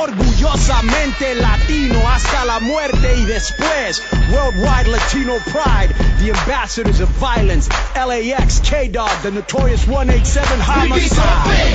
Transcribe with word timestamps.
Orgullosamente 0.00 1.34
latino 1.34 2.08
hasta 2.08 2.46
la 2.46 2.58
muerte 2.58 3.16
y 3.18 3.26
después. 3.26 4.02
Worldwide 4.32 4.88
Latino 4.88 5.36
pride. 5.52 5.94
The 6.20 6.30
ambassadors 6.30 7.00
of 7.00 7.10
violence. 7.20 7.68
LAX, 7.94 8.60
K-Dog, 8.60 9.10
the 9.22 9.30
notorious 9.30 9.86
187 9.86 10.58
homicide. 10.58 10.94
We 10.94 11.00
be 11.00 11.08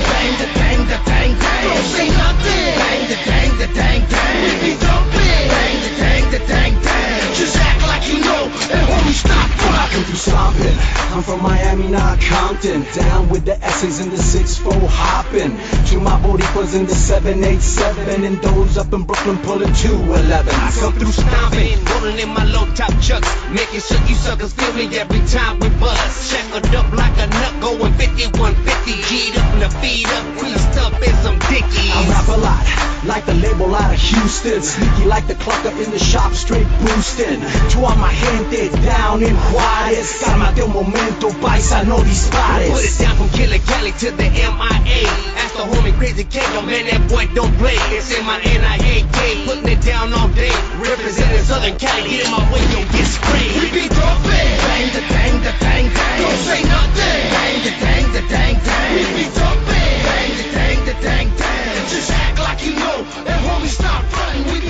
Bang 0.09 0.37
the 0.39 0.47
bang 0.57 0.87
the 0.87 0.99
bang 1.05 1.37
bang. 1.37 1.67
Don't 1.69 1.85
say 1.85 2.09
nothing. 2.09 2.73
Bang 2.81 3.07
the 3.09 3.17
bang 3.29 3.57
the 3.59 3.67
bang 3.75 4.01
bang. 4.09 4.43
We 4.43 4.69
be 4.69 4.73
thumping. 4.73 5.47
Bang 5.53 5.77
the 5.83 5.89
bang 6.01 6.31
the 6.31 6.39
bang 6.47 6.73
bang. 6.81 7.33
Just 7.35 7.57
act 7.57 7.81
like 7.87 8.07
you 8.07 8.21
know. 8.21 8.43
And 8.73 8.87
homie, 8.89 9.13
stop 9.13 9.55
I 9.75 9.89
come 9.91 10.03
through 10.03 10.15
stomping. 10.15 10.77
I'm 11.13 11.21
from 11.21 11.43
Miami, 11.43 11.87
not 11.89 12.19
Compton. 12.21 12.85
Down 12.93 13.29
with 13.29 13.45
the 13.45 13.61
S's 13.63 13.99
and 13.99 14.11
the 14.11 14.17
6-4 14.17 14.87
hopping. 14.87 15.57
To 15.89 15.99
my 15.99 16.19
Boricuas 16.21 16.75
in 16.75 16.85
the 16.85 16.95
787. 16.95 18.14
And 18.15 18.37
those 18.39 18.77
up 18.77 18.93
in 18.93 19.03
Brooklyn 19.03 19.37
pulling 19.39 19.73
211. 19.75 20.47
I 20.47 20.71
come 20.79 20.93
through 20.93 21.11
stomping, 21.11 21.83
rolling 21.83 22.17
in 22.17 22.29
my 22.29 22.45
low 22.45 22.63
top 22.73 22.95
chucks, 23.03 23.27
making 23.51 23.81
sure 23.81 23.99
you 24.07 24.15
suckers 24.15 24.53
feel 24.53 24.71
me 24.71 24.87
every 24.97 25.19
time 25.27 25.59
we 25.59 25.67
bust. 25.83 26.31
Shackled 26.31 26.73
up 26.73 26.91
like 26.93 27.11
a 27.19 27.27
nut, 27.27 27.59
going 27.59 27.91
5150, 27.99 28.55
G'd 29.03 29.37
up 29.37 29.53
in 29.53 29.59
the 29.59 29.69
feet 29.83 30.07
up, 30.07 30.25
creased 30.39 30.79
up 30.79 30.95
in 31.03 31.13
some 31.27 31.37
dickies. 31.51 31.91
I 31.91 32.07
rap 32.07 32.27
a 32.31 32.39
lot, 32.39 32.63
like 33.03 33.25
the 33.25 33.35
label 33.35 33.75
out 33.75 33.93
of 33.93 33.99
Houston. 33.99 34.63
Sneaky 34.63 35.05
like 35.05 35.27
the 35.27 35.35
clock 35.35 35.65
up 35.65 35.75
in 35.75 35.91
the 35.91 35.99
shop, 35.99 36.31
straight 36.33 36.67
boosting. 36.79 37.43
To 37.43 37.77
all 37.83 37.99
my 37.99 38.15
gente 38.15 38.71
down 38.79 39.23
in 39.23 39.35
Juarez. 39.51 40.23
Cálmate 40.23 40.63
un 40.63 40.71
momento, 40.71 41.35
paisa, 41.43 41.83
no 41.85 41.99
dispares. 42.01 42.71
Put 42.71 42.79
it 42.79 42.95
down 42.95 43.17
from 43.17 43.29
Killer 43.35 43.59
Cali 43.59 43.91
to 43.91 44.09
the 44.15 44.27
MIA. 44.31 45.03
Ask 45.35 45.53
the 45.59 45.67
homie 45.67 45.91
Crazy 45.99 46.23
K, 46.23 46.39
yo 46.53 46.61
man, 46.61 46.85
that 46.87 47.07
boy 47.09 47.27
don't 47.35 47.51
play. 47.57 47.75
It's 47.95 48.04
in 48.11 48.25
my 48.25 48.39
NIAK, 48.39 49.45
putting 49.45 49.67
it 49.67 49.81
down 49.81 50.13
all 50.13 50.27
day. 50.29 50.53
Representing 50.77 51.43
Southern 51.43 51.77
Cali, 51.77 52.09
get 52.09 52.25
in 52.25 52.31
my 52.31 52.43
way, 52.51 52.61
yo, 52.73 52.81
get 52.93 53.07
sprayed. 53.07 53.55
We 53.57 53.67
be 53.71 53.87
thumping, 53.89 54.51
bang 54.61 54.87
the 54.93 55.01
bang 55.09 55.35
the 55.41 55.53
bang 55.59 55.85
bang. 55.89 56.21
Don't 56.21 56.41
say 56.45 56.61
nothing, 56.63 57.21
bang 57.33 57.57
the 57.65 57.73
bang 57.81 58.05
the 58.13 58.23
bang 58.29 58.55
bang. 58.61 58.93
We 58.93 59.03
be 59.17 59.25
thumping, 59.29 59.97
bang 60.05 60.31
the 60.37 60.45
bang 60.53 60.79
the 60.85 60.95
bang 61.01 61.29
bang. 61.33 61.89
Just 61.89 62.11
act 62.11 62.39
like 62.39 62.65
you 62.65 62.73
know, 62.75 62.97
and 63.25 63.39
homie 63.47 63.73
stop 63.73 64.03
fronting. 64.05 64.45
We 64.53 64.64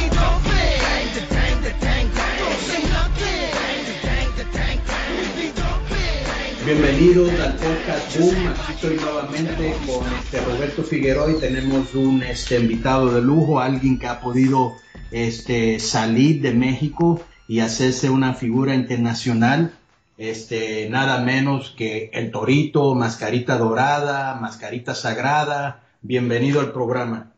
Bienvenidos 6.66 7.30
al 7.41 7.53
podcast 7.58 8.19
Boom. 8.19 8.47
Aquí 8.47 8.71
estoy 8.73 8.95
nuevamente 8.95 9.75
con 9.85 10.11
este 10.13 10.44
Roberto 10.44 10.81
Figueroa 10.81 11.31
y 11.31 11.39
tenemos 11.39 11.94
un 11.94 12.23
este, 12.23 12.59
invitado 12.59 13.11
de 13.11 13.21
lujo, 13.21 13.59
alguien 13.59 13.99
que 13.99 14.08
ha 14.08 14.19
podido 14.19 14.73
este, 15.11 15.80
salir 15.80 16.41
de 16.41 16.55
México 16.55 17.21
y 17.47 17.59
hacerse 17.59 18.09
una 18.09 18.33
figura 18.33 18.73
internacional. 18.73 19.76
Este, 20.17 20.89
nada 20.89 21.21
menos 21.21 21.70
que 21.77 22.09
el 22.11 22.31
Torito, 22.31 22.95
Mascarita 22.95 23.59
Dorada, 23.59 24.33
Mascarita 24.42 24.95
Sagrada. 24.95 25.83
Bienvenido 26.02 26.61
al 26.61 26.71
programa. 26.71 27.32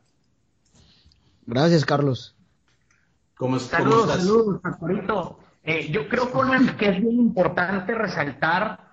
Gracias, 1.45 1.83
Carlos. 1.83 2.33
¿Cómo, 3.35 3.57
cómo 3.57 3.69
Saludos, 3.69 4.09
estás? 4.09 4.21
saludos, 4.21 4.61
Pastorito. 4.61 5.39
Eh, 5.65 5.89
yo 5.91 6.07
creo 6.07 6.31
que 6.77 6.87
es 6.87 7.01
bien 7.01 7.19
importante 7.19 7.93
resaltar 7.93 8.86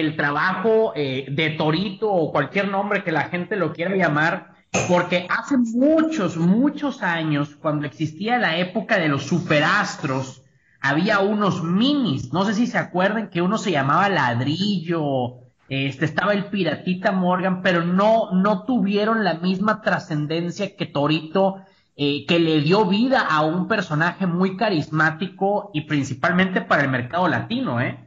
el 0.00 0.16
trabajo 0.16 0.92
eh, 0.94 1.26
de 1.30 1.50
Torito 1.50 2.10
o 2.12 2.32
cualquier 2.32 2.68
nombre 2.68 3.02
que 3.02 3.12
la 3.12 3.24
gente 3.24 3.56
lo 3.56 3.72
quiera 3.72 3.96
llamar, 3.96 4.54
porque 4.88 5.26
hace 5.30 5.56
muchos, 5.56 6.36
muchos 6.36 7.02
años, 7.02 7.56
cuando 7.56 7.86
existía 7.86 8.38
la 8.38 8.58
época 8.58 8.98
de 8.98 9.08
los 9.08 9.24
superastros, 9.24 10.42
había 10.80 11.20
unos 11.20 11.62
minis, 11.64 12.32
no 12.32 12.44
sé 12.44 12.54
si 12.54 12.66
se 12.66 12.78
acuerdan 12.78 13.30
que 13.30 13.40
uno 13.40 13.56
se 13.56 13.70
llamaba 13.72 14.08
Ladrillo, 14.08 15.38
este 15.68 16.04
estaba 16.04 16.32
el 16.34 16.46
Piratita 16.46 17.10
Morgan, 17.10 17.62
pero 17.62 17.82
no, 17.82 18.32
no 18.32 18.64
tuvieron 18.64 19.24
la 19.24 19.34
misma 19.34 19.80
trascendencia 19.80 20.76
que 20.76 20.86
Torito 20.86 21.56
eh, 21.96 22.26
que 22.26 22.38
le 22.38 22.60
dio 22.60 22.84
vida 22.84 23.20
a 23.20 23.40
un 23.40 23.66
personaje 23.66 24.26
muy 24.26 24.58
carismático 24.58 25.70
y 25.72 25.82
principalmente 25.82 26.60
para 26.60 26.82
el 26.82 26.90
mercado 26.90 27.26
latino, 27.26 27.80
¿eh? 27.80 28.05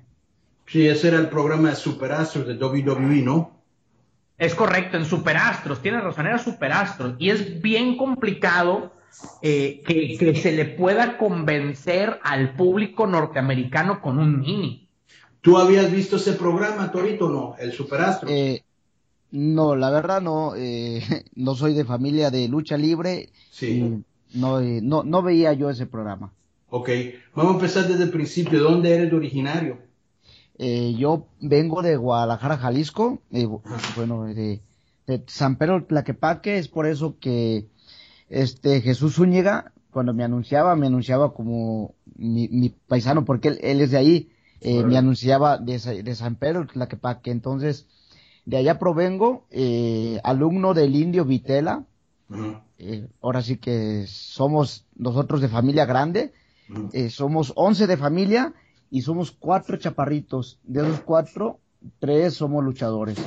Sí, 0.70 0.88
ese 0.88 1.08
era 1.08 1.18
el 1.18 1.30
programa 1.30 1.70
de 1.70 1.76
Superastros 1.76 2.46
de 2.46 2.54
WWE, 2.56 3.24
¿no? 3.24 3.60
Es 4.38 4.54
correcto, 4.54 4.98
en 4.98 5.06
Superastros, 5.06 5.82
tienes 5.82 6.04
razón, 6.04 6.28
era 6.28 6.38
Superastros. 6.38 7.16
Y 7.18 7.32
es 7.32 7.62
bien 7.62 7.98
complicado 7.98 8.94
eh, 9.42 9.82
que, 9.86 10.16
que 10.18 10.36
se 10.36 10.52
le 10.52 10.66
pueda 10.66 11.18
convencer 11.18 12.20
al 12.24 12.54
público 12.56 13.08
norteamericano 13.08 14.00
con 14.00 14.20
un 14.20 14.40
mini. 14.40 14.88
¿Tú 15.42 15.58
habías 15.58 15.92
visto 15.92 16.18
ese 16.18 16.34
programa, 16.34 16.92
Torito, 16.92 17.26
o 17.26 17.30
no? 17.30 17.56
El 17.58 17.74
Superastros. 17.74 18.32
Eh, 18.32 18.64
no, 19.32 19.76
la 19.76 19.90
verdad 19.90 20.22
no, 20.22 20.54
eh, 20.56 21.02
no 21.36 21.56
soy 21.56 21.74
de 21.74 21.84
familia 21.84 22.30
de 22.30 22.48
lucha 22.48 22.78
libre. 22.78 23.30
Sí. 23.50 24.04
No, 24.36 24.60
eh, 24.62 24.82
no, 24.84 25.04
no 25.04 25.24
veía 25.24 25.54
yo 25.54 25.70
ese 25.70 25.88
programa. 25.88 26.32
Ok, 26.70 26.90
vamos 27.34 27.54
a 27.54 27.56
empezar 27.56 27.88
desde 27.88 28.04
el 28.04 28.12
principio. 28.12 28.62
¿Dónde 28.62 28.94
eres 28.94 29.12
originario? 29.12 29.89
Eh, 30.62 30.94
yo 30.98 31.26
vengo 31.40 31.82
de 31.82 31.96
Guadalajara, 31.96 32.58
Jalisco, 32.58 33.20
eh, 33.32 33.48
bueno, 33.96 34.26
de, 34.26 34.62
de 35.08 35.24
San 35.28 35.56
Pedro 35.56 35.86
Tlaquepaque, 35.86 36.58
es 36.58 36.68
por 36.68 36.86
eso 36.86 37.16
que 37.20 37.66
este 38.30 38.82
Jesús 38.82 39.16
Zúñiga, 39.16 39.72
cuando 39.92 40.14
me 40.14 40.24
anunciaba, 40.26 40.76
me 40.76 40.88
anunciaba 40.88 41.34
como 41.34 41.94
mi, 42.18 42.50
mi 42.50 42.70
paisano, 42.70 43.24
porque 43.26 43.48
él, 43.48 43.60
él 43.62 43.80
es 43.82 43.92
de 43.92 43.98
ahí, 43.98 44.30
eh, 44.62 44.84
me 44.84 44.98
anunciaba 44.98 45.58
de, 45.58 45.80
Sa- 45.80 45.94
de 45.94 46.16
San 46.16 46.36
Pedro 46.36 46.68
Tlaquepaque, 46.68 47.32
entonces 47.32 47.88
de 48.46 48.58
allá 48.58 48.78
provengo, 48.80 49.46
eh, 49.52 50.20
alumno 50.26 50.74
del 50.74 50.94
indio 50.96 51.24
Vitela, 51.24 51.86
ahora 53.22 53.42
sí 53.42 53.58
que 53.58 54.06
somos 54.08 54.86
nosotros 54.96 55.40
de 55.42 55.48
familia 55.48 55.86
grande, 55.86 56.34
somos 57.10 57.54
11 57.56 57.88
de 57.88 57.98
familia 57.98 58.54
y 58.90 59.02
somos 59.02 59.32
cuatro 59.32 59.78
chaparritos. 59.78 60.60
De 60.64 60.82
esos 60.82 61.02
cuatro, 61.02 61.60
tres 62.00 62.36
somos 62.36 62.64
luchadores. 62.64 63.18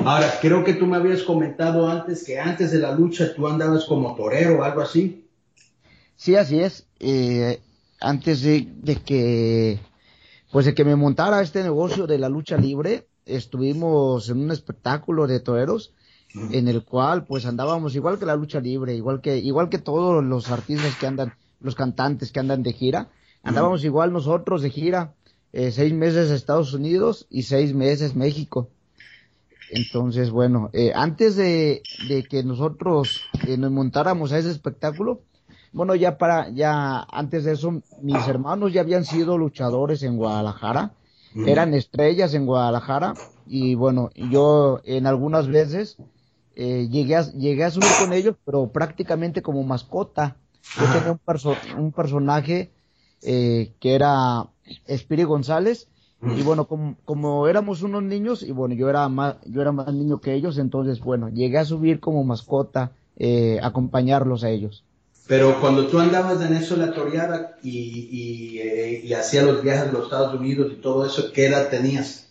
Ahora, 0.00 0.32
creo 0.40 0.64
que 0.64 0.74
tú 0.74 0.86
me 0.86 0.96
habías 0.96 1.22
comentado 1.22 1.88
antes 1.88 2.24
que 2.24 2.38
antes 2.38 2.70
de 2.70 2.78
la 2.78 2.94
lucha 2.94 3.34
tú 3.34 3.46
andabas 3.46 3.84
como 3.84 4.14
torero 4.14 4.60
o 4.60 4.62
algo 4.62 4.82
así. 4.82 5.24
Sí, 6.16 6.36
así 6.36 6.60
es. 6.60 6.86
Eh, 6.98 7.60
antes 8.00 8.42
de, 8.42 8.68
de 8.74 8.96
que, 8.96 9.78
pues 10.50 10.66
de 10.66 10.74
que 10.74 10.84
me 10.84 10.96
montara 10.96 11.40
este 11.40 11.62
negocio 11.62 12.06
de 12.06 12.18
la 12.18 12.28
lucha 12.28 12.56
libre, 12.56 13.06
estuvimos 13.24 14.28
en 14.28 14.38
un 14.42 14.50
espectáculo 14.50 15.26
de 15.26 15.40
toreros 15.40 15.92
en 16.34 16.68
el 16.68 16.84
cual 16.84 17.24
pues 17.24 17.46
andábamos 17.46 17.94
igual 17.94 18.18
que 18.18 18.26
la 18.26 18.36
lucha 18.36 18.60
libre, 18.60 18.94
igual 18.94 19.20
que 19.20 19.38
igual 19.38 19.68
que 19.68 19.78
todos 19.78 20.22
los 20.22 20.50
artistas 20.50 20.94
que 20.96 21.06
andan, 21.06 21.32
los 21.60 21.74
cantantes 21.74 22.32
que 22.32 22.40
andan 22.40 22.62
de 22.62 22.72
gira, 22.72 23.08
andábamos 23.48 23.84
igual 23.84 24.12
nosotros 24.12 24.62
de 24.62 24.70
gira, 24.70 25.14
eh, 25.52 25.70
seis 25.70 25.92
meses 25.92 26.30
Estados 26.30 26.74
Unidos 26.74 27.26
y 27.30 27.42
seis 27.42 27.74
meses 27.74 28.14
México. 28.14 28.68
Entonces, 29.70 30.30
bueno, 30.30 30.70
eh, 30.72 30.92
antes 30.94 31.36
de, 31.36 31.82
de 32.08 32.22
que 32.24 32.42
nosotros 32.42 33.20
eh, 33.46 33.56
nos 33.56 33.70
montáramos 33.70 34.32
a 34.32 34.38
ese 34.38 34.50
espectáculo, 34.50 35.20
bueno, 35.72 35.94
ya 35.94 36.16
para, 36.16 36.48
ya 36.50 37.00
antes 37.10 37.44
de 37.44 37.52
eso, 37.52 37.82
mis 38.02 38.26
hermanos 38.28 38.72
ya 38.72 38.80
habían 38.80 39.04
sido 39.04 39.36
luchadores 39.36 40.02
en 40.02 40.16
Guadalajara, 40.16 40.92
eran 41.46 41.74
estrellas 41.74 42.32
en 42.34 42.46
Guadalajara, 42.46 43.14
y 43.46 43.74
bueno, 43.74 44.10
yo 44.30 44.80
en 44.84 45.06
algunas 45.06 45.46
veces 45.48 45.98
eh, 46.56 46.88
llegué, 46.90 47.16
a, 47.16 47.22
llegué 47.32 47.64
a 47.64 47.70
subir 47.70 47.88
con 48.00 48.12
ellos, 48.12 48.36
pero 48.44 48.70
prácticamente 48.72 49.42
como 49.42 49.62
mascota. 49.62 50.36
Yo 50.78 50.84
tenía 50.92 51.12
un, 51.12 51.20
perso- 51.24 51.56
un 51.78 51.92
personaje 51.92 52.70
eh, 53.22 53.72
que 53.80 53.94
era 53.94 54.46
Espiri 54.86 55.24
González, 55.24 55.88
Y 56.20 56.42
bueno, 56.42 56.66
como, 56.66 56.96
como 57.04 57.46
éramos 57.46 57.82
unos 57.82 58.02
niños, 58.02 58.42
y 58.42 58.50
bueno, 58.50 58.74
yo 58.74 58.90
era 58.90 59.08
más, 59.08 59.36
yo 59.46 59.62
era 59.62 59.70
más 59.70 59.92
niño 59.94 60.20
que 60.20 60.34
ellos, 60.34 60.58
entonces 60.58 60.98
bueno, 60.98 61.28
llegué 61.28 61.58
a 61.58 61.64
subir 61.64 62.00
como 62.00 62.24
mascota, 62.24 62.90
eh, 63.16 63.60
acompañarlos 63.62 64.42
a 64.42 64.50
ellos. 64.50 64.82
Pero 65.28 65.60
cuando 65.60 65.86
tú 65.86 66.00
andabas 66.00 66.40
en 66.40 66.54
eso 66.54 66.76
la 66.76 66.92
toreada 66.92 67.56
y, 67.62 67.70
y, 67.70 68.58
eh, 68.60 69.00
y 69.04 69.12
hacías 69.12 69.44
los 69.44 69.62
viajes 69.62 69.88
a 69.88 69.92
los 69.92 70.04
Estados 70.04 70.34
Unidos 70.34 70.72
y 70.72 70.80
todo 70.80 71.06
eso, 71.06 71.32
¿qué 71.32 71.46
edad 71.46 71.68
tenías? 71.68 72.30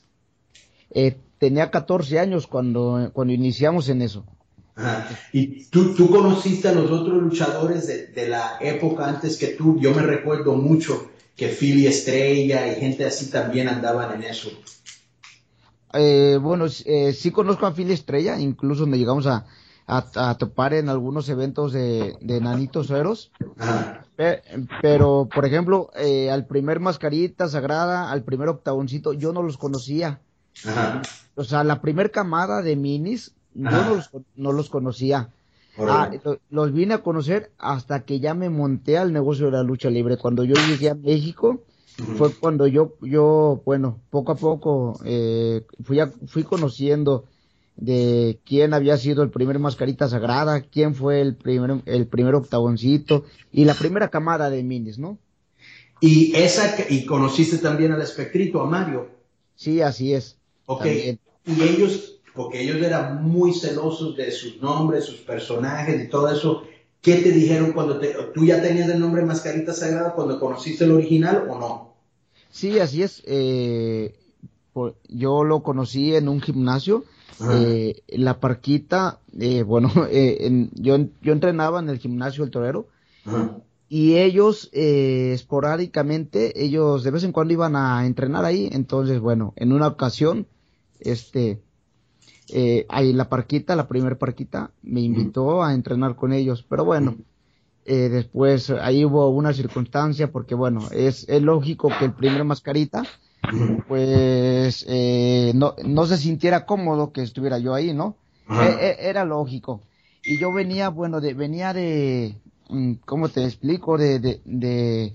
Eh, 0.89 1.15
tenía 1.37 1.71
14 1.71 2.19
años 2.19 2.47
cuando, 2.47 3.11
cuando 3.13 3.33
iniciamos 3.33 3.87
en 3.87 4.01
eso. 4.01 4.25
Ajá. 4.77 5.09
Y 5.33 5.65
tú, 5.65 5.95
tú 5.95 6.09
conociste 6.09 6.67
a 6.67 6.73
los 6.73 6.91
otros 6.91 7.21
luchadores 7.21 7.87
de, 7.87 8.07
de 8.07 8.29
la 8.29 8.57
época 8.61 9.07
antes 9.07 9.37
que 9.37 9.47
tú. 9.47 9.79
Yo 9.79 9.93
me 9.93 10.03
recuerdo 10.03 10.53
mucho 10.53 11.09
que 11.35 11.49
Philly 11.49 11.87
Estrella 11.87 12.71
y 12.71 12.79
gente 12.79 13.05
así 13.05 13.31
también 13.31 13.67
andaban 13.69 14.13
en 14.15 14.29
eso. 14.29 14.49
Eh, 15.93 16.37
bueno, 16.41 16.65
eh, 16.85 17.13
sí 17.13 17.31
conozco 17.31 17.65
a 17.65 17.73
Philly 17.73 17.93
Estrella, 17.93 18.39
incluso 18.39 18.85
me 18.85 18.97
llegamos 18.97 19.25
a, 19.25 19.45
a, 19.87 20.29
a 20.29 20.37
topar 20.37 20.73
en 20.73 20.89
algunos 20.89 21.27
eventos 21.29 21.73
de, 21.73 22.15
de 22.21 22.41
Nanitos 22.41 22.89
Eros. 22.89 23.31
Pe- 24.15 24.41
pero, 24.81 25.29
por 25.33 25.45
ejemplo, 25.45 25.91
eh, 25.95 26.29
al 26.29 26.45
primer 26.45 26.79
Mascarita 26.79 27.47
Sagrada, 27.47 28.11
al 28.11 28.23
primer 28.23 28.49
Octagoncito, 28.49 29.13
yo 29.13 29.31
no 29.31 29.43
los 29.43 29.57
conocía. 29.57 30.19
Ajá. 30.65 31.01
O 31.35 31.43
sea, 31.43 31.63
la 31.63 31.81
primer 31.81 32.11
camada 32.11 32.61
de 32.63 32.75
minis, 32.75 33.33
yo 33.63 33.69
no 33.83 33.95
los, 33.95 34.09
no 34.35 34.51
los 34.51 34.69
conocía. 34.69 35.29
Ah, 35.79 36.09
los 36.49 36.73
vine 36.73 36.95
a 36.95 37.03
conocer 37.03 37.51
hasta 37.57 38.03
que 38.03 38.19
ya 38.19 38.33
me 38.33 38.49
monté 38.49 38.97
al 38.97 39.13
negocio 39.13 39.45
de 39.47 39.51
la 39.53 39.63
lucha 39.63 39.89
libre. 39.89 40.17
Cuando 40.17 40.43
yo 40.43 40.55
llegué 40.55 40.89
a 40.89 40.95
México, 40.95 41.61
fue 42.17 42.33
cuando 42.33 42.65
yo, 42.67 42.95
yo, 43.01 43.61
bueno, 43.65 43.99
poco 44.09 44.31
a 44.31 44.35
poco 44.35 44.99
eh, 45.05 45.63
fui, 45.83 45.99
a- 45.99 46.11
fui 46.27 46.43
conociendo 46.43 47.25
de 47.75 48.39
quién 48.43 48.73
había 48.73 48.97
sido 48.97 49.21
el 49.21 49.29
primer 49.29 49.59
mascarita 49.59 50.07
sagrada, 50.07 50.61
quién 50.61 50.95
fue 50.95 51.21
el 51.21 51.35
primer, 51.35 51.81
el 51.85 52.07
primer 52.07 52.33
octagoncito 52.33 53.25
y 53.51 53.65
la 53.65 53.75
primera 53.75 54.09
camada 54.09 54.49
de 54.49 54.63
minis, 54.63 54.97
¿no? 54.97 55.19
Y 56.01 56.35
esa 56.35 56.75
y 56.89 57.05
conociste 57.05 57.57
también 57.57 57.91
al 57.91 58.01
espectrito, 58.01 58.61
a 58.61 58.65
Mario. 58.67 59.09
Sí, 59.55 59.81
así 59.81 60.13
es. 60.13 60.37
Ok. 60.65 60.83
También. 60.83 61.19
Y 61.45 61.61
ellos, 61.63 62.16
porque 62.37 62.61
ellos 62.61 62.77
eran 62.81 63.23
muy 63.27 63.53
celosos 63.53 64.15
de 64.15 64.31
sus 64.31 64.61
nombres, 64.61 65.03
sus 65.03 65.17
personajes 65.17 66.05
y 66.05 66.07
todo 66.07 66.29
eso. 66.31 66.63
¿Qué 67.01 67.15
te 67.17 67.31
dijeron 67.31 67.73
cuando 67.73 67.99
te, 67.99 68.15
tú 68.33 68.45
ya 68.45 68.61
tenías 68.61 68.89
el 68.89 68.99
nombre 68.99 69.25
Mascarita 69.25 69.73
Sagrada 69.73 70.13
cuando 70.13 70.39
conociste 70.39 70.85
el 70.85 70.91
original 70.91 71.47
o 71.49 71.59
no? 71.59 71.93
Sí, 72.49 72.79
así 72.79 73.03
es. 73.03 73.21
eh, 73.25 74.15
por- 74.73 74.95
yo 75.09 75.43
lo 75.43 75.63
conocí 75.63 76.15
en 76.15 76.29
un 76.29 76.39
gimnasio. 76.41 77.03
Eh, 77.51 78.01
la 78.07 78.39
parquita, 78.39 79.19
eh, 79.39 79.63
bueno, 79.63 79.91
eh, 80.11 80.37
en- 80.47 80.69
yo, 80.73 80.97
yo 81.21 81.33
entrenaba 81.33 81.79
en 81.79 81.89
el 81.89 81.99
gimnasio 81.99 82.43
El 82.43 82.51
Torero 82.51 82.87
Ajá. 83.25 83.57
y 83.89 84.15
ellos 84.17 84.69
eh, 84.73 85.31
esporádicamente, 85.33 86.63
ellos 86.63 87.03
de 87.03 87.11
vez 87.11 87.23
en 87.23 87.31
cuando 87.31 87.53
iban 87.53 87.75
a 87.75 88.05
entrenar 88.05 88.43
ahí. 88.45 88.69
Entonces, 88.71 89.19
bueno, 89.19 89.53
en 89.55 89.71
una 89.71 89.87
ocasión, 89.87 90.47
este, 90.99 91.59
eh, 92.49 92.85
ahí 92.89 93.13
la 93.13 93.29
parquita, 93.29 93.75
la 93.75 93.87
primer 93.87 94.17
parquita, 94.17 94.71
me 94.83 95.01
invitó 95.01 95.63
a 95.63 95.73
entrenar 95.73 96.15
con 96.15 96.33
ellos. 96.33 96.65
Pero 96.69 96.85
bueno, 96.85 97.15
eh, 97.85 98.09
después 98.09 98.69
ahí 98.69 99.05
hubo 99.05 99.29
una 99.29 99.53
circunstancia 99.53 100.31
porque 100.31 100.55
bueno, 100.55 100.89
es, 100.91 101.27
es 101.29 101.41
lógico 101.41 101.89
que 101.99 102.05
el 102.05 102.13
primer 102.13 102.43
mascarita 102.43 103.03
pues 103.87 104.85
eh, 104.89 105.51
no, 105.55 105.75
no 105.85 106.05
se 106.05 106.17
sintiera 106.17 106.65
cómodo 106.65 107.11
que 107.13 107.21
estuviera 107.21 107.57
yo 107.59 107.73
ahí, 107.73 107.93
¿no? 107.93 108.15
E- 108.49 108.87
e- 108.87 109.09
era 109.09 109.23
lógico. 109.23 109.81
Y 110.25 110.37
yo 110.37 110.51
venía, 110.51 110.89
bueno, 110.89 111.21
de, 111.21 111.33
venía 111.33 111.73
de, 111.73 112.35
mm, 112.69 112.93
¿cómo 113.05 113.29
te 113.29 113.45
explico? 113.45 113.97
De, 113.97 114.19
de, 114.19 114.41
de, 114.43 115.13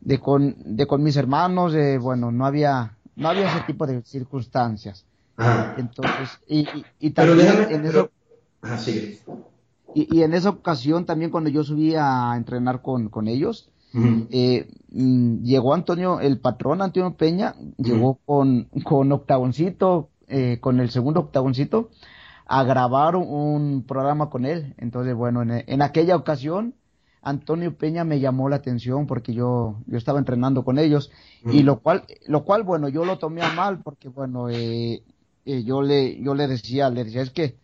de 0.00 0.18
con, 0.18 0.54
de 0.64 0.86
con 0.86 1.02
mis 1.02 1.16
hermanos, 1.16 1.72
de, 1.74 1.98
bueno, 1.98 2.30
no 2.32 2.46
había, 2.46 2.96
no 3.16 3.28
había 3.28 3.48
ese 3.54 3.64
tipo 3.66 3.86
de 3.86 4.00
circunstancias. 4.02 5.04
Ajá. 5.40 5.74
Entonces, 5.78 6.38
y, 6.46 6.60
y, 6.60 6.84
y 7.00 7.10
Pero 7.10 7.32
también 7.32 7.48
déjame, 7.56 7.74
en 7.74 7.82
pero- 7.82 8.10
eso, 8.62 8.76
sigue. 8.78 9.18
y, 9.94 10.18
y 10.18 10.22
en 10.22 10.34
esa 10.34 10.50
ocasión 10.50 11.06
también 11.06 11.30
cuando 11.30 11.50
yo 11.50 11.64
subí 11.64 11.94
a 11.96 12.34
entrenar 12.36 12.82
con, 12.82 13.08
con 13.08 13.26
ellos, 13.28 13.70
eh, 14.30 14.68
mm, 14.92 15.42
llegó 15.42 15.74
Antonio, 15.74 16.20
el 16.20 16.38
patrón 16.38 16.80
Antonio 16.82 17.14
Peña, 17.16 17.54
llegó 17.78 18.18
con, 18.24 18.68
con 18.84 19.10
Octagoncito, 19.10 20.10
eh, 20.28 20.58
con 20.60 20.78
el 20.78 20.90
segundo 20.90 21.20
Octagoncito, 21.20 21.90
a 22.46 22.62
grabar 22.64 23.16
un, 23.16 23.26
un 23.28 23.82
programa 23.84 24.30
con 24.30 24.44
él. 24.44 24.74
Entonces, 24.78 25.14
bueno, 25.14 25.42
en, 25.42 25.64
en 25.66 25.82
aquella 25.82 26.14
ocasión, 26.16 26.74
Antonio 27.22 27.76
Peña 27.76 28.04
me 28.04 28.20
llamó 28.20 28.48
la 28.48 28.56
atención 28.56 29.06
porque 29.06 29.34
yo, 29.34 29.76
yo 29.86 29.98
estaba 29.98 30.18
entrenando 30.20 30.64
con 30.64 30.78
ellos, 30.78 31.10
y 31.44 31.62
lo 31.64 31.80
cual, 31.80 32.04
lo 32.28 32.44
cual, 32.44 32.62
bueno, 32.62 32.88
yo 32.88 33.04
lo 33.04 33.18
tomé 33.18 33.42
a 33.42 33.52
mal 33.54 33.80
porque, 33.82 34.08
bueno, 34.08 34.48
eh, 34.50 35.02
eh, 35.52 35.64
yo 35.64 35.82
le, 35.82 36.20
yo 36.22 36.34
le 36.34 36.46
decía, 36.46 36.90
le 36.90 37.04
decía, 37.04 37.22
es 37.22 37.30
que, 37.30 37.56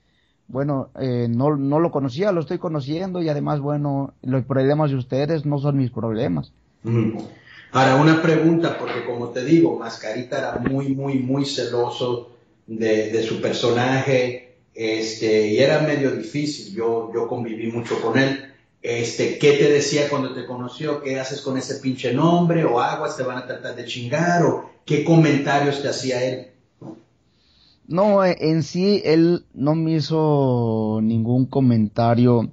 bueno, 0.48 0.90
eh, 1.00 1.26
no, 1.28 1.56
no 1.56 1.80
lo 1.80 1.90
conocía, 1.90 2.32
lo 2.32 2.40
estoy 2.40 2.58
conociendo 2.58 3.22
y 3.22 3.28
además, 3.28 3.60
bueno, 3.60 4.14
los 4.22 4.44
problemas 4.44 4.90
de 4.90 4.96
ustedes 4.96 5.44
no 5.44 5.58
son 5.58 5.76
mis 5.76 5.90
problemas. 5.90 6.52
Ujú. 6.84 7.26
Ahora, 7.72 7.96
una 7.96 8.22
pregunta, 8.22 8.78
porque 8.78 9.04
como 9.04 9.30
te 9.30 9.44
digo, 9.44 9.78
Mascarita 9.78 10.38
era 10.38 10.58
muy, 10.58 10.94
muy, 10.94 11.18
muy 11.18 11.44
celoso 11.44 12.30
de, 12.66 13.10
de 13.10 13.22
su 13.22 13.40
personaje, 13.40 14.58
este, 14.74 15.48
y 15.48 15.58
era 15.58 15.80
medio 15.80 16.10
difícil, 16.12 16.74
yo, 16.74 17.10
yo 17.12 17.26
conviví 17.26 17.72
mucho 17.72 18.00
con 18.00 18.18
él. 18.18 18.52
Este, 18.82 19.38
¿qué 19.38 19.52
te 19.52 19.68
decía 19.68 20.08
cuando 20.08 20.32
te 20.32 20.46
conoció? 20.46 21.02
¿Qué 21.02 21.18
haces 21.18 21.40
con 21.40 21.56
ese 21.56 21.76
pinche 21.76 22.12
nombre? 22.12 22.64
¿O 22.64 22.78
aguas 22.78 23.16
te 23.16 23.24
van 23.24 23.38
a 23.38 23.46
tratar 23.46 23.74
de 23.74 23.84
chingar? 23.84 24.44
¿O 24.44 24.70
qué 24.84 25.02
comentarios 25.02 25.82
te 25.82 25.88
hacía 25.88 26.22
él? 26.22 26.48
No, 27.88 28.24
eh, 28.24 28.36
en 28.40 28.62
sí 28.62 29.00
él 29.04 29.44
no 29.54 29.74
me 29.74 29.92
hizo 29.92 31.00
ningún 31.02 31.46
comentario. 31.46 32.50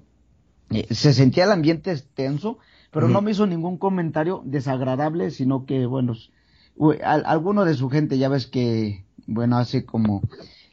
Eh, 0.72 0.88
se 0.94 1.14
sentía 1.14 1.46
el 1.46 1.52
ambiente 1.52 1.96
tenso, 2.14 2.58
pero 2.92 3.08
no 3.14 3.22
me 3.22 3.32
hizo 3.32 3.46
ningún 3.48 3.78
comentario 3.78 4.42
desagradable, 4.46 5.32
sino 5.32 5.66
que, 5.66 5.86
bueno, 5.86 6.14
al- 7.04 7.24
alguno 7.26 7.66
de 7.66 7.74
su 7.76 7.90
gente 7.90 8.18
ya 8.18 8.30
ves 8.30 8.48
que, 8.48 9.04
bueno, 9.28 9.58
hace 9.58 9.86
como, 9.86 10.22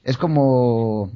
es 0.03 0.17
como, 0.17 1.11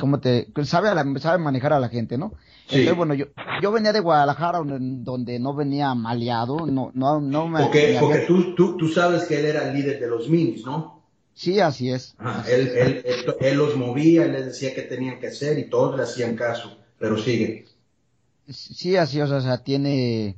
como 0.00 0.20
te, 0.20 0.48
sabe, 0.64 0.88
a 0.88 0.94
la- 0.94 1.18
sabe 1.18 1.42
manejar 1.42 1.72
a 1.72 1.80
la 1.80 1.88
gente, 1.88 2.18
¿no? 2.18 2.32
Sí. 2.68 2.76
Entonces, 2.80 2.96
bueno, 2.96 3.14
yo, 3.14 3.26
yo 3.62 3.72
venía 3.72 3.92
de 3.92 4.00
Guadalajara 4.00 4.58
donde, 4.58 5.38
no 5.38 5.54
venía 5.54 5.94
maleado, 5.94 6.66
no, 6.66 6.90
no, 6.94 7.20
no 7.20 7.48
me, 7.48 7.60
Porque, 7.60 7.96
porque 8.00 8.18
tú, 8.26 8.54
tú, 8.54 8.76
tú 8.76 8.88
sabes 8.88 9.24
que 9.24 9.38
él 9.40 9.46
era 9.46 9.68
el 9.70 9.76
líder 9.76 9.98
de 10.00 10.06
los 10.08 10.28
minis, 10.28 10.64
¿no? 10.64 10.97
Sí, 11.38 11.60
así 11.60 11.88
es. 11.90 12.16
Ajá, 12.18 12.50
él, 12.50 12.66
él, 12.76 13.02
él, 13.04 13.34
él 13.40 13.56
los 13.56 13.76
movía, 13.76 14.24
él 14.24 14.32
les 14.32 14.46
decía 14.46 14.74
qué 14.74 14.82
tenían 14.82 15.20
que 15.20 15.28
hacer 15.28 15.56
y 15.56 15.70
todos 15.70 15.96
le 15.96 16.02
hacían 16.02 16.34
caso. 16.34 16.76
Pero 16.98 17.16
sigue. 17.16 17.64
Sí, 18.48 18.96
así, 18.96 19.18
sea, 19.18 19.36
o 19.36 19.40
sea, 19.40 19.58
tiene, 19.58 20.34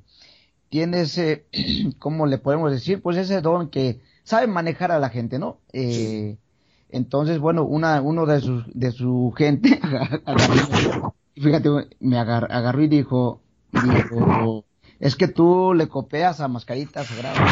tiene 0.69 1.03
ese, 1.03 1.47
¿cómo 1.99 2.27
le 2.27 2.39
podemos 2.39 2.71
decir? 2.71 3.01
Pues 3.03 3.17
ese 3.17 3.41
don 3.41 3.71
que 3.71 4.01
sabe 4.25 4.47
manejar 4.47 4.93
a 4.93 4.99
la 4.99 5.09
gente, 5.11 5.39
¿no? 5.39 5.59
Eh, 5.73 6.37
entonces, 6.91 7.39
bueno, 7.39 7.65
una, 7.65 8.03
uno 8.03 8.27
de 8.27 8.41
sus, 8.41 8.65
de 8.75 8.93
su 8.93 9.33
gente, 9.39 9.81
fíjate, 11.35 11.71
me 12.01 12.19
agar- 12.19 12.49
agarró 12.51 12.83
y 12.83 12.89
dijo, 12.89 13.41
dijo, 13.73 14.65
es 14.99 15.17
que 15.17 15.29
tú 15.29 15.73
le 15.75 15.89
copias 15.89 16.41
a 16.41 16.49
Mascarita 16.49 17.05
Sagrada. 17.05 17.51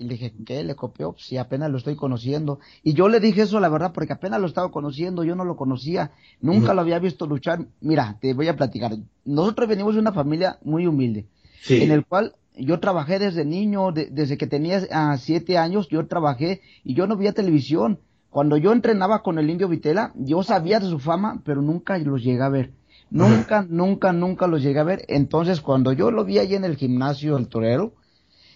Y 0.00 0.04
le 0.04 0.14
dije, 0.14 0.32
¿qué? 0.46 0.64
¿Le 0.64 0.74
copió? 0.74 1.14
Si 1.18 1.36
apenas 1.36 1.70
lo 1.70 1.76
estoy 1.76 1.94
conociendo. 1.94 2.58
Y 2.82 2.94
yo 2.94 3.10
le 3.10 3.20
dije 3.20 3.42
eso, 3.42 3.60
la 3.60 3.68
verdad, 3.68 3.92
porque 3.92 4.14
apenas 4.14 4.40
lo 4.40 4.46
estaba 4.46 4.70
conociendo, 4.70 5.24
yo 5.24 5.36
no 5.36 5.44
lo 5.44 5.56
conocía, 5.56 6.12
nunca 6.40 6.72
lo 6.72 6.80
había 6.80 6.98
visto 6.98 7.26
luchar. 7.26 7.66
Mira, 7.82 8.16
te 8.18 8.32
voy 8.32 8.48
a 8.48 8.56
platicar. 8.56 8.92
Nosotros 9.26 9.68
venimos 9.68 9.92
de 9.94 10.00
una 10.00 10.12
familia 10.12 10.58
muy 10.64 10.86
humilde, 10.86 11.26
Sí. 11.60 11.82
en 11.82 11.90
el 11.90 12.06
cual 12.06 12.32
yo 12.56 12.80
trabajé 12.80 13.18
desde 13.18 13.44
niño, 13.44 13.92
de- 13.92 14.06
desde 14.06 14.38
que 14.38 14.46
tenía 14.46 14.80
ah, 14.90 15.16
siete 15.18 15.58
años, 15.58 15.86
yo 15.90 16.06
trabajé 16.06 16.62
y 16.82 16.94
yo 16.94 17.06
no 17.06 17.16
veía 17.18 17.32
televisión. 17.34 17.98
Cuando 18.30 18.56
yo 18.56 18.72
entrenaba 18.72 19.22
con 19.22 19.38
el 19.38 19.50
Indio 19.50 19.68
Vitela, 19.68 20.12
yo 20.16 20.42
sabía 20.42 20.80
de 20.80 20.86
su 20.88 20.98
fama, 20.98 21.42
pero 21.44 21.60
nunca 21.60 21.98
los 21.98 22.22
llegué 22.24 22.40
a 22.42 22.48
ver. 22.48 22.70
Nunca, 23.10 23.66
nunca, 23.68 24.12
nunca 24.14 24.46
los 24.46 24.62
llegué 24.62 24.78
a 24.78 24.84
ver. 24.84 25.04
Entonces, 25.08 25.60
cuando 25.60 25.92
yo 25.92 26.10
lo 26.10 26.24
vi 26.24 26.38
ahí 26.38 26.54
en 26.54 26.64
el 26.64 26.76
gimnasio 26.76 27.36
El 27.36 27.48
Torero, 27.48 27.92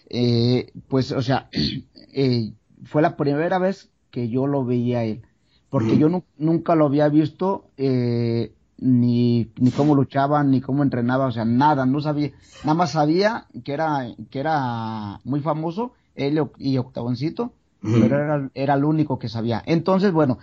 eh, 0.09 0.71
pues, 0.87 1.11
o 1.11 1.21
sea, 1.21 1.49
eh, 2.13 2.53
fue 2.85 3.01
la 3.01 3.15
primera 3.17 3.59
vez 3.59 3.89
que 4.11 4.29
yo 4.29 4.47
lo 4.47 4.63
veía 4.65 4.99
a 4.99 5.03
él, 5.03 5.21
porque 5.69 5.97
yo 5.97 6.09
nu- 6.09 6.23
nunca 6.37 6.75
lo 6.75 6.85
había 6.85 7.09
visto, 7.09 7.65
eh, 7.77 8.53
ni, 8.77 9.49
ni 9.57 9.71
cómo 9.71 9.95
luchaba, 9.95 10.43
ni 10.43 10.61
cómo 10.61 10.83
entrenaba, 10.83 11.25
o 11.27 11.31
sea, 11.31 11.45
nada, 11.45 11.85
no 11.85 12.01
sabía, 12.01 12.31
nada 12.63 12.73
más 12.75 12.91
sabía 12.91 13.47
que 13.63 13.73
era, 13.73 14.07
que 14.29 14.39
era 14.39 15.19
muy 15.23 15.39
famoso, 15.41 15.93
él 16.15 16.41
y 16.59 16.77
Octavoncito, 16.77 17.53
pero 17.81 18.15
era, 18.15 18.49
era 18.53 18.73
el 18.75 18.83
único 18.85 19.19
que 19.19 19.29
sabía. 19.29 19.61
Entonces, 19.65 20.11
bueno, 20.11 20.39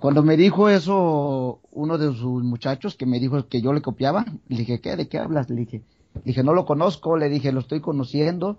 cuando 0.00 0.22
me 0.22 0.36
dijo 0.38 0.68
eso 0.70 1.60
uno 1.70 1.98
de 1.98 2.14
sus 2.14 2.42
muchachos 2.42 2.96
que 2.96 3.04
me 3.06 3.20
dijo 3.20 3.46
que 3.48 3.60
yo 3.60 3.72
le 3.72 3.82
copiaba, 3.82 4.24
le 4.48 4.56
dije, 4.58 4.80
¿qué? 4.80 4.96
¿De 4.96 5.08
qué 5.08 5.18
hablas? 5.18 5.50
Le 5.50 5.56
dije, 5.56 5.82
dije, 6.24 6.42
no 6.42 6.54
lo 6.54 6.64
conozco, 6.64 7.16
le 7.18 7.28
dije, 7.28 7.52
lo 7.52 7.60
estoy 7.60 7.80
conociendo. 7.80 8.58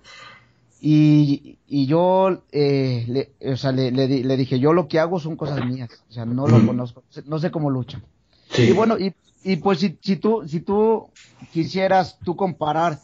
Y, 0.85 1.59
y 1.65 1.85
yo, 1.85 2.43
eh, 2.51 3.05
le, 3.07 3.53
o 3.53 3.55
sea, 3.55 3.71
le, 3.71 3.89
le, 3.89 4.05
le, 4.05 4.35
dije, 4.35 4.59
yo 4.59 4.73
lo 4.73 4.89
que 4.89 4.99
hago 4.99 5.17
son 5.17 5.37
cosas 5.37 5.65
mías, 5.65 6.03
o 6.09 6.11
sea, 6.11 6.25
no 6.25 6.45
lo 6.45 6.65
conozco, 6.67 7.03
no 7.25 7.39
sé 7.39 7.51
cómo 7.51 7.69
lucha. 7.69 8.01
Sí. 8.49 8.63
Y 8.63 8.71
bueno, 8.73 8.99
y, 8.99 9.13
y 9.45 9.55
pues 9.55 9.79
si, 9.79 9.97
si 10.01 10.17
tú, 10.17 10.43
si 10.45 10.59
tú 10.59 11.07
quisieras 11.53 12.19
tú 12.25 12.35
comparar 12.35 12.99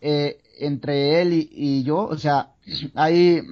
eh, 0.00 0.38
entre 0.60 1.20
él 1.22 1.32
y, 1.32 1.50
y, 1.50 1.82
yo, 1.82 2.04
o 2.04 2.16
sea, 2.16 2.52
hay, 2.94 3.42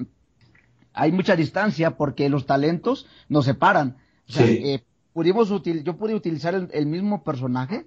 hay 0.92 1.10
mucha 1.10 1.34
distancia 1.34 1.96
porque 1.96 2.28
los 2.28 2.46
talentos 2.46 3.08
nos 3.28 3.46
separan. 3.46 3.96
O 4.28 4.32
sea, 4.32 4.46
sí. 4.46 4.60
eh, 4.62 4.84
pudimos 5.12 5.50
util 5.50 5.82
yo 5.82 5.96
pude 5.96 6.14
utilizar 6.14 6.54
el, 6.54 6.68
el, 6.72 6.86
mismo 6.86 7.24
personaje, 7.24 7.86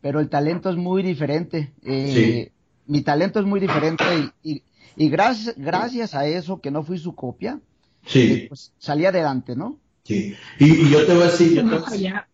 pero 0.00 0.18
el 0.18 0.30
talento 0.30 0.70
es 0.70 0.76
muy 0.76 1.02
diferente. 1.02 1.74
Eh, 1.82 2.48
sí. 2.48 2.52
Mi 2.86 3.02
talento 3.02 3.38
es 3.38 3.44
muy 3.44 3.60
diferente 3.60 4.02
y, 4.42 4.50
y, 4.50 4.62
y 5.00 5.08
gracias, 5.08 5.54
gracias 5.56 6.14
a 6.14 6.26
eso, 6.26 6.60
que 6.60 6.70
no 6.70 6.82
fui 6.82 6.98
su 6.98 7.14
copia, 7.14 7.58
sí. 8.04 8.32
eh, 8.32 8.44
pues 8.48 8.74
salí 8.76 9.06
adelante, 9.06 9.56
¿no? 9.56 9.78
Sí. 10.04 10.36
Y, 10.58 10.64
y 10.66 10.90
yo 10.90 11.06
te 11.06 11.14
voy 11.14 11.22
a 11.22 11.26
decir, 11.30 11.54
yo 11.54 11.62
te 11.62 11.68
voy 11.68 11.78
a 11.78 11.90
decir, 11.90 12.00
ya, 12.02 12.28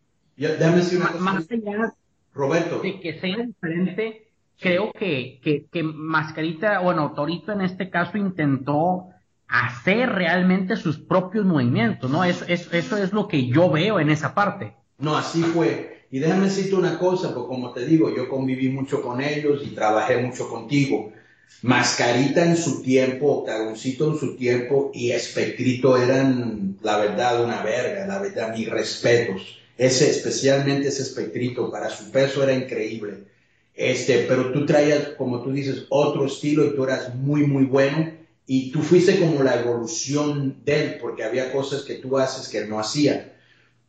déjame 0.57 0.79
decir 0.79 0.99
una 0.99 1.13
cosa. 1.13 1.23
Más 1.23 1.47
allá 1.49 1.95
Roberto. 2.35 2.81
de 2.81 2.99
que 2.99 3.21
sea 3.21 3.37
diferente, 3.37 4.33
creo 4.59 4.91
que, 4.93 5.39
que, 5.45 5.67
que 5.71 5.85
Mascarita, 5.85 6.81
bueno, 6.81 7.13
Torito 7.13 7.53
en 7.53 7.61
este 7.61 7.89
caso 7.89 8.19
intentó 8.19 9.11
hacer 9.47 10.09
realmente 10.09 10.75
sus 10.75 10.99
propios 10.99 11.47
movimientos, 11.47 12.11
¿no? 12.11 12.25
Eso, 12.25 12.47
eso, 12.49 12.73
eso 12.73 12.97
es 12.97 13.13
lo 13.13 13.29
que 13.29 13.47
yo 13.47 13.71
veo 13.71 14.01
en 14.01 14.11
esa 14.11 14.35
parte. 14.35 14.75
No, 14.99 15.17
así 15.17 15.41
fue. 15.45 16.09
Y 16.11 16.19
déjame 16.19 16.47
decirte 16.47 16.75
una 16.75 16.99
cosa, 16.99 17.33
porque 17.33 17.47
como 17.49 17.73
te 17.73 17.87
digo, 17.87 18.13
yo 18.13 18.29
conviví 18.29 18.71
mucho 18.71 19.03
con 19.03 19.21
ellos 19.21 19.63
y 19.65 19.69
trabajé 19.69 20.21
mucho 20.21 20.49
contigo. 20.49 21.13
Mascarita 21.62 22.45
en 22.45 22.57
su 22.57 22.83
tiempo, 22.83 23.38
Octagoncito 23.38 24.12
en 24.12 24.19
su 24.19 24.37
tiempo 24.37 24.91
y 24.95 25.11
Espectrito 25.12 25.97
eran, 25.97 26.79
la 26.83 26.99
verdad, 26.99 27.43
una 27.43 27.62
verga, 27.62 28.07
la 28.07 28.21
verdad, 28.21 28.55
mis 28.55 28.69
respetos. 28.69 29.59
Ese, 29.79 30.11
especialmente 30.11 30.88
ese 30.88 31.03
Espectrito, 31.03 31.71
para 31.71 31.91
su 31.91 32.11
peso 32.11 32.43
era 32.43 32.53
increíble. 32.53 33.25
Este, 33.75 34.25
pero 34.29 34.53
tú 34.53 34.65
traías, 34.65 35.09
como 35.19 35.43
tú 35.43 35.53
dices, 35.53 35.87
otro 35.91 36.26
estilo 36.26 36.65
y 36.65 36.75
tú 36.75 36.85
eras 36.85 37.15
muy, 37.15 37.47
muy 37.47 37.65
bueno 37.65 38.11
y 38.47 38.71
tú 38.71 38.81
fuiste 38.83 39.19
como 39.19 39.43
la 39.43 39.61
evolución 39.61 40.62
de 40.65 40.83
él, 40.83 40.99
porque 41.00 41.25
había 41.25 41.53
cosas 41.53 41.83
que 41.83 41.97
tú 41.97 42.17
haces 42.17 42.49
que 42.49 42.59
él 42.59 42.71
no 42.71 42.79
hacía. 42.79 43.35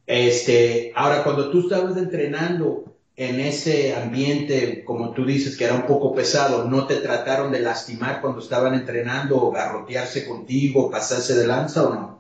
Este, 0.08 0.92
ahora, 0.96 1.24
cuando 1.24 1.52
tú 1.52 1.62
estabas 1.62 1.96
entrenando, 1.96 2.97
en 3.18 3.40
ese 3.40 3.96
ambiente, 3.96 4.84
como 4.86 5.10
tú 5.10 5.26
dices, 5.26 5.58
que 5.58 5.66
era 5.66 5.74
un 5.74 5.88
poco 5.88 6.14
pesado, 6.14 6.70
no 6.70 6.86
te 6.86 6.98
trataron 6.98 7.52
de 7.52 7.60
lastimar 7.60 8.22
cuando 8.22 8.40
estaban 8.40 8.76
entrenando 8.76 9.42
o 9.42 9.52
garrotearse 9.52 10.28
contigo, 10.28 10.92
pasarse 10.92 11.34
de 11.34 11.48
lanza 11.48 11.84
o 11.84 11.94
no? 11.96 12.20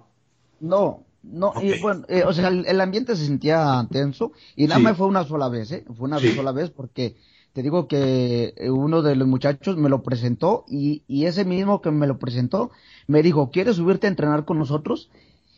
No, 0.59 1.03
no, 1.21 1.49
okay. 1.49 1.73
y 1.73 1.79
bueno, 1.81 2.03
eh, 2.09 2.23
o 2.25 2.33
sea, 2.33 2.47
el, 2.47 2.65
el, 2.65 2.81
ambiente 2.81 3.15
se 3.15 3.27
sentía 3.27 3.87
tenso 3.91 4.31
y 4.55 4.63
nada 4.65 4.77
sí. 4.77 4.83
más 4.85 4.97
fue 4.97 5.05
una 5.05 5.23
sola 5.23 5.49
vez, 5.49 5.71
¿eh? 5.71 5.85
Fue 5.95 6.07
una 6.07 6.17
sí. 6.17 6.31
sola 6.31 6.51
vez 6.51 6.71
porque 6.71 7.15
te 7.53 7.61
digo 7.61 7.87
que 7.87 8.55
uno 8.67 9.03
de 9.03 9.15
los 9.15 9.27
muchachos 9.27 9.77
me 9.77 9.89
lo 9.89 10.01
presentó 10.01 10.65
y, 10.67 11.03
y 11.07 11.25
ese 11.25 11.45
mismo 11.45 11.79
que 11.79 11.91
me 11.91 12.07
lo 12.07 12.17
presentó 12.17 12.71
me 13.05 13.21
dijo, 13.21 13.51
¿quieres 13.51 13.75
subirte 13.75 14.07
a 14.07 14.09
entrenar 14.09 14.45
con 14.45 14.57
nosotros? 14.57 15.11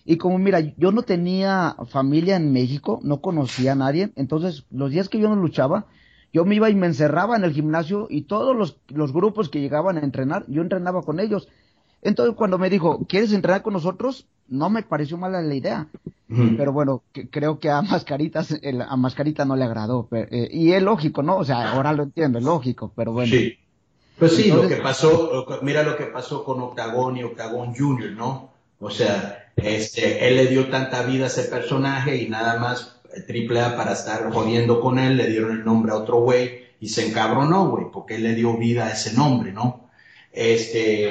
Y 0.10 0.18
como 0.18 0.40
mira, 0.40 0.60
yo 0.60 0.92
no 0.92 1.04
tenía 1.04 1.76
familia 1.88 2.36
en 2.36 2.52
México, 2.52 3.00
no 3.04 3.22
conocía 3.22 3.74
a 3.74 3.76
nadie, 3.76 4.10
entonces 4.16 4.66
los 4.72 4.90
días 4.90 5.08
que 5.08 5.20
yo 5.20 5.30
no 5.30 5.36
luchaba, 5.36 5.86
yo 6.34 6.46
me 6.46 6.56
iba 6.56 6.68
y 6.68 6.74
me 6.74 6.88
encerraba 6.88 7.36
en 7.36 7.44
el 7.44 7.54
gimnasio 7.54 8.08
y 8.10 8.24
todos 8.24 8.56
los, 8.56 8.78
los 8.88 9.14
grupos 9.14 9.50
que 9.50 9.62
llegaban 9.62 9.98
a 9.98 10.00
entrenar, 10.00 10.46
yo 10.48 10.64
entrenaba 10.64 11.04
con 11.04 11.20
ellos. 11.20 11.48
Entonces 12.02 12.36
cuando 12.36 12.58
me 12.58 12.72
dijo, 12.72 13.06
¿quieres 13.08 13.34
entrenar 13.34 13.62
con 13.62 13.74
nosotros? 13.74 14.26
No 14.48 14.72
me 14.72 14.82
pareció 14.82 15.16
mala 15.16 15.44
la 15.44 15.54
idea. 15.54 15.88
Pero 16.58 16.74
bueno, 16.74 17.04
que, 17.14 17.30
creo 17.30 17.60
que 17.60 17.70
a 17.70 17.84
Mascaritas, 17.84 18.58
el, 18.64 18.82
a 18.82 18.96
Mascarita 18.96 19.46
no 19.46 19.56
le 19.56 19.66
agradó. 19.66 20.08
Pero, 20.10 20.28
eh, 20.32 20.50
y 20.52 20.72
es 20.72 20.82
lógico, 20.82 21.22
¿no? 21.22 21.38
O 21.38 21.46
sea, 21.46 21.74
ahora 21.74 21.94
lo 21.94 22.02
entiendo, 22.02 22.40
es 22.40 22.46
lógico, 22.46 22.92
pero 22.96 23.12
bueno. 23.12 23.32
Sí. 23.32 23.60
Pues 24.18 24.36
sí, 24.36 24.50
Entonces, 24.50 24.72
lo 24.72 24.76
que 24.76 24.82
pasó, 24.82 25.46
mira 25.62 25.84
lo 25.84 25.96
que 25.96 26.06
pasó 26.06 26.44
con 26.44 26.60
Octagón 26.62 27.16
y 27.18 27.24
Octagón 27.24 27.76
Junior, 27.76 28.12
¿no? 28.14 28.50
O 28.80 28.90
sea, 28.90 29.49
este, 29.64 30.28
él 30.28 30.36
le 30.36 30.48
dio 30.48 30.70
tanta 30.70 31.04
vida 31.04 31.26
a 31.26 31.28
ese 31.28 31.44
personaje 31.44 32.18
y 32.18 32.30
nada 32.30 32.60
más 32.60 33.00
triple 33.28 33.62
A 33.62 33.76
para 33.76 33.94
estar 33.94 34.32
jodiendo 34.32 34.80
con 34.80 35.00
él, 35.00 35.18
le 35.18 35.28
dieron 35.28 35.52
el 35.52 35.66
nombre 35.66 35.92
a 35.92 35.96
otro 35.96 36.22
güey 36.22 36.70
y 36.80 36.90
se 36.90 37.08
encabronó, 37.08 37.70
güey, 37.70 37.86
porque 37.92 38.16
él 38.16 38.24
le 38.24 38.36
dio 38.36 38.58
vida 38.58 38.88
a 38.88 38.92
ese 38.92 39.14
nombre, 39.14 39.52
¿no? 39.52 39.90
Este, 40.32 41.10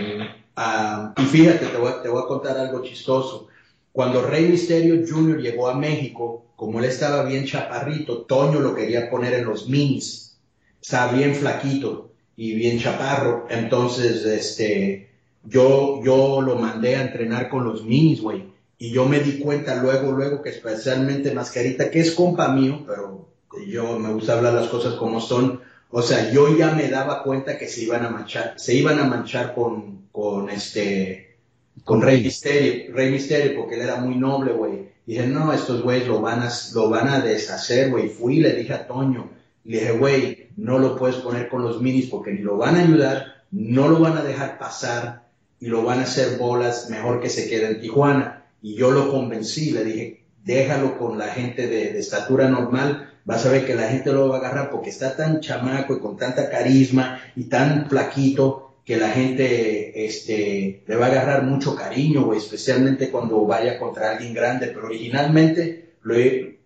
y 1.17 1.23
fíjate, 1.25 1.67
te 1.67 1.77
voy, 1.77 1.93
te 2.03 2.09
voy, 2.09 2.23
a 2.23 2.27
contar 2.27 2.57
algo 2.59 2.83
chistoso. 2.83 3.49
Cuando 3.93 4.23
Rey 4.23 4.47
Misterio 4.47 5.05
Jr. 5.07 5.41
llegó 5.41 5.69
a 5.69 5.75
México, 5.75 6.47
como 6.57 6.79
él 6.79 6.87
estaba 6.87 7.25
bien 7.25 7.47
chaparrito, 7.47 8.23
Toño 8.23 8.61
lo 8.61 8.75
quería 8.75 9.11
poner 9.11 9.35
en 9.35 9.45
los 9.45 9.69
minis. 9.69 10.39
Estaba 10.81 11.13
bien 11.13 11.35
flaquito 11.35 12.13
y 12.37 12.55
bien 12.55 12.79
chaparro. 12.79 13.47
Entonces, 13.51 14.25
este, 14.25 15.08
yo, 15.45 16.03
yo 16.05 16.41
lo 16.43 16.57
mandé 16.57 16.97
a 16.97 17.03
entrenar 17.03 17.49
con 17.49 17.65
los 17.65 17.85
minis, 17.85 18.21
güey. 18.21 18.45
Y 18.79 18.93
yo 18.93 19.07
me 19.07 19.21
di 19.21 19.41
cuenta 19.41 19.83
luego, 19.83 20.13
luego 20.13 20.43
que 20.43 20.51
especialmente 20.51 21.35
Mascarita, 21.35 21.91
que 21.91 22.01
es 22.01 22.13
compa 22.13 22.49
mío, 22.49 22.85
pero 22.87 23.29
yo 23.67 23.99
me 23.99 24.13
gusta 24.13 24.35
hablar 24.35 24.55
las 24.55 24.69
cosas 24.69 24.95
como 24.95 25.21
son. 25.21 25.61
O 25.91 26.03
sea, 26.03 26.31
yo 26.31 26.57
ya 26.57 26.73
me 26.73 26.89
daba 26.89 27.23
cuenta 27.23 27.59
que 27.59 27.67
se 27.67 27.83
iban 27.83 28.05
a 28.05 28.11
manchar, 28.11 28.55
se 28.57 28.75
iban 28.75 29.01
a 29.01 29.05
manchar 29.05 29.55
con, 29.55 30.07
con 30.13 30.51
este, 30.51 31.37
con 31.85 32.03
Rey 32.03 32.23
Misterio, 32.23 32.95
Rey 32.95 33.55
porque 33.57 33.75
él 33.75 33.83
era 33.83 33.97
muy 33.97 34.15
noble, 34.15 34.53
güey. 34.53 34.89
Dije, 35.07 35.27
no, 35.27 35.53
estos 35.53 35.83
güeyes 35.83 36.07
lo 36.07 36.21
van 36.21 36.43
a, 36.43 36.51
lo 36.75 36.91
van 36.91 37.09
a 37.09 37.21
deshacer, 37.21 37.91
güey. 37.91 38.11
Fui 38.11 38.41
le 38.41 38.53
dije 38.53 38.75
a 38.75 38.87
Toño, 38.87 39.31
le 39.65 39.81
dije, 39.81 39.93
güey, 39.93 40.49
no 40.57 40.79
lo 40.79 40.97
puedes 40.97 41.17
poner 41.17 41.49
con 41.49 41.63
los 41.63 41.81
minis 41.81 42.07
porque 42.11 42.33
ni 42.33 42.43
lo 42.43 42.59
van 42.59 42.77
a 42.77 42.83
ayudar, 42.83 43.45
no 43.51 43.89
lo 43.89 44.01
van 44.01 44.19
a 44.19 44.23
dejar 44.23 44.59
pasar 44.59 45.28
y 45.61 45.67
lo 45.67 45.83
van 45.83 46.01
a 46.01 46.05
hacer 46.05 46.39
bolas, 46.39 46.89
mejor 46.91 47.21
que 47.21 47.31
se 47.31 47.49
quede 47.49 47.69
en 47.69 47.81
Tijuana. 47.81 48.45
Y 48.63 48.75
yo 48.75 48.91
lo 48.91 49.11
convencí, 49.11 49.71
le 49.71 49.85
dije, 49.85 50.25
déjalo 50.45 50.99
con 50.99 51.19
la 51.19 51.29
gente 51.29 51.67
de, 51.67 51.99
estatura 51.99 52.49
normal, 52.49 53.13
vas 53.25 53.45
a 53.45 53.51
ver 53.51 53.67
que 53.67 53.75
la 53.75 53.89
gente 53.89 54.13
lo 54.13 54.29
va 54.29 54.37
a 54.37 54.39
agarrar 54.41 54.71
porque 54.71 54.91
está 54.91 55.17
tan 55.17 55.41
chamaco 55.41 55.95
y 55.95 56.01
con 56.01 56.17
tanta 56.17 56.49
carisma 56.49 57.21
y 57.37 57.45
tan 57.45 57.89
flaquito 57.89 58.77
que 58.85 58.97
la 58.97 59.11
gente 59.11 60.07
este, 60.07 60.83
le 60.87 60.97
va 60.97 61.07
a 61.07 61.11
agarrar 61.11 61.43
mucho 61.43 61.77
cariño, 61.77 62.33
especialmente 62.33 63.11
cuando 63.11 63.45
vaya 63.45 63.79
contra 63.79 64.13
alguien 64.13 64.33
grande. 64.33 64.69
Pero 64.69 64.87
originalmente 64.87 65.91
lo, 66.03 66.15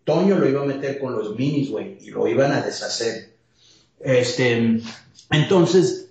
Toño 0.04 0.37
lo 0.37 0.49
iba 0.49 0.62
a 0.62 0.66
meter 0.66 0.99
con 0.99 1.14
los 1.14 1.37
minis, 1.37 1.70
güey, 1.70 1.96
y 2.00 2.11
lo 2.11 2.26
iban 2.26 2.52
a 2.52 2.61
deshacer. 2.61 3.32
Este, 4.00 4.80
entonces, 5.30 6.01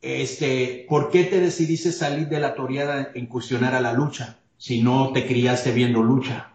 este, 0.00 0.86
¿por 0.88 1.10
qué 1.10 1.24
te 1.24 1.40
decidiste 1.40 1.92
salir 1.92 2.28
de 2.28 2.40
la 2.40 2.54
toreada 2.54 3.10
e 3.14 3.18
incursionar 3.18 3.74
a 3.74 3.80
la 3.80 3.92
lucha 3.92 4.38
si 4.56 4.82
no 4.82 5.12
te 5.12 5.26
criaste 5.26 5.72
viendo 5.72 6.02
lucha? 6.02 6.52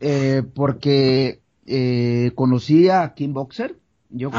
Eh, 0.00 0.42
porque 0.54 1.40
eh, 1.66 2.32
conocí 2.34 2.88
a 2.88 3.14
King 3.14 3.32
Boxer. 3.32 3.76
Yo, 4.10 4.30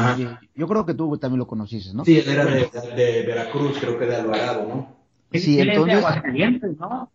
yo 0.56 0.66
creo 0.66 0.84
que 0.84 0.94
tú 0.94 1.16
también 1.18 1.38
lo 1.38 1.46
conociste, 1.46 1.94
¿no? 1.94 2.04
Sí, 2.04 2.18
él 2.18 2.28
era 2.28 2.44
de, 2.44 2.68
de, 2.96 3.22
Veracruz, 3.22 3.78
creo 3.78 3.96
que 3.98 4.06
de 4.06 4.16
Alvarado, 4.16 4.66
¿no? 4.66 4.96
Sí, 5.32 5.60
entonces. 5.60 5.94
Es 5.94 6.00
de 6.00 6.06
Aguascalientes, 6.06 6.78
¿no? 6.78 7.12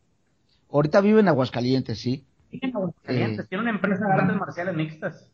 Ahorita 0.72 1.02
vive 1.02 1.20
en 1.20 1.28
Aguascalientes, 1.28 2.00
sí. 2.00 2.24
Sí, 2.50 2.60
en 2.62 2.76
Aguascalientes. 2.76 3.46
Eh, 3.46 3.48
Tiene 3.50 3.64
una 3.64 3.72
empresa 3.72 4.06
de 4.06 4.14
artes 4.14 4.38
marciales 4.38 4.76
mixtas. 4.76 5.30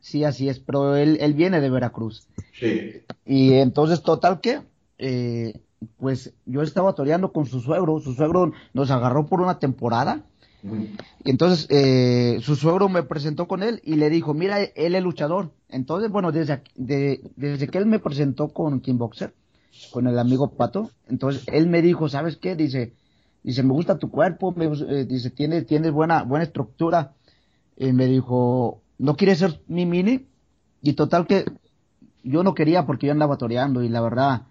Sí, 0.00 0.24
así 0.24 0.48
es, 0.48 0.58
pero 0.58 0.96
él, 0.96 1.18
él 1.20 1.34
viene 1.34 1.60
de 1.60 1.70
Veracruz. 1.70 2.26
Sí. 2.58 3.02
Y 3.24 3.52
entonces, 3.54 4.02
total 4.02 4.40
que 4.40 4.62
eh, 5.02 5.60
pues 5.98 6.32
yo 6.46 6.62
estaba 6.62 6.94
toreando 6.94 7.32
con 7.32 7.46
su 7.46 7.60
suegro, 7.60 7.98
su 7.98 8.14
suegro 8.14 8.52
nos 8.72 8.90
agarró 8.92 9.26
por 9.26 9.40
una 9.40 9.58
temporada, 9.58 10.24
y 11.24 11.30
entonces 11.30 11.66
eh, 11.70 12.38
su 12.40 12.54
suegro 12.54 12.88
me 12.88 13.02
presentó 13.02 13.48
con 13.48 13.64
él 13.64 13.80
y 13.82 13.96
le 13.96 14.10
dijo, 14.10 14.32
mira, 14.32 14.62
él 14.62 14.94
es 14.94 15.02
luchador, 15.02 15.50
entonces 15.68 16.08
bueno, 16.08 16.30
desde, 16.30 16.62
de, 16.76 17.20
desde 17.34 17.66
que 17.66 17.78
él 17.78 17.86
me 17.86 17.98
presentó 17.98 18.50
con 18.50 18.80
King 18.80 18.96
Boxer, 18.96 19.34
con 19.90 20.06
el 20.06 20.20
amigo 20.20 20.52
Pato, 20.52 20.90
entonces 21.08 21.42
él 21.48 21.66
me 21.66 21.82
dijo, 21.82 22.08
¿sabes 22.08 22.36
qué? 22.36 22.54
Dice, 22.54 22.92
dice, 23.42 23.64
me 23.64 23.72
gusta 23.72 23.98
tu 23.98 24.08
cuerpo, 24.08 24.54
me, 24.56 24.66
eh, 24.66 25.04
dice, 25.04 25.30
tienes, 25.30 25.66
tienes 25.66 25.90
buena, 25.90 26.22
buena 26.22 26.44
estructura, 26.44 27.14
y 27.76 27.92
me 27.92 28.06
dijo, 28.06 28.82
¿no 28.98 29.16
quieres 29.16 29.40
ser 29.40 29.60
mi 29.66 29.84
mini? 29.84 30.28
Y 30.80 30.92
total 30.92 31.26
que 31.26 31.44
yo 32.22 32.44
no 32.44 32.54
quería 32.54 32.86
porque 32.86 33.06
yo 33.06 33.12
andaba 33.12 33.36
toreando 33.36 33.82
y 33.82 33.88
la 33.88 34.00
verdad, 34.00 34.42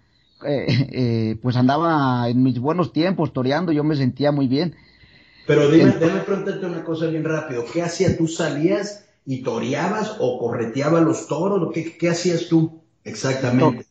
eh, 0.46 0.66
eh, 0.92 1.38
pues 1.40 1.56
andaba 1.56 2.28
en 2.28 2.42
mis 2.42 2.58
buenos 2.58 2.92
tiempos 2.92 3.32
toreando, 3.32 3.72
yo 3.72 3.84
me 3.84 3.96
sentía 3.96 4.32
muy 4.32 4.48
bien. 4.48 4.74
Pero 5.46 5.68
dime, 5.70 5.92
déjame 5.92 6.20
preguntarte 6.20 6.66
una 6.66 6.84
cosa 6.84 7.06
bien 7.06 7.24
rápido. 7.24 7.64
¿Qué 7.72 7.82
hacías? 7.82 8.16
¿Tú 8.16 8.28
salías 8.28 9.06
y 9.26 9.42
toreabas 9.42 10.16
o 10.20 10.38
correteabas 10.38 11.02
los 11.02 11.26
toros? 11.26 11.72
¿Qué, 11.72 11.96
qué 11.96 12.10
hacías 12.10 12.48
tú 12.48 12.82
exactamente? 13.04 13.86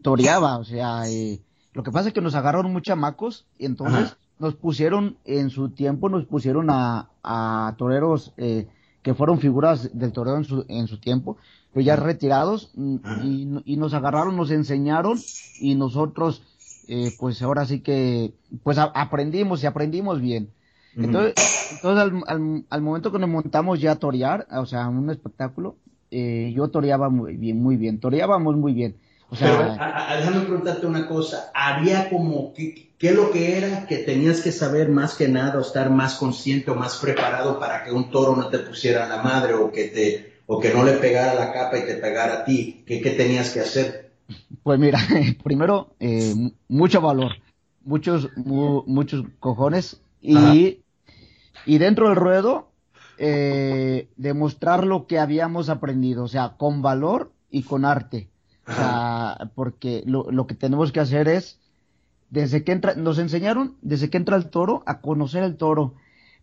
toreaba, 0.00 0.58
o 0.58 0.64
sea, 0.64 1.08
eh, 1.08 1.40
lo 1.72 1.82
que 1.82 1.90
pasa 1.90 2.08
es 2.08 2.14
que 2.14 2.20
nos 2.20 2.34
agarraron 2.34 2.72
muchos 2.72 2.92
chamacos 2.92 3.46
y 3.58 3.66
entonces 3.66 4.16
nos 4.38 4.54
pusieron, 4.54 5.18
en 5.24 5.50
su 5.50 5.70
tiempo 5.70 6.08
nos 6.08 6.24
pusieron 6.24 6.68
a, 6.70 7.10
a 7.22 7.74
toreros 7.76 8.32
eh, 8.36 8.66
que 9.02 9.14
fueron 9.14 9.40
figuras 9.40 9.96
del 9.98 10.12
toreo 10.12 10.36
en 10.36 10.44
su, 10.44 10.64
en 10.68 10.86
su 10.86 10.98
tiempo, 10.98 11.36
pero 11.72 11.84
ya 11.84 11.96
retirados 11.96 12.70
mm, 12.74 12.96
y, 13.24 13.62
y, 13.64 13.76
nos 13.76 13.94
agarraron, 13.94 14.36
nos 14.36 14.50
enseñaron 14.50 15.18
y 15.60 15.74
nosotros, 15.74 16.42
eh, 16.88 17.10
pues 17.18 17.42
ahora 17.42 17.66
sí 17.66 17.80
que, 17.80 18.32
pues 18.62 18.78
a, 18.78 18.84
aprendimos 18.84 19.62
y 19.62 19.66
aprendimos 19.66 20.20
bien. 20.20 20.50
Entonces, 20.94 21.34
entonces 21.72 22.02
al, 22.02 22.22
al, 22.26 22.64
al, 22.68 22.82
momento 22.82 23.10
que 23.12 23.18
nos 23.18 23.30
montamos 23.30 23.80
ya 23.80 23.92
a 23.92 23.96
torear, 23.96 24.46
o 24.50 24.66
sea, 24.66 24.88
un 24.88 25.08
espectáculo, 25.08 25.76
eh, 26.10 26.52
yo 26.54 26.68
toreaba 26.68 27.08
muy 27.08 27.38
bien, 27.38 27.62
muy 27.62 27.78
bien, 27.78 27.98
toreábamos 27.98 28.56
muy 28.56 28.74
bien. 28.74 28.96
O 29.32 29.34
sea, 29.34 29.48
Pero, 29.48 29.82
a, 29.82 30.12
a, 30.12 30.16
déjame 30.18 30.40
preguntarte 30.42 30.86
una 30.86 31.08
cosa, 31.08 31.50
había 31.54 32.10
como, 32.10 32.52
¿qué, 32.52 32.90
¿qué 32.98 33.08
es 33.08 33.14
lo 33.14 33.30
que 33.30 33.56
era 33.56 33.86
que 33.86 33.96
tenías 33.96 34.42
que 34.42 34.52
saber 34.52 34.90
más 34.90 35.14
que 35.14 35.26
nada 35.26 35.56
o 35.56 35.62
estar 35.62 35.88
más 35.88 36.16
consciente 36.16 36.70
o 36.70 36.74
más 36.74 36.98
preparado 36.98 37.58
para 37.58 37.82
que 37.82 37.92
un 37.92 38.10
toro 38.10 38.36
no 38.36 38.48
te 38.48 38.58
pusiera 38.58 39.08
la 39.08 39.22
madre 39.22 39.54
o 39.54 39.72
que 39.72 39.84
te, 39.84 40.42
o 40.46 40.60
que 40.60 40.74
no 40.74 40.84
le 40.84 40.92
pegara 40.92 41.32
la 41.32 41.50
capa 41.50 41.78
y 41.78 41.86
te 41.86 41.94
pegara 41.94 42.34
a 42.34 42.44
ti? 42.44 42.84
¿Qué, 42.86 43.00
qué 43.00 43.12
tenías 43.12 43.48
que 43.48 43.60
hacer? 43.60 44.12
Pues 44.62 44.78
mira, 44.78 44.98
primero, 45.42 45.94
eh, 45.98 46.34
mucho 46.68 47.00
valor, 47.00 47.32
muchos, 47.84 48.28
mu, 48.36 48.82
muchos 48.86 49.24
cojones 49.40 50.02
y, 50.20 50.80
y 51.64 51.78
dentro 51.78 52.08
del 52.08 52.16
ruedo, 52.16 52.68
eh, 53.16 54.08
demostrar 54.16 54.84
lo 54.84 55.06
que 55.06 55.18
habíamos 55.18 55.70
aprendido, 55.70 56.24
o 56.24 56.28
sea, 56.28 56.58
con 56.58 56.82
valor 56.82 57.32
y 57.50 57.62
con 57.62 57.86
arte. 57.86 58.28
O 58.66 58.72
sea, 58.72 59.50
porque 59.54 60.02
lo, 60.06 60.30
lo, 60.30 60.46
que 60.46 60.54
tenemos 60.54 60.92
que 60.92 61.00
hacer 61.00 61.28
es, 61.28 61.58
desde 62.30 62.64
que 62.64 62.72
entra, 62.72 62.94
nos 62.94 63.18
enseñaron, 63.18 63.76
desde 63.82 64.08
que 64.08 64.16
entra 64.16 64.36
el 64.36 64.50
toro, 64.50 64.82
a 64.86 65.00
conocer 65.00 65.42
el 65.42 65.56
toro. 65.56 65.94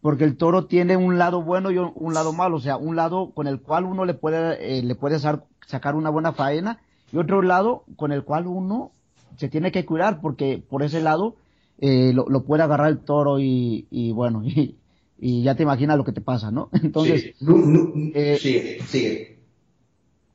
Porque 0.02 0.24
el 0.24 0.38
toro 0.38 0.66
tiene 0.66 0.98
un 0.98 1.18
lado 1.18 1.42
bueno 1.42 1.72
y 1.72 1.78
un 1.78 2.14
lado 2.14 2.32
malo, 2.32 2.58
o 2.58 2.60
sea, 2.62 2.78
un 2.78 2.96
lado 2.96 3.32
con 3.32 3.48
el 3.48 3.60
cual 3.60 3.86
uno 3.86 4.06
le 4.06 4.14
puede, 4.14 4.80
eh, 4.80 4.84
le 4.84 4.96
puede 4.96 5.20
sacar 5.20 5.96
una 5.96 6.10
buena 6.10 6.32
faena 6.32 6.80
y 7.12 7.18
otro 7.18 7.42
lado 7.42 7.84
con 7.96 8.12
el 8.12 8.24
cual 8.24 8.48
uno 8.48 8.92
se 9.36 9.50
tiene 9.50 9.72
que 9.72 9.86
cuidar 9.86 10.22
porque 10.22 10.64
por 10.70 10.84
ese 10.84 11.02
lado 11.02 11.36
eh, 11.80 12.12
lo, 12.14 12.28
lo, 12.30 12.44
puede 12.44 12.64
agarrar 12.64 12.90
el 12.90 13.00
toro 13.00 13.40
y, 13.40 13.88
y 13.90 14.12
bueno, 14.12 14.44
y, 14.46 14.78
y, 15.18 15.44
ya 15.44 15.56
te 15.56 15.64
imaginas 15.64 15.98
lo 15.98 16.04
que 16.04 16.12
te 16.12 16.22
pasa, 16.22 16.52
¿no? 16.52 16.70
Entonces, 16.84 17.22
sí. 17.22 17.34
No, 17.42 17.58
no, 17.58 17.92
eh, 18.14 18.38
sigue. 18.40 19.39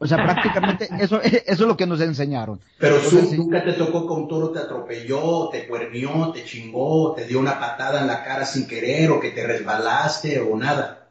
O 0.04 0.06
sea, 0.06 0.22
prácticamente 0.22 0.86
eso, 1.00 1.20
eso 1.22 1.42
es 1.46 1.60
lo 1.60 1.76
que 1.78 1.86
nos 1.86 2.00
enseñaron. 2.02 2.60
Pero 2.78 2.96
Entonces, 2.96 3.38
nunca 3.38 3.64
te 3.64 3.72
tocó 3.72 4.06
que 4.06 4.12
un 4.12 4.28
toro 4.28 4.50
te 4.50 4.58
atropelló, 4.58 5.48
te 5.48 5.66
cuernió, 5.66 6.30
te 6.30 6.44
chingó, 6.44 7.14
te 7.14 7.26
dio 7.26 7.40
una 7.40 7.58
patada 7.58 8.02
en 8.02 8.06
la 8.06 8.22
cara 8.22 8.44
sin 8.44 8.68
querer 8.68 9.10
o 9.10 9.18
que 9.18 9.30
te 9.30 9.46
resbalaste 9.46 10.38
o 10.40 10.56
nada. 10.58 11.08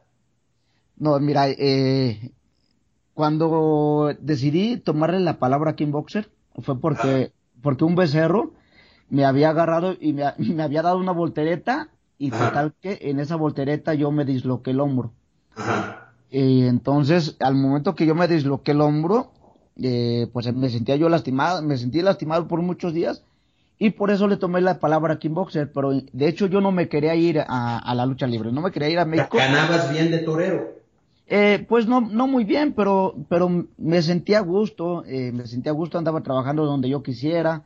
No, 0.95 1.19
mira, 1.19 1.49
eh, 1.49 2.31
cuando 3.15 4.15
decidí 4.19 4.77
tomarle 4.77 5.19
la 5.21 5.39
palabra 5.39 5.71
a 5.71 5.75
King 5.75 5.91
Boxer 5.91 6.29
fue 6.61 6.79
porque, 6.79 7.31
ah. 7.33 7.57
porque 7.63 7.83
un 7.83 7.95
becerro 7.95 8.53
me 9.09 9.25
había 9.25 9.49
agarrado 9.49 9.95
y 9.99 10.13
me, 10.13 10.25
me 10.37 10.61
había 10.61 10.83
dado 10.83 10.99
una 10.99 11.13
voltereta 11.13 11.89
y 12.19 12.31
Ajá. 12.31 12.49
total 12.49 12.75
que 12.79 12.99
en 13.01 13.19
esa 13.19 13.37
voltereta 13.37 13.95
yo 13.95 14.11
me 14.11 14.23
disloqué 14.23 14.69
el 14.69 14.81
hombro. 14.81 15.13
Ajá. 15.55 16.02
Y 16.33 16.65
entonces, 16.65 17.37
al 17.39 17.53
momento 17.53 17.93
que 17.93 18.07
yo 18.07 18.15
me 18.15 18.27
disloqué 18.27 18.71
el 18.71 18.81
hombro, 18.81 19.31
eh, 19.79 20.27
pues 20.33 20.51
me 20.51 20.67
sentía 20.67 20.95
yo 20.95 21.07
lastimado, 21.07 21.61
me 21.61 21.77
sentí 21.77 22.01
lastimado 22.01 22.47
por 22.47 22.59
muchos 22.63 22.91
días 22.91 23.23
y 23.77 23.91
por 23.91 24.09
eso 24.09 24.27
le 24.27 24.37
tomé 24.37 24.59
la 24.59 24.79
palabra 24.79 25.19
Boxer, 25.21 25.71
pero 25.71 25.91
de 25.91 26.27
hecho 26.27 26.47
yo 26.47 26.59
no 26.59 26.71
me 26.71 26.89
quería 26.89 27.13
ir 27.13 27.39
a, 27.39 27.77
a, 27.77 27.93
la 27.93 28.07
lucha 28.07 28.25
libre, 28.25 28.51
no 28.51 28.61
me 28.61 28.71
quería 28.71 28.89
ir 28.89 28.97
a 28.97 29.05
México. 29.05 29.37
¿Ganabas 29.37 29.91
bien 29.91 30.09
de 30.09 30.19
torero? 30.19 30.71
Eh, 31.27 31.63
pues 31.69 31.85
no, 31.85 32.01
no 32.01 32.25
muy 32.25 32.45
bien, 32.45 32.73
pero, 32.73 33.13
pero 33.29 33.67
me 33.77 34.01
sentía 34.01 34.39
a 34.39 34.41
gusto, 34.41 35.03
eh, 35.05 35.31
me 35.31 35.45
sentía 35.45 35.71
a 35.71 35.75
gusto, 35.75 35.99
andaba 35.99 36.23
trabajando 36.23 36.65
donde 36.65 36.89
yo 36.89 37.03
quisiera, 37.03 37.61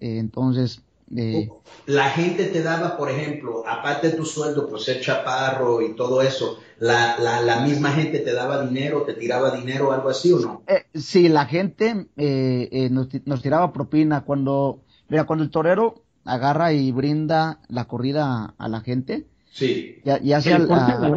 eh, 0.00 0.16
entonces 0.20 0.80
eh, 1.14 1.48
la 1.86 2.10
gente 2.10 2.46
te 2.46 2.62
daba, 2.62 2.96
por 2.96 3.10
ejemplo, 3.10 3.62
aparte 3.66 4.10
de 4.10 4.16
tu 4.16 4.24
sueldo 4.24 4.68
por 4.68 4.80
ser 4.80 5.00
chaparro 5.00 5.80
y 5.80 5.94
todo 5.94 6.20
eso, 6.20 6.58
la, 6.78 7.18
la, 7.18 7.40
la 7.42 7.60
misma 7.60 7.92
gente 7.92 8.18
te 8.18 8.32
daba 8.32 8.66
dinero, 8.66 9.02
te 9.02 9.14
tiraba 9.14 9.56
dinero, 9.56 9.92
algo 9.92 10.08
así 10.08 10.32
o 10.32 10.40
no? 10.40 10.62
Eh, 10.66 10.84
sí, 10.94 11.28
la 11.28 11.46
gente 11.46 12.08
eh, 12.16 12.68
eh, 12.72 12.90
nos, 12.90 13.08
nos, 13.24 13.40
tiraba 13.40 13.72
propina 13.72 14.22
cuando, 14.22 14.80
mira, 15.08 15.24
cuando 15.24 15.44
el 15.44 15.50
torero 15.50 16.02
agarra 16.24 16.72
y 16.72 16.90
brinda 16.90 17.60
la 17.68 17.84
corrida 17.84 18.54
a, 18.58 18.68
la 18.68 18.80
gente. 18.80 19.26
Sí. 19.52 20.00
Ya, 20.04 20.20
ya 20.20 20.40
sea 20.40 20.58
la, 20.58 21.14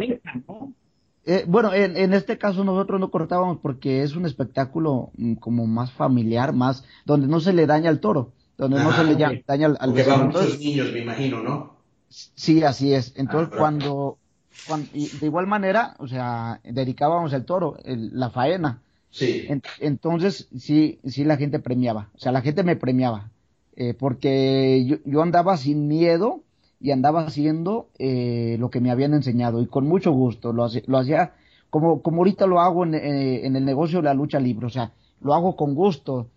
eh, 1.26 1.44
bueno, 1.46 1.74
en, 1.74 1.96
en, 1.96 2.14
este 2.14 2.38
caso 2.38 2.64
nosotros 2.64 2.98
no 2.98 3.10
cortábamos 3.10 3.58
porque 3.58 4.02
es 4.02 4.16
un 4.16 4.24
espectáculo 4.24 5.10
mm, 5.16 5.34
como 5.34 5.66
más 5.66 5.92
familiar, 5.92 6.54
más 6.54 6.84
donde 7.04 7.26
no 7.26 7.40
se 7.40 7.52
le 7.52 7.66
daña 7.66 7.90
al 7.90 8.00
toro 8.00 8.32
donde 8.60 8.76
Ajá, 8.76 8.88
no 8.88 8.94
se 8.94 9.04
le 9.04 9.14
okay. 9.14 9.42
daña 9.46 9.66
al, 9.66 9.78
al 9.80 9.90
Porque 9.90 10.02
van 10.04 10.26
muchos 10.26 10.58
niños, 10.58 10.92
me 10.92 10.98
imagino, 10.98 11.42
¿no? 11.42 11.76
Sí, 12.10 12.62
así 12.62 12.92
es. 12.92 13.14
Entonces, 13.16 13.48
ah, 13.54 13.56
cuando, 13.56 14.18
cuando, 14.66 14.88
y 14.92 15.08
de 15.08 15.26
igual 15.26 15.46
manera, 15.46 15.94
o 15.98 16.06
sea, 16.06 16.60
dedicábamos 16.62 17.32
el 17.32 17.46
toro, 17.46 17.78
el, 17.84 18.10
la 18.12 18.28
faena. 18.28 18.82
Sí. 19.08 19.46
En, 19.48 19.62
entonces, 19.78 20.48
sí, 20.58 21.00
sí 21.06 21.24
la 21.24 21.38
gente 21.38 21.58
premiaba. 21.58 22.10
O 22.14 22.18
sea, 22.18 22.32
la 22.32 22.42
gente 22.42 22.62
me 22.62 22.76
premiaba. 22.76 23.30
Eh, 23.76 23.94
porque 23.94 24.84
yo, 24.86 24.96
yo, 25.06 25.22
andaba 25.22 25.56
sin 25.56 25.88
miedo 25.88 26.42
y 26.80 26.90
andaba 26.90 27.22
haciendo 27.22 27.88
eh, 27.98 28.56
lo 28.60 28.68
que 28.68 28.80
me 28.80 28.90
habían 28.90 29.14
enseñado 29.14 29.62
y 29.62 29.66
con 29.66 29.86
mucho 29.86 30.12
gusto. 30.12 30.52
Lo, 30.52 30.68
lo 30.86 30.98
hacía 30.98 31.32
como, 31.70 32.02
como 32.02 32.18
ahorita 32.18 32.46
lo 32.46 32.60
hago 32.60 32.84
en, 32.84 32.94
eh, 32.94 33.46
en 33.46 33.56
el 33.56 33.64
negocio 33.64 34.00
de 34.00 34.04
la 34.04 34.14
lucha 34.14 34.38
libre. 34.38 34.66
O 34.66 34.70
sea, 34.70 34.92
lo 35.22 35.32
hago 35.32 35.56
con 35.56 35.74
gusto 35.74 36.28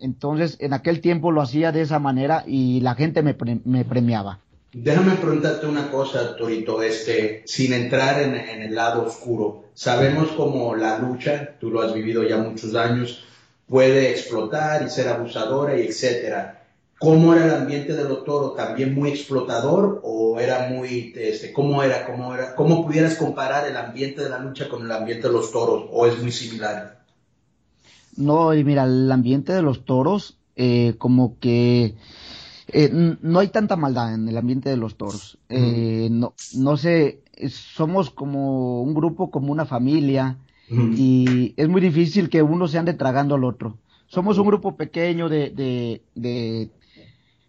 entonces, 0.00 0.56
en 0.60 0.72
aquel 0.72 1.00
tiempo 1.00 1.30
lo 1.32 1.42
hacía 1.42 1.72
de 1.72 1.82
esa 1.82 1.98
manera 1.98 2.44
y 2.46 2.80
la 2.80 2.94
gente 2.94 3.22
me, 3.22 3.34
pre 3.34 3.58
me 3.64 3.84
premiaba. 3.84 4.40
Déjame 4.72 5.12
preguntarte 5.12 5.66
una 5.66 5.90
cosa, 5.90 6.36
Torito, 6.36 6.82
este, 6.82 7.42
sin 7.46 7.72
entrar 7.72 8.20
en, 8.20 8.34
en, 8.34 8.62
el 8.62 8.74
lado 8.74 9.04
oscuro. 9.04 9.64
Sabemos 9.74 10.28
cómo 10.32 10.76
la 10.76 10.98
lucha, 10.98 11.54
tú 11.58 11.70
lo 11.70 11.80
has 11.80 11.94
vivido 11.94 12.22
ya 12.24 12.36
muchos 12.36 12.74
años, 12.74 13.24
puede 13.68 14.10
explotar 14.10 14.82
y 14.82 14.90
ser 14.90 15.08
abusadora 15.08 15.78
y 15.78 15.86
etcétera. 15.86 16.62
¿Cómo 16.98 17.34
era 17.34 17.44
el 17.44 17.54
ambiente 17.54 17.94
de 17.94 18.04
los 18.04 18.24
toros? 18.24 18.56
¿También 18.56 18.94
muy 18.94 19.10
explotador 19.10 20.00
o 20.02 20.40
era 20.40 20.68
muy, 20.68 21.12
este, 21.16 21.52
cómo 21.52 21.82
era, 21.82 22.06
cómo 22.06 22.34
era, 22.34 22.54
cómo 22.54 22.86
pudieras 22.86 23.16
comparar 23.16 23.68
el 23.68 23.76
ambiente 23.76 24.22
de 24.22 24.30
la 24.30 24.38
lucha 24.38 24.68
con 24.68 24.84
el 24.84 24.92
ambiente 24.92 25.28
de 25.28 25.32
los 25.32 25.52
toros 25.52 25.88
o 25.90 26.06
es 26.06 26.18
muy 26.18 26.32
similar? 26.32 27.00
No, 28.16 28.54
y 28.54 28.64
mira, 28.64 28.84
el 28.84 29.10
ambiente 29.10 29.52
de 29.52 29.62
los 29.62 29.84
toros, 29.84 30.38
eh, 30.56 30.94
como 30.98 31.38
que 31.38 31.94
eh, 32.68 33.16
no 33.20 33.38
hay 33.38 33.48
tanta 33.48 33.76
maldad 33.76 34.14
en 34.14 34.28
el 34.28 34.36
ambiente 34.36 34.70
de 34.70 34.76
los 34.76 34.96
toros. 34.96 35.38
Eh, 35.48 36.08
no, 36.10 36.34
no 36.54 36.76
sé, 36.76 37.20
somos 37.48 38.10
como 38.10 38.82
un 38.82 38.94
grupo, 38.94 39.30
como 39.30 39.52
una 39.52 39.66
familia, 39.66 40.38
uh-huh. 40.70 40.92
y 40.96 41.54
es 41.56 41.68
muy 41.68 41.80
difícil 41.80 42.28
que 42.28 42.42
uno 42.42 42.68
se 42.68 42.78
ande 42.78 42.94
tragando 42.94 43.34
al 43.34 43.44
otro. 43.44 43.78
Somos 44.06 44.38
un 44.38 44.46
grupo 44.46 44.76
pequeño 44.76 45.28
de, 45.28 45.50
de, 45.50 46.02
de 46.14 46.70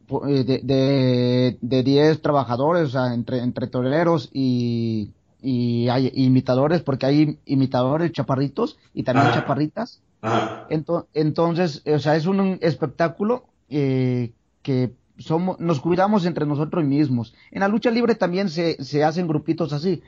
de, 0.08 0.62
de, 0.63 1.58
de 1.60 1.84
10 1.84 2.21
trabajadores, 2.21 2.84
o 2.84 2.89
sea, 2.89 3.13
entre, 3.13 3.39
entre 3.39 3.67
toreros 3.67 4.30
y, 4.34 5.12
y 5.41 5.89
hay 5.89 6.12
imitadores, 6.15 6.82
porque 6.82 7.06
hay 7.06 7.39
imitadores 7.45 8.12
chaparritos 8.12 8.77
y 8.93 9.03
también 9.03 9.27
ah. 9.27 9.34
chaparritas. 9.34 10.01
Entonces, 10.69 11.10
entonces, 11.13 11.84
o 11.86 11.99
sea, 11.99 12.15
es 12.15 12.25
un 12.25 12.58
espectáculo 12.62 13.45
eh, 13.69 14.34
que 14.62 14.91
somos, 15.17 15.60
nos 15.60 15.80
cuidamos 15.80 16.25
entre 16.25 16.45
nosotros 16.45 16.84
mismos. 16.84 17.34
En 17.51 17.62
la 17.62 17.67
lucha 17.67 17.91
libre 17.91 18.15
también 18.15 18.49
se, 18.49 18.84
se 18.84 19.03
hacen 19.03 19.27
grupitos 19.27 19.73
así, 19.73 20.01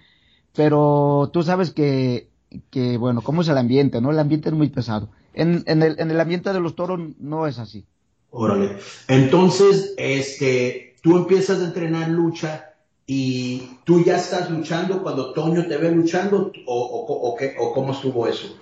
pero 0.56 1.30
tú 1.32 1.44
sabes 1.44 1.72
que, 1.72 2.30
que, 2.70 2.98
bueno, 2.98 3.22
cómo 3.22 3.42
es 3.42 3.48
el 3.48 3.58
ambiente, 3.58 4.02
¿no? 4.02 4.12
El 4.12 4.20
ambiente 4.20 4.50
es 4.50 4.56
muy 4.56 4.70
pesado. 4.70 5.10
En, 5.34 5.64
en, 5.68 5.84
el, 5.84 6.00
en 6.00 6.12
el 6.12 6.20
ambiente 6.20 6.52
de 6.52 6.60
los 6.60 6.76
toros 6.76 7.00
no 7.20 7.48
es 7.48 7.60
así. 7.60 7.86
Órale. 8.32 8.78
Entonces, 9.08 9.94
este, 9.98 10.96
tú 11.02 11.18
empiezas 11.18 11.62
a 11.62 11.66
entrenar 11.66 12.10
lucha 12.10 12.74
y 13.06 13.78
tú 13.86 14.04
ya 14.04 14.18
estás 14.18 14.52
luchando 14.52 15.02
cuando 15.02 15.34
Toño 15.34 15.68
te 15.68 15.78
ve 15.78 15.92
luchando 15.92 16.52
o, 16.68 16.80
o, 16.82 17.06
o, 17.06 17.30
o, 17.32 17.36
qué, 17.36 17.56
o 17.60 17.74
cómo 17.74 17.94
estuvo 17.94 18.28
eso? 18.28 18.56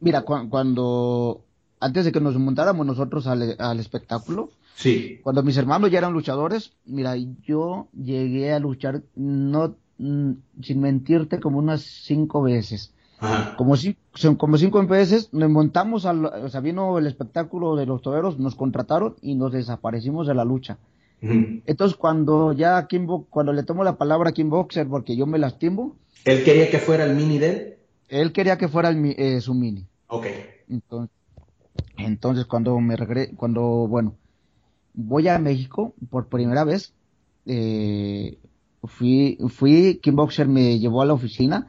Mira, 0.00 0.22
cu 0.22 0.34
cuando 0.48 1.40
antes 1.80 2.04
de 2.04 2.12
que 2.12 2.20
nos 2.20 2.36
montáramos 2.38 2.86
nosotros 2.86 3.26
al, 3.26 3.56
al 3.58 3.80
espectáculo, 3.80 4.50
Sí. 4.74 5.20
cuando 5.22 5.42
mis 5.42 5.56
hermanos 5.56 5.90
ya 5.90 5.98
eran 5.98 6.12
luchadores, 6.12 6.72
mira, 6.84 7.14
yo 7.16 7.88
llegué 7.94 8.52
a 8.52 8.58
luchar, 8.58 9.02
no, 9.14 9.74
mm, 9.98 10.32
sin 10.62 10.80
mentirte, 10.80 11.40
como 11.40 11.58
unas 11.58 11.80
cinco 11.80 12.42
veces. 12.42 12.92
Ajá. 13.18 13.56
Como, 13.56 13.76
si, 13.78 13.96
como 14.36 14.58
cinco 14.58 14.86
veces 14.86 15.30
nos 15.32 15.48
montamos 15.48 16.04
al, 16.04 16.26
o 16.26 16.48
sea, 16.50 16.60
vino 16.60 16.98
el 16.98 17.06
espectáculo 17.06 17.74
de 17.76 17.86
los 17.86 18.02
toreros, 18.02 18.38
nos 18.38 18.54
contrataron 18.54 19.16
y 19.22 19.34
nos 19.34 19.52
desaparecimos 19.52 20.26
de 20.26 20.34
la 20.34 20.44
lucha. 20.44 20.76
Entonces 21.22 21.96
cuando 21.96 22.52
ya 22.52 22.86
Kim 22.86 23.06
Bo- 23.06 23.24
cuando 23.30 23.54
le 23.54 23.62
tomo 23.62 23.82
la 23.82 23.96
palabra 23.96 24.30
a 24.30 24.32
Kim 24.32 24.50
Boxer 24.50 24.86
porque 24.86 25.16
yo 25.16 25.26
me 25.26 25.38
lastimo, 25.38 25.96
Él 26.26 26.44
quería 26.44 26.70
que 26.70 26.78
fuera 26.78 27.04
el 27.04 27.16
mini 27.16 27.38
de 27.38 27.48
él. 27.50 27.75
Él 28.08 28.32
quería 28.32 28.58
que 28.58 28.68
fuera 28.68 28.88
el 28.88 28.96
mi- 28.96 29.14
eh, 29.16 29.40
su 29.40 29.54
mini. 29.54 29.86
Ok. 30.08 30.26
Entonces, 30.68 31.10
entonces 31.98 32.44
cuando 32.46 32.78
me 32.80 32.96
regre 32.96 33.30
cuando, 33.36 33.62
bueno, 33.88 34.14
voy 34.94 35.28
a 35.28 35.38
México 35.38 35.94
por 36.10 36.28
primera 36.28 36.64
vez, 36.64 36.94
eh, 37.46 38.38
fui, 38.84 39.38
fui, 39.48 40.00
Boxer 40.12 40.48
me 40.48 40.78
llevó 40.78 41.02
a 41.02 41.06
la 41.06 41.14
oficina, 41.14 41.68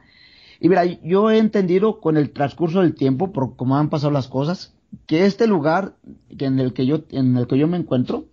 y 0.60 0.68
mira, 0.68 0.84
yo 0.84 1.30
he 1.30 1.38
entendido 1.38 2.00
con 2.00 2.16
el 2.16 2.30
transcurso 2.32 2.80
del 2.80 2.94
tiempo, 2.94 3.32
por 3.32 3.56
cómo 3.56 3.76
han 3.76 3.90
pasado 3.90 4.12
las 4.12 4.28
cosas, 4.28 4.74
que 5.06 5.24
este 5.24 5.46
lugar 5.46 5.96
que 6.36 6.46
en 6.46 6.58
el 6.58 6.72
que 6.72 6.86
yo, 6.86 7.00
en 7.10 7.36
el 7.36 7.46
que 7.46 7.58
yo 7.58 7.68
me 7.68 7.76
encuentro, 7.76 8.24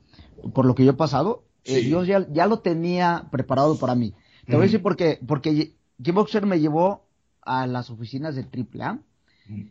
por 0.53 0.65
lo 0.65 0.75
que 0.75 0.85
yo 0.85 0.91
he 0.91 0.95
pasado, 0.95 1.43
eh, 1.65 1.87
yo 1.87 2.03
ya, 2.03 2.27
ya 2.31 2.47
lo 2.47 2.59
tenía 2.59 3.27
preparado 3.31 3.77
para 3.77 3.95
mí. 3.95 4.13
Te 4.49 4.55
voy 4.55 4.63
a 4.63 4.67
decir 4.67 4.81
por 4.81 4.95
qué, 4.95 5.19
porque 5.27 5.75
Boxer 5.97 6.45
me 6.45 6.59
llevó 6.59 7.04
a 7.45 7.67
las 7.67 7.89
oficinas 7.89 8.35
de 8.35 8.43
AAA, 8.43 8.99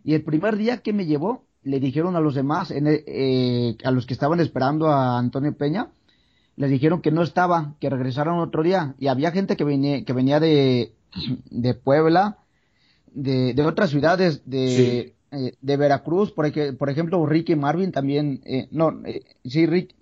y 0.04 0.14
el 0.14 0.22
primer 0.22 0.56
día 0.56 0.78
que 0.78 0.92
me 0.92 1.04
llevó, 1.06 1.44
le 1.62 1.80
dijeron 1.80 2.14
a 2.14 2.20
los 2.20 2.34
demás, 2.34 2.70
en 2.70 2.86
el- 2.86 3.02
eh, 3.06 3.76
a 3.84 3.90
los 3.90 4.06
que 4.06 4.14
estaban 4.14 4.38
esperando 4.40 4.88
a 4.88 5.18
Antonio 5.18 5.56
Peña, 5.56 5.88
les 6.56 6.70
dijeron 6.70 7.00
que 7.02 7.10
no 7.10 7.22
estaba, 7.22 7.74
que 7.80 7.90
regresaron 7.90 8.38
otro 8.38 8.62
día. 8.62 8.94
Y 9.00 9.08
había 9.08 9.32
gente 9.32 9.56
que 9.56 9.64
venía, 9.64 10.04
que 10.04 10.12
venía 10.12 10.38
de, 10.38 10.92
de 11.50 11.74
Puebla, 11.74 12.38
de, 13.12 13.54
de 13.54 13.62
otras 13.66 13.90
ciudades, 13.90 14.42
de, 14.48 15.14
eh, 15.32 15.54
de 15.60 15.76
Veracruz, 15.76 16.30
por, 16.30 16.52
por 16.76 16.90
ejemplo, 16.90 17.24
Ricky 17.26 17.56
Marvin 17.56 17.90
también, 17.90 18.40
eh, 18.44 18.68
no, 18.70 19.00
eh, 19.04 19.24
sí, 19.44 19.66
Rick, 19.66 19.94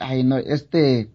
ay, 0.00 0.24
no, 0.24 0.38
este, 0.38 1.10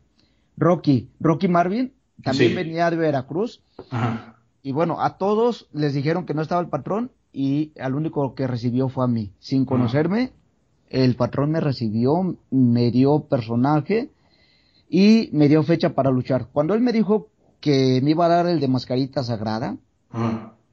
Rocky, 0.56 1.10
Rocky 1.20 1.48
Marvin 1.50 1.91
también 2.24 2.52
Sí. 2.52 2.56
venía 2.56 2.89
de 2.89 2.96
Veracruz. 2.98 3.62
Ajá. 3.89 4.37
Y 4.68 4.74
bueno, 4.74 5.00
a 5.00 5.18
todos 5.18 5.70
les 5.72 5.94
dijeron 5.94 6.26
que 6.26 6.34
no 6.34 6.42
estaba 6.42 6.60
el 6.60 6.68
patrón 6.68 7.10
y 7.32 7.72
al 7.80 7.96
único 7.96 8.36
que 8.36 8.48
recibió 8.48 8.90
fue 8.90 9.06
a 9.06 9.08
mí. 9.08 9.32
Sin 9.40 9.64
conocerme, 9.64 10.34
el 10.90 11.16
patrón 11.16 11.52
me 11.52 11.62
recibió, 11.62 12.36
me 12.52 12.92
dio 12.92 13.30
personaje 13.30 14.12
y 14.90 15.30
me 15.32 15.48
dio 15.48 15.64
fecha 15.64 15.96
para 15.96 16.12
luchar. 16.12 16.50
Cuando 16.52 16.74
él 16.74 16.82
me 16.82 16.92
dijo 16.92 17.30
que 17.62 18.02
me 18.04 18.12
iba 18.12 18.26
a 18.26 18.28
dar 18.28 18.48
el 18.48 18.60
de 18.60 18.68
mascarita 18.68 19.24
sagrada, 19.24 19.78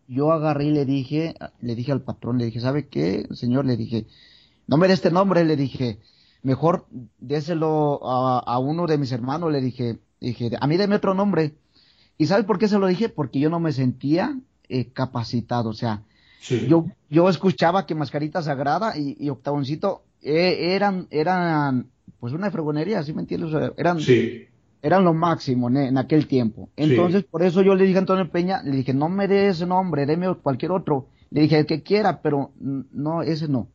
yo 0.08 0.32
agarré 0.32 0.64
y 0.64 0.72
le 0.72 0.86
dije, 0.86 1.36
le 1.60 1.76
dije 1.76 1.92
al 1.92 2.02
patrón, 2.02 2.38
le 2.38 2.46
dije, 2.46 2.58
¿sabe 2.58 2.88
qué, 2.88 3.28
señor? 3.30 3.64
Le 3.64 3.76
dije, 3.76 4.08
no 4.66 4.76
me 4.76 4.88
dé 4.88 4.94
este 4.94 5.12
nombre, 5.12 5.44
le 5.44 5.54
dije, 5.54 6.00
mejor 6.42 6.86
déselo 7.20 8.00
a, 8.04 8.40
a 8.40 8.58
uno 8.58 8.88
de 8.88 8.98
mis 8.98 9.12
hermanos, 9.12 9.52
le 9.52 9.60
dije, 9.60 10.00
dije, 10.20 10.50
a 10.60 10.66
mí 10.66 10.76
deme 10.78 10.96
otro 10.96 11.14
nombre. 11.14 11.54
¿Y 12.18 12.26
sabe 12.26 12.44
por 12.44 12.58
qué 12.58 12.68
se 12.68 12.78
lo 12.78 12.86
dije? 12.86 13.08
Porque 13.08 13.40
yo 13.40 13.50
no 13.50 13.60
me 13.60 13.72
sentía 13.72 14.38
eh, 14.68 14.86
capacitado, 14.92 15.70
o 15.70 15.74
sea, 15.74 16.02
Sí. 16.40 16.66
yo, 16.68 16.86
yo 17.08 17.28
escuchaba 17.30 17.86
que 17.86 17.94
Mascarita 17.94 18.42
Sagrada 18.42 18.98
y, 18.98 19.16
y 19.18 19.30
Octavoncito 19.30 20.02
eh, 20.20 20.74
eran, 20.74 21.06
eran, 21.10 21.86
pues 22.20 22.34
una 22.34 22.50
fregonería, 22.50 23.02
¿sí 23.02 23.14
me 23.14 23.22
entiendes? 23.22 23.52
O 23.54 23.58
sea, 23.58 23.72
eran, 23.78 23.98
Sí. 24.00 24.44
eran 24.82 25.04
lo 25.04 25.14
máximo 25.14 25.68
en, 25.70 25.78
en 25.78 25.96
aquel 25.98 26.26
tiempo. 26.26 26.68
Entonces, 26.76 27.24
por 27.24 27.42
eso 27.42 27.62
yo 27.62 27.74
le 27.74 27.84
dije 27.84 27.96
a 27.96 28.00
Antonio 28.00 28.30
Peña, 28.30 28.62
le 28.62 28.72
dije, 28.76 28.92
no 28.92 29.08
me 29.08 29.26
dé 29.26 29.48
ese 29.48 29.64
nombre, 29.66 30.04
deme 30.04 30.34
cualquier 30.42 30.72
otro. 30.72 31.08
Le 31.30 31.40
dije, 31.42 31.58
el 31.60 31.66
que 31.66 31.82
quiera, 31.82 32.20
pero 32.20 32.52
no, 32.60 33.22
ese 33.22 33.48
no. 33.48 33.68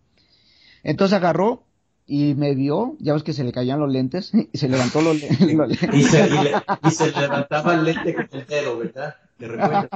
Entonces 0.83 1.17
agarró 1.17 1.63
y 2.09 2.35
me 2.35 2.55
vio, 2.55 2.97
ya 2.99 3.13
ves 3.13 3.23
que 3.23 3.33
se 3.33 3.43
le 3.45 3.53
caían 3.53 3.79
los 3.81 3.91
lentes, 3.91 4.31
y 4.53 4.57
se 4.57 4.69
levantó 4.69 5.01
los, 5.01 5.17
le- 5.19 5.29
los 5.53 5.69
lentes. 5.69 5.89
Y 5.93 6.03
se, 6.03 6.27
y 6.29 6.39
le- 6.39 6.63
y 6.81 6.91
se 6.91 7.11
levantaba 7.11 7.73
el 7.75 7.85
lente 7.85 8.15
con 8.15 8.27
el 8.31 8.45
dedo, 8.47 8.77
¿verdad? 8.79 9.15
¿Te 9.37 9.47
recuerdas? 9.47 9.89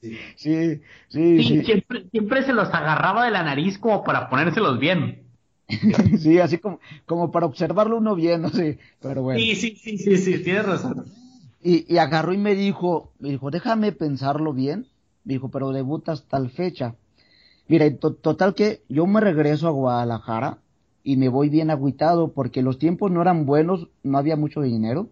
Sí. 0.00 0.18
Sí, 0.36 0.82
sí, 1.08 1.42
Sí, 1.44 1.44
sí, 1.44 1.62
Siempre, 1.64 2.08
siempre 2.10 2.42
se 2.44 2.52
los 2.52 2.68
agarraba 2.72 3.24
de 3.24 3.30
la 3.32 3.42
nariz 3.42 3.78
como 3.78 4.04
para 4.04 4.28
ponérselos 4.30 4.78
bien. 4.78 5.26
sí, 6.18 6.38
así 6.40 6.58
como, 6.58 6.80
como 7.06 7.30
para 7.30 7.46
observarlo 7.46 7.98
uno 7.98 8.14
bien, 8.14 8.42
no 8.42 8.50
sé, 8.50 8.78
pero 9.00 9.22
bueno. 9.22 9.48
Sí, 9.48 9.56
sí, 9.56 9.76
sí, 9.76 9.98
sí, 9.98 10.16
sí, 10.18 10.42
tienes 10.44 10.66
razón. 10.66 11.06
Y, 11.62 11.92
y 11.92 11.98
agarró 11.98 12.32
y 12.32 12.38
me 12.38 12.54
dijo, 12.54 13.12
me 13.18 13.30
dijo, 13.30 13.50
déjame 13.50 13.92
pensarlo 13.92 14.52
bien. 14.52 14.86
Me 15.24 15.34
dijo, 15.34 15.50
pero 15.50 15.70
debutas 15.72 16.24
tal 16.26 16.50
fecha. 16.50 16.96
Mira, 17.68 17.86
total 17.98 18.54
que 18.54 18.82
yo 18.88 19.06
me 19.06 19.20
regreso 19.20 19.68
a 19.68 19.72
Guadalajara 19.72 20.58
y 21.02 21.16
me 21.16 21.28
voy 21.28 21.48
bien 21.48 21.70
agüitado 21.70 22.32
porque 22.32 22.62
los 22.62 22.78
tiempos 22.78 23.10
no 23.10 23.22
eran 23.22 23.46
buenos, 23.46 23.88
no 24.02 24.18
había 24.18 24.36
mucho 24.36 24.60
dinero. 24.62 25.08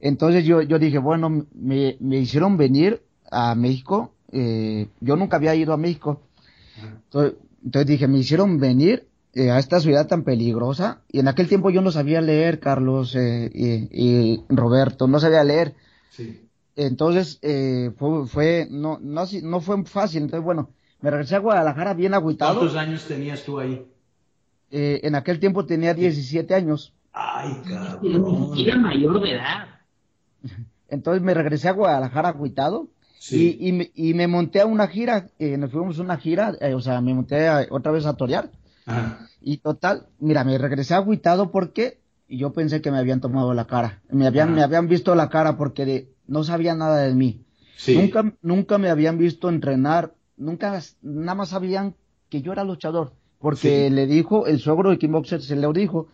Entonces 0.00 0.44
yo, 0.44 0.62
yo 0.62 0.78
dije, 0.78 0.98
bueno, 0.98 1.46
me, 1.54 1.96
me 2.00 2.18
hicieron 2.18 2.56
venir 2.56 3.02
a 3.30 3.54
México. 3.54 4.12
eh, 4.32 4.88
yo 5.00 5.16
nunca 5.16 5.36
había 5.36 5.54
ido 5.54 5.72
a 5.72 5.76
México. 5.76 6.20
Entonces, 7.04 7.34
entonces 7.64 7.86
dije, 7.86 8.08
me 8.08 8.18
hicieron 8.18 8.58
venir 8.58 9.06
eh, 9.34 9.50
a 9.50 9.58
esta 9.58 9.80
ciudad 9.80 10.06
tan 10.08 10.24
peligrosa. 10.24 11.02
Y 11.10 11.20
en 11.20 11.28
aquel 11.28 11.48
tiempo 11.48 11.70
yo 11.70 11.82
no 11.82 11.90
sabía 11.92 12.20
leer, 12.20 12.60
Carlos 12.60 13.14
eh, 13.16 13.50
y, 13.54 13.88
y 14.34 14.44
Roberto, 14.48 15.06
no 15.06 15.20
sabía 15.20 15.44
leer. 15.44 15.74
Sí. 16.10 16.48
Entonces, 16.76 17.38
eh, 17.42 17.92
fue, 17.98 18.26
fue 18.26 18.66
no, 18.70 18.98
no, 19.00 19.24
no 19.42 19.60
fue 19.60 19.84
fácil. 19.84 20.22
Entonces, 20.22 20.44
bueno, 20.44 20.70
me 21.02 21.10
regresé 21.10 21.36
a 21.36 21.40
Guadalajara 21.40 21.94
bien 21.94 22.14
agüitado. 22.14 22.60
¿Cuántos 22.60 22.76
años 22.76 23.06
tenías 23.06 23.44
tú 23.44 23.58
ahí? 23.58 23.86
Eh, 24.74 25.00
en 25.06 25.14
aquel 25.14 25.38
tiempo 25.38 25.64
tenía 25.66 25.92
17 25.94 26.54
años. 26.54 26.92
Ay, 27.12 27.52
cabrón. 27.68 28.52
Era 28.58 28.76
mayor 28.78 29.20
de 29.22 29.32
edad. 29.32 29.66
Entonces 30.88 31.22
me 31.22 31.34
regresé 31.34 31.68
a 31.68 31.72
Guadalajara 31.72 32.30
agüitado. 32.30 32.88
Sí. 33.18 33.56
Y, 33.60 33.68
y, 33.68 33.72
me, 33.72 33.90
y 33.94 34.14
me 34.14 34.26
monté 34.26 34.60
a 34.60 34.66
una 34.66 34.88
gira, 34.88 35.28
eh, 35.38 35.56
nos 35.56 35.70
fuimos 35.70 35.98
a 35.98 36.02
una 36.02 36.16
gira, 36.16 36.54
eh, 36.60 36.74
o 36.74 36.80
sea, 36.80 37.00
me 37.00 37.14
monté 37.14 37.46
a- 37.46 37.66
otra 37.70 37.92
vez 37.92 38.04
a 38.06 38.14
torear. 38.16 38.50
Ajá. 38.86 39.28
Y 39.40 39.58
total, 39.58 40.06
mira, 40.18 40.42
me 40.42 40.58
regresé 40.58 40.94
agüitado 40.94 41.52
porque 41.52 42.00
yo 42.28 42.52
pensé 42.52 42.80
que 42.80 42.90
me 42.90 42.98
habían 42.98 43.20
tomado 43.20 43.54
la 43.54 43.66
cara. 43.66 44.00
Me 44.10 44.26
habían, 44.26 44.48
Ajá. 44.48 44.56
me 44.56 44.62
habían 44.64 44.88
visto 44.88 45.14
la 45.14 45.28
cara 45.28 45.56
porque 45.56 45.84
de- 45.84 46.08
no 46.26 46.42
sabían 46.42 46.78
nada 46.78 46.98
de 47.02 47.14
mí. 47.14 47.44
Sí. 47.76 47.96
Nunca, 47.96 48.32
nunca 48.42 48.78
me 48.78 48.90
habían 48.90 49.18
visto 49.18 49.48
entrenar, 49.50 50.14
nunca, 50.36 50.80
nada 51.02 51.34
más 51.36 51.50
sabían 51.50 51.94
que 52.28 52.42
yo 52.42 52.52
era 52.52 52.64
luchador. 52.64 53.12
Porque 53.42 53.88
Sí. 53.88 53.94
le 53.94 54.06
dijo, 54.06 54.46
el 54.46 54.60
suegro 54.60 54.90
de 54.90 54.98
Kim 54.98 55.12
Boxer 55.12 55.42
se 55.42 55.56
lo 55.56 55.72
dijo, 55.72 56.06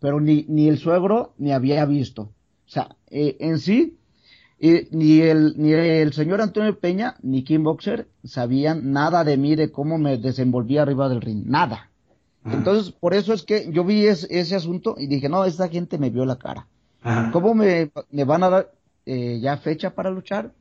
pero 0.00 0.20
ni, 0.20 0.44
ni 0.48 0.68
el 0.68 0.78
suegro 0.78 1.32
me 1.38 1.52
había 1.54 1.84
visto. 1.86 2.22
O 2.22 2.70
sea, 2.70 2.94
eh, 3.10 3.36
en 3.40 3.58
sí, 3.58 3.96
eh, 4.60 4.86
ni 4.92 5.20
el, 5.20 5.54
ni 5.56 5.72
el 5.72 6.12
señor 6.12 6.40
Antonio 6.42 6.78
Peña, 6.78 7.16
ni 7.22 7.42
Kim 7.42 7.62
Boxer 7.64 8.06
sabían 8.22 8.92
nada 8.92 9.24
de 9.24 9.36
mí, 9.38 9.56
de 9.56 9.72
cómo 9.72 9.98
me 9.98 10.18
desenvolvía 10.18 10.82
arriba 10.82 11.08
del 11.08 11.22
ring, 11.22 11.44
nada. 11.46 11.90
Ajá. 12.44 12.56
Entonces, 12.58 12.92
por 12.92 13.14
eso 13.14 13.32
es 13.32 13.42
que 13.42 13.70
yo 13.72 13.84
vi 13.84 14.04
es- 14.06 14.28
ese 14.30 14.54
asunto 14.54 14.94
y 14.98 15.06
dije, 15.06 15.28
no, 15.30 15.44
esta 15.46 15.68
gente 15.68 15.96
me 15.98 16.10
vio 16.10 16.26
la 16.26 16.36
cara. 16.36 16.66
Ajá. 17.02 17.30
¿Cómo 17.32 17.54
me, 17.54 17.90
me 18.10 18.24
van 18.24 18.42
a 18.42 18.50
dar 18.50 18.72
eh, 19.06 19.38
ya 19.40 19.56
fecha 19.56 19.94
para 19.94 20.10
luchar? 20.10 20.52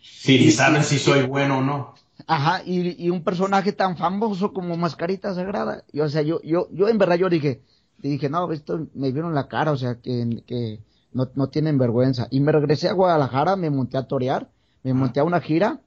Sí, 0.00 0.38
ni 0.38 0.50
saben 0.50 0.82
si 0.84 0.98
soy 0.98 1.26
bueno 1.26 1.58
o 1.58 1.62
no. 1.62 1.94
Ajá, 2.30 2.62
y, 2.64 3.02
y 3.02 3.08
un 3.08 3.24
personaje 3.24 3.72
tan 3.72 3.96
famoso 3.96 4.52
como 4.52 4.76
Mascarita 4.76 5.32
Sagrada. 5.34 5.84
Y, 5.92 6.00
o 6.00 6.08
sea, 6.10 6.20
yo, 6.22 6.40
yo, 6.42 6.68
yo 6.72 6.88
en 6.88 6.98
verdad 6.98 7.16
yo 7.16 7.30
dije, 7.30 7.62
dije, 7.96 8.28
no, 8.28 8.52
esto 8.52 8.86
me 8.94 9.10
vieron 9.12 9.34
la 9.34 9.48
cara, 9.48 9.72
o 9.72 9.76
sea, 9.78 9.94
que, 10.00 10.42
que 10.46 10.80
no, 11.12 11.30
no 11.34 11.48
tienen 11.48 11.78
vergüenza. 11.78 12.28
Y 12.30 12.40
me 12.40 12.52
regresé 12.52 12.88
a 12.90 12.92
Guadalajara, 12.92 13.56
me 13.56 13.70
monté 13.70 13.96
a 13.96 14.06
torear, 14.06 14.50
me 14.82 14.92
monté 14.92 15.20
a 15.20 15.24
una 15.24 15.40
gira. 15.40 15.80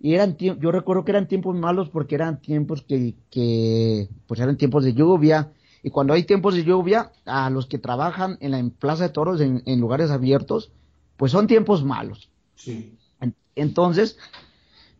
Y 0.00 0.14
eran 0.14 0.36
yo 0.36 0.72
recuerdo 0.72 1.04
que 1.04 1.12
eran 1.12 1.28
tiempos 1.28 1.54
malos 1.56 1.88
porque 1.88 2.16
eran 2.16 2.40
tiempos 2.40 2.82
que, 2.82 3.14
que, 3.30 4.08
pues 4.26 4.40
eran 4.40 4.56
tiempos 4.56 4.84
de 4.84 4.92
lluvia. 4.92 5.52
Y 5.84 5.90
cuando 5.90 6.14
hay 6.14 6.24
tiempos 6.24 6.54
de 6.56 6.64
lluvia, 6.64 7.12
a 7.26 7.48
los 7.48 7.66
que 7.66 7.78
trabajan 7.78 8.38
en 8.40 8.50
la 8.50 8.58
en 8.58 8.70
Plaza 8.70 9.04
de 9.04 9.10
Toros, 9.10 9.40
en, 9.40 9.62
en 9.66 9.80
lugares 9.80 10.10
abiertos, 10.10 10.72
pues 11.16 11.30
son 11.30 11.46
tiempos 11.46 11.84
malos. 11.84 12.28
Sí. 12.56 12.98
En- 13.20 13.36
Entonces, 13.54 14.18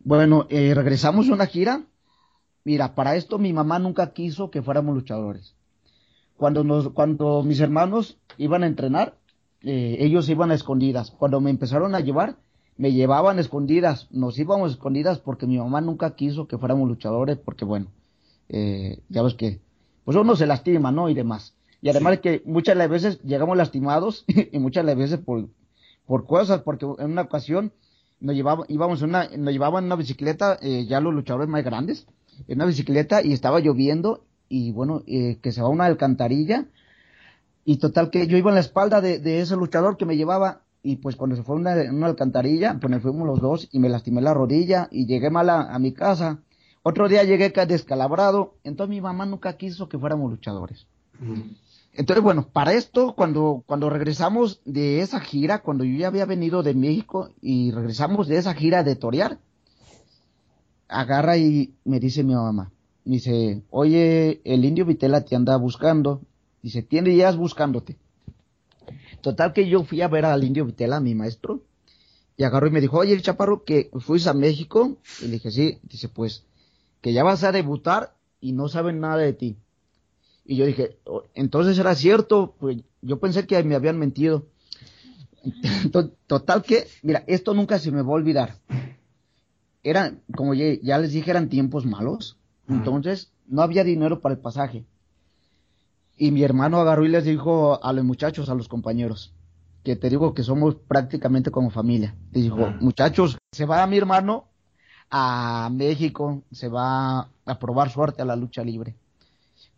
bueno, 0.07 0.47
eh, 0.49 0.73
regresamos 0.73 1.27
a 1.27 1.33
una 1.33 1.47
gira. 1.47 1.81
Mira, 2.63 2.95
para 2.95 3.17
esto 3.17 3.39
mi 3.39 3.51
mamá 3.51 3.77
nunca 3.77 4.13
quiso 4.13 4.49
que 4.51 4.61
fuéramos 4.61 4.95
luchadores. 4.95 5.53
Cuando 6.37 6.63
nos, 6.63 6.91
cuando 6.91 7.43
mis 7.43 7.59
hermanos 7.59 8.17
iban 8.37 8.63
a 8.63 8.67
entrenar, 8.67 9.17
eh, 9.63 9.97
ellos 9.99 10.29
iban 10.29 10.51
a 10.51 10.53
escondidas. 10.53 11.11
Cuando 11.11 11.41
me 11.41 11.49
empezaron 11.49 11.93
a 11.93 11.99
llevar, 11.99 12.37
me 12.77 12.93
llevaban 12.93 13.37
a 13.37 13.41
escondidas. 13.41 14.07
Nos 14.09 14.39
íbamos 14.39 14.69
a 14.69 14.73
escondidas 14.75 15.19
porque 15.19 15.45
mi 15.45 15.57
mamá 15.57 15.81
nunca 15.81 16.15
quiso 16.15 16.47
que 16.47 16.57
fuéramos 16.57 16.87
luchadores, 16.87 17.37
porque 17.37 17.65
bueno, 17.65 17.87
eh, 18.47 19.01
ya 19.09 19.23
ves 19.23 19.33
que 19.33 19.59
pues 20.05 20.15
uno 20.15 20.37
se 20.37 20.47
lastima, 20.47 20.89
¿no? 20.89 21.09
Y 21.09 21.15
demás. 21.15 21.53
Y 21.81 21.89
además 21.89 22.13
es 22.13 22.19
que 22.21 22.41
muchas 22.45 22.75
de 22.75 22.79
las 22.79 22.89
veces 22.89 23.21
llegamos 23.23 23.57
lastimados 23.57 24.23
y 24.53 24.57
muchas 24.59 24.85
de 24.85 24.91
las 24.91 24.97
veces 24.97 25.19
por, 25.19 25.49
por 26.05 26.25
cosas, 26.25 26.61
porque 26.61 26.85
en 26.85 27.11
una 27.11 27.23
ocasión 27.23 27.73
nos 28.19 28.35
llevaba, 28.35 28.65
íbamos 28.67 29.01
una, 29.01 29.29
nos 29.37 29.53
llevaban 29.53 29.85
una 29.85 29.95
bicicleta, 29.95 30.57
eh, 30.61 30.85
ya 30.87 30.99
los 30.99 31.13
luchadores 31.13 31.47
más 31.47 31.63
grandes, 31.63 32.07
en 32.47 32.57
una 32.57 32.65
bicicleta 32.65 33.23
y 33.23 33.33
estaba 33.33 33.59
lloviendo 33.59 34.23
y 34.49 34.71
bueno, 34.71 35.03
eh, 35.07 35.37
que 35.41 35.51
se 35.51 35.61
va 35.61 35.69
una 35.69 35.85
alcantarilla 35.85 36.65
y 37.65 37.77
total 37.77 38.09
que 38.09 38.27
yo 38.27 38.37
iba 38.37 38.49
en 38.49 38.55
la 38.55 38.61
espalda 38.61 39.01
de, 39.01 39.19
de 39.19 39.41
ese 39.41 39.55
luchador 39.55 39.97
que 39.97 40.05
me 40.05 40.15
llevaba 40.15 40.61
y 40.83 40.97
pues 40.97 41.15
cuando 41.15 41.35
se 41.35 41.43
fue 41.43 41.55
una, 41.55 41.73
una 41.91 42.07
alcantarilla, 42.07 42.77
pues 42.79 42.91
nos 42.91 43.01
fuimos 43.01 43.27
los 43.27 43.41
dos 43.41 43.67
y 43.71 43.79
me 43.79 43.89
lastimé 43.89 44.21
la 44.21 44.33
rodilla 44.33 44.87
y 44.91 45.05
llegué 45.05 45.29
mal 45.29 45.49
a, 45.49 45.73
a 45.73 45.79
mi 45.79 45.91
casa. 45.91 46.39
Otro 46.81 47.09
día 47.09 47.23
llegué 47.23 47.49
descalabrado, 47.49 48.55
entonces 48.63 48.91
mi 48.91 49.01
mamá 49.01 49.25
nunca 49.25 49.57
quiso 49.57 49.89
que 49.89 49.99
fuéramos 49.99 50.31
luchadores. 50.31 50.87
Entonces, 51.97 52.23
bueno, 52.23 52.47
para 52.53 52.73
esto, 52.73 53.15
cuando, 53.15 53.63
cuando 53.65 53.89
regresamos 53.89 54.61
de 54.65 55.01
esa 55.01 55.19
gira, 55.19 55.63
cuando 55.63 55.83
yo 55.83 55.97
ya 55.97 56.07
había 56.07 56.25
venido 56.25 56.61
de 56.61 56.75
México 56.75 57.31
y 57.41 57.71
regresamos 57.71 58.27
de 58.27 58.37
esa 58.37 58.53
gira 58.53 58.83
de 58.83 58.95
torear, 58.95 59.39
agarra 60.87 61.37
y 61.37 61.73
me 61.85 61.99
dice 61.99 62.23
mi 62.23 62.35
mamá, 62.35 62.71
dice, 63.03 63.63
oye, 63.71 64.41
el 64.43 64.63
indio 64.63 64.85
Vitela 64.85 65.25
te 65.25 65.35
anda 65.35 65.57
buscando, 65.57 66.21
dice, 66.61 66.83
tiene 66.83 67.09
días 67.09 67.35
buscándote. 67.35 67.97
Total 69.21 69.51
que 69.51 69.67
yo 69.67 69.83
fui 69.83 70.03
a 70.03 70.07
ver 70.07 70.25
al 70.25 70.43
indio 70.43 70.65
Vitela, 70.65 70.99
mi 70.99 71.15
maestro, 71.15 71.63
y 72.37 72.43
agarró 72.43 72.67
y 72.67 72.71
me 72.71 72.81
dijo, 72.81 72.99
oye, 72.99 73.19
chaparro, 73.21 73.63
que 73.63 73.89
fuiste 74.01 74.29
a 74.29 74.33
México, 74.33 74.97
y 75.19 75.25
le 75.25 75.31
dije, 75.31 75.49
sí, 75.49 75.79
dice, 75.81 76.09
pues, 76.09 76.45
que 77.01 77.11
ya 77.11 77.23
vas 77.23 77.43
a 77.43 77.51
debutar 77.51 78.13
y 78.39 78.51
no 78.51 78.67
saben 78.67 78.99
nada 78.99 79.17
de 79.17 79.33
ti. 79.33 79.57
Y 80.49 80.55
yo 80.55 80.65
dije, 80.65 80.97
entonces 81.33 81.77
era 81.77 81.93
cierto, 81.93 82.55
pues 82.57 82.77
yo 83.01 83.19
pensé 83.19 83.45
que 83.45 83.61
me 83.63 83.75
habían 83.75 83.99
mentido. 83.99 84.45
Total 86.27 86.63
que, 86.63 86.87
mira, 87.03 87.25
esto 87.27 87.53
nunca 87.53 87.77
se 87.79 87.91
me 87.91 88.01
va 88.01 88.11
a 88.11 88.15
olvidar. 88.15 88.55
Eran, 89.83 90.21
como 90.33 90.53
ya, 90.53 90.65
ya 90.81 90.99
les 90.99 91.11
dije, 91.11 91.29
eran 91.29 91.49
tiempos 91.49 91.85
malos. 91.85 92.37
Entonces, 92.69 93.33
no 93.45 93.61
había 93.61 93.83
dinero 93.83 94.21
para 94.21 94.35
el 94.35 94.41
pasaje. 94.41 94.85
Y 96.15 96.31
mi 96.31 96.43
hermano 96.43 96.79
agarró 96.79 97.05
y 97.05 97.09
les 97.09 97.25
dijo 97.25 97.83
a 97.83 97.91
los 97.91 98.05
muchachos, 98.05 98.49
a 98.49 98.55
los 98.55 98.69
compañeros, 98.69 99.33
que 99.83 99.97
te 99.97 100.09
digo 100.09 100.33
que 100.33 100.43
somos 100.43 100.75
prácticamente 100.75 101.51
como 101.51 101.71
familia. 101.71 102.15
Les 102.31 102.43
dijo, 102.43 102.69
muchachos, 102.79 103.37
se 103.51 103.65
va 103.65 103.85
mi 103.85 103.97
hermano 103.97 104.47
a 105.09 105.69
México, 105.73 106.43
se 106.53 106.69
va 106.69 107.29
a 107.45 107.59
probar 107.59 107.89
suerte 107.89 108.21
a 108.21 108.25
la 108.25 108.37
lucha 108.37 108.63
libre 108.63 108.95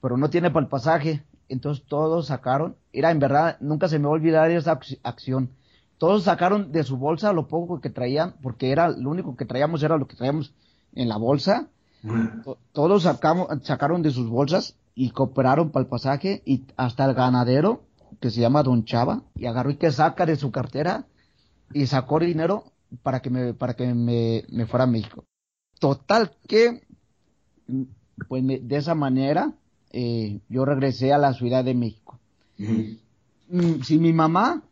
pero 0.01 0.17
no 0.17 0.29
tiene 0.29 0.51
para 0.51 0.63
el 0.65 0.69
pasaje. 0.69 1.23
Entonces 1.47 1.83
todos 1.87 2.27
sacaron, 2.27 2.75
era 2.93 3.11
en 3.11 3.19
verdad, 3.19 3.57
nunca 3.59 3.87
se 3.87 3.97
me 3.97 4.05
va 4.05 4.11
a 4.11 4.13
olvidar 4.13 4.51
esa 4.51 4.79
acción. 5.03 5.49
Todos 5.97 6.23
sacaron 6.23 6.71
de 6.71 6.83
su 6.83 6.97
bolsa 6.97 7.33
lo 7.33 7.47
poco 7.47 7.81
que 7.81 7.89
traían, 7.89 8.35
porque 8.41 8.71
era 8.71 8.89
lo 8.89 9.09
único 9.09 9.35
que 9.35 9.45
traíamos 9.45 9.83
era 9.83 9.97
lo 9.97 10.07
que 10.07 10.15
traíamos 10.15 10.53
en 10.93 11.09
la 11.09 11.17
bolsa. 11.17 11.67
Todos 12.71 13.03
sacamos, 13.03 13.47
sacaron 13.63 14.01
de 14.01 14.11
sus 14.11 14.29
bolsas 14.29 14.75
y 14.95 15.09
cooperaron 15.09 15.71
para 15.71 15.83
el 15.83 15.89
pasaje 15.89 16.41
y 16.45 16.63
hasta 16.77 17.05
el 17.05 17.13
ganadero, 17.13 17.83
que 18.21 18.29
se 18.29 18.39
llama 18.39 18.63
Don 18.63 18.85
Chava, 18.85 19.23
y 19.35 19.45
agarró 19.45 19.71
y 19.71 19.75
que 19.75 19.91
saca 19.91 20.25
de 20.25 20.35
su 20.35 20.51
cartera 20.51 21.05
y 21.73 21.85
sacó 21.87 22.19
dinero 22.19 22.71
para 23.03 23.21
que 23.21 23.29
me, 23.29 23.53
para 23.53 23.73
que 23.73 23.93
me, 23.93 24.45
me 24.49 24.65
fuera 24.65 24.85
a 24.85 24.87
México. 24.87 25.25
Total 25.79 26.31
que, 26.47 26.83
pues 28.27 28.43
de 28.45 28.75
esa 28.77 28.95
manera, 28.95 29.53
eh, 29.91 30.39
yo 30.49 30.65
regresé 30.65 31.13
a 31.13 31.17
la 31.17 31.33
Ciudad 31.33 31.63
de 31.63 31.73
México. 31.73 32.19
Mm, 32.57 33.81
si 33.81 33.97
mi 33.97 34.13
mamá 34.13 34.63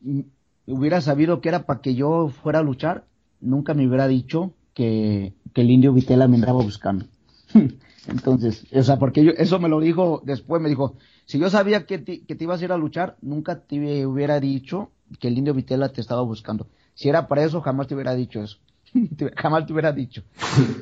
mm, 0.00 0.20
hubiera 0.66 1.00
sabido 1.00 1.40
que 1.40 1.48
era 1.48 1.64
para 1.64 1.80
que 1.80 1.94
yo 1.94 2.28
fuera 2.28 2.58
a 2.58 2.62
luchar, 2.62 3.04
nunca 3.40 3.74
me 3.74 3.86
hubiera 3.86 4.08
dicho 4.08 4.52
que, 4.74 5.32
que 5.54 5.60
el 5.62 5.70
indio 5.70 5.92
Vitela 5.92 6.28
me 6.28 6.36
andaba 6.36 6.62
buscando. 6.62 7.06
Entonces, 8.08 8.66
o 8.72 8.82
sea, 8.82 8.98
porque 8.98 9.22
yo, 9.22 9.32
eso 9.32 9.58
me 9.58 9.68
lo 9.68 9.80
dijo 9.80 10.22
después, 10.24 10.62
me 10.62 10.68
dijo, 10.68 10.96
si 11.26 11.38
yo 11.38 11.50
sabía 11.50 11.84
que 11.84 11.98
te, 11.98 12.20
que 12.24 12.34
te 12.34 12.44
ibas 12.44 12.60
a 12.60 12.64
ir 12.64 12.72
a 12.72 12.78
luchar, 12.78 13.16
nunca 13.20 13.60
te 13.60 14.06
hubiera 14.06 14.40
dicho 14.40 14.90
que 15.20 15.28
el 15.28 15.36
indio 15.36 15.54
Vitela 15.54 15.90
te 15.90 16.00
estaba 16.00 16.22
buscando. 16.22 16.68
Si 16.94 17.08
era 17.08 17.28
para 17.28 17.44
eso, 17.44 17.60
jamás 17.60 17.86
te 17.86 17.94
hubiera 17.94 18.14
dicho 18.14 18.42
eso. 18.42 18.58
jamás 19.36 19.66
te 19.66 19.72
hubiera 19.72 19.92
dicho. 19.92 20.22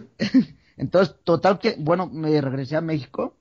Entonces, 0.77 1.17
total 1.25 1.59
que, 1.59 1.75
bueno, 1.79 2.07
me 2.07 2.41
regresé 2.41 2.77
a 2.77 2.81
México 2.81 3.35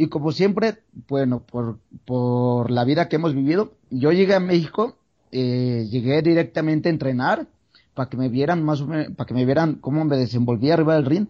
y 0.00 0.06
como 0.06 0.30
siempre, 0.30 0.78
bueno, 1.08 1.40
por, 1.40 1.80
por 2.04 2.70
la 2.70 2.84
vida 2.84 3.08
que 3.08 3.16
hemos 3.16 3.34
vivido, 3.34 3.72
yo 3.90 4.12
llegué 4.12 4.36
a 4.36 4.38
México, 4.38 4.96
eh, 5.32 5.88
llegué 5.90 6.22
directamente 6.22 6.88
a 6.88 6.92
entrenar 6.92 7.48
para 7.94 8.08
que 8.08 8.16
me 8.16 8.28
vieran 8.28 8.62
más 8.62 8.80
o 8.80 8.86
menos, 8.86 9.12
para 9.16 9.26
que 9.26 9.34
me 9.34 9.44
vieran 9.44 9.74
cómo 9.74 10.04
me 10.04 10.16
desenvolvía 10.16 10.74
arriba 10.74 10.94
del 10.94 11.04
ring. 11.04 11.26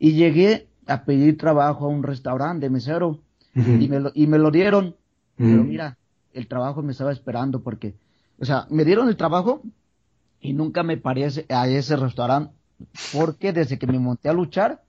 Y 0.00 0.14
llegué 0.14 0.66
a 0.88 1.04
pedir 1.04 1.38
trabajo 1.38 1.84
a 1.84 1.90
un 1.90 2.02
restaurante 2.02 2.66
de 2.66 2.70
mesero. 2.70 3.20
Y, 3.54 3.86
me 3.86 4.00
lo, 4.00 4.10
y 4.12 4.26
me 4.26 4.38
lo 4.38 4.50
dieron. 4.50 4.96
Pero 5.36 5.62
mira, 5.62 5.96
el 6.32 6.48
trabajo 6.48 6.82
me 6.82 6.90
estaba 6.90 7.12
esperando 7.12 7.60
porque, 7.60 7.94
o 8.40 8.44
sea, 8.44 8.66
me 8.68 8.84
dieron 8.84 9.08
el 9.08 9.16
trabajo 9.16 9.62
y 10.40 10.54
nunca 10.54 10.82
me 10.82 10.96
parece 10.96 11.46
a 11.50 11.68
ese 11.68 11.94
restaurante 11.94 12.52
porque 13.12 13.52
desde 13.52 13.78
que 13.78 13.86
me 13.86 14.00
monté 14.00 14.28
a 14.28 14.32
luchar, 14.32 14.82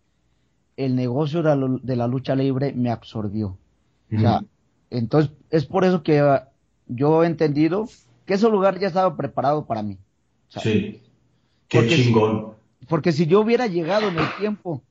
el 0.80 0.96
negocio 0.96 1.44
de 1.44 1.96
la, 1.98 2.08
lucha 2.08 2.36
libre 2.36 2.72
me 2.72 2.90
absorbió. 2.90 3.58
O 4.16 4.20
sea, 4.20 4.42
entonces 4.90 5.32
es 5.52 5.66
por 5.66 5.84
eso 5.84 6.04
que 6.04 6.24
uh, 6.24 6.40
yo 6.88 7.24
he 7.24 7.28
entendido 7.28 7.90
que 8.26 8.36
ese 8.36 8.50
lugar 8.50 8.80
ya 8.80 8.88
estaba 8.88 9.16
preparado 9.18 9.66
para 9.66 9.84
mí. 9.84 9.98
sí. 10.48 11.02
Qué 11.68 11.88
chingón. 11.88 12.54
porque 12.88 13.12
si 13.12 13.28
yo 13.28 13.42
hubiera 13.42 13.68
llegado 13.68 14.08
en 14.08 14.18
el 14.18 14.26
tiempo 14.40 14.82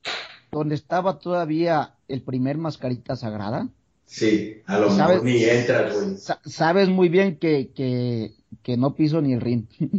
donde 0.49 0.75
estaba 0.75 1.19
todavía 1.19 1.95
el 2.07 2.21
primer 2.21 2.57
mascarita 2.57 3.17
sagrada. 3.17 3.67
Sí, 4.05 4.61
a 4.65 4.79
lo 4.79 4.89
mejor 4.89 5.23
ni 5.25 5.43
entras, 5.43 5.93
güey. 5.93 6.15
sabes 6.45 6.87
muy 6.87 7.09
bien 7.09 7.35
que, 7.35 7.71
que, 7.75 8.31
que, 8.63 8.77
no 8.77 8.95
piso 8.95 9.21
ni 9.21 9.33
el 9.33 9.41
ring. 9.41 9.65
Sí, 9.77 9.89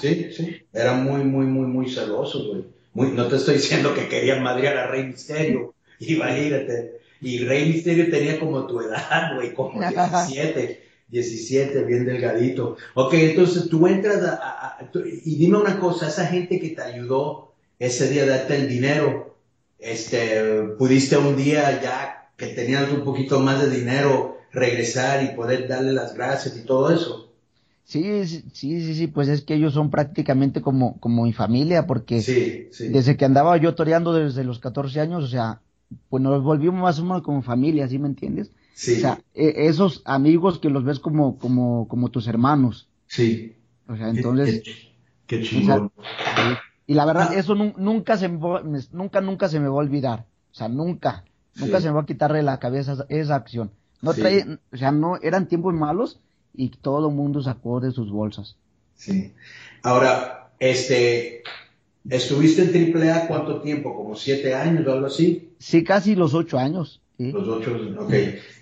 sí, 0.00 0.32
sí, 0.32 0.56
Era 0.70 0.94
muy, 0.94 1.24
muy, 1.24 1.46
muy, 1.46 1.66
muy 1.66 1.88
celoso, 1.88 2.46
güey 2.48 2.77
no 3.06 3.28
te 3.28 3.36
estoy 3.36 3.54
diciendo 3.54 3.94
que 3.94 4.08
querían 4.08 4.42
madrear 4.42 4.76
a 4.76 4.86
Rey 4.88 5.04
Misterio, 5.04 5.74
imagínate. 6.00 6.98
Y 7.20 7.44
Rey 7.44 7.68
Misterio 7.68 8.10
tenía 8.10 8.38
como 8.38 8.66
tu 8.66 8.80
edad, 8.80 9.34
güey, 9.34 9.54
como 9.54 9.80
17, 9.80 10.82
17, 11.08 11.84
bien 11.84 12.04
delgadito. 12.04 12.76
Ok, 12.94 13.14
entonces 13.14 13.68
tú 13.68 13.86
entras 13.86 14.22
a, 14.22 14.78
y 15.02 15.36
dime 15.36 15.58
una 15.58 15.80
cosa, 15.80 16.08
esa 16.08 16.26
gente 16.26 16.60
que 16.60 16.70
te 16.70 16.82
ayudó 16.82 17.52
ese 17.78 18.08
día 18.08 18.24
a 18.24 18.26
darte 18.26 18.56
el 18.56 18.68
dinero, 18.68 19.36
este, 19.78 20.62
pudiste 20.78 21.16
un 21.16 21.36
día 21.36 21.80
ya 21.80 22.30
que 22.36 22.48
tenías 22.48 22.90
un 22.90 23.04
poquito 23.04 23.40
más 23.40 23.60
de 23.60 23.70
dinero 23.70 24.38
regresar 24.52 25.22
y 25.24 25.36
poder 25.36 25.68
darle 25.68 25.92
las 25.92 26.14
gracias 26.14 26.56
y 26.56 26.64
todo 26.64 26.92
eso. 26.92 27.27
Sí, 27.88 28.26
sí, 28.26 28.44
sí, 28.52 28.94
sí, 28.94 29.06
pues 29.06 29.28
es 29.28 29.40
que 29.40 29.54
ellos 29.54 29.72
son 29.72 29.88
prácticamente 29.88 30.60
como, 30.60 31.00
como 31.00 31.24
mi 31.24 31.32
familia, 31.32 31.86
porque 31.86 32.16
desde 32.80 33.16
que 33.16 33.24
andaba 33.24 33.56
yo 33.56 33.74
toreando 33.74 34.12
desde 34.12 34.44
los 34.44 34.58
14 34.58 35.00
años, 35.00 35.24
o 35.24 35.26
sea, 35.26 35.62
pues 36.10 36.22
nos 36.22 36.42
volvimos 36.42 36.82
más 36.82 36.98
o 36.98 37.04
menos 37.04 37.22
como 37.22 37.40
familia, 37.40 37.88
¿sí 37.88 37.98
me 37.98 38.08
entiendes? 38.08 38.50
Sí. 38.74 38.96
O 38.96 39.00
sea, 39.00 39.22
e, 39.32 39.68
esos 39.68 40.02
amigos 40.04 40.58
que 40.58 40.68
los 40.68 40.84
ves 40.84 41.00
como, 41.00 41.38
como, 41.38 41.88
como 41.88 42.10
tus 42.10 42.28
hermanos. 42.28 42.90
Sí. 43.06 43.56
O 43.88 43.96
sea, 43.96 44.10
entonces. 44.10 44.62
Qué, 45.26 45.42
chingón. 45.42 45.90
y 46.86 46.92
la 46.92 47.06
verdad, 47.06 47.30
ah. 47.30 47.36
eso 47.36 47.54
nunca 47.54 48.18
se 48.18 48.28
me, 48.28 48.38
nunca, 48.92 49.22
nunca 49.22 49.48
se 49.48 49.60
me 49.60 49.68
va 49.68 49.76
a 49.76 49.78
olvidar. 49.78 50.26
O 50.52 50.54
sea, 50.54 50.68
nunca, 50.68 51.24
nunca 51.54 51.80
se 51.80 51.88
me 51.88 51.94
va 51.94 52.02
a 52.02 52.06
quitar 52.06 52.34
de 52.34 52.42
la 52.42 52.58
cabeza 52.58 53.06
esa, 53.08 53.34
acción. 53.34 53.70
No 54.02 54.12
trae, 54.12 54.58
o 54.70 54.76
sea, 54.76 54.92
no, 54.92 55.16
eran 55.22 55.48
tiempos 55.48 55.72
malos, 55.72 56.20
y 56.58 56.70
todo 56.70 57.08
el 57.08 57.14
mundo 57.14 57.40
sacó 57.40 57.78
de 57.78 57.92
sus 57.92 58.10
bolsas. 58.10 58.56
Sí. 58.96 59.32
Ahora, 59.84 60.50
este, 60.58 61.44
¿estuviste 62.10 62.62
en 62.62 62.96
AAA 62.96 63.28
cuánto 63.28 63.60
tiempo? 63.60 63.94
¿Como 63.94 64.16
siete 64.16 64.52
años 64.56 64.84
o 64.84 64.92
algo 64.92 65.06
así? 65.06 65.52
Sí, 65.60 65.84
casi 65.84 66.16
los 66.16 66.34
ocho 66.34 66.58
años. 66.58 67.00
Los 67.16 67.46
ocho, 67.46 67.76
ok. 68.00 68.12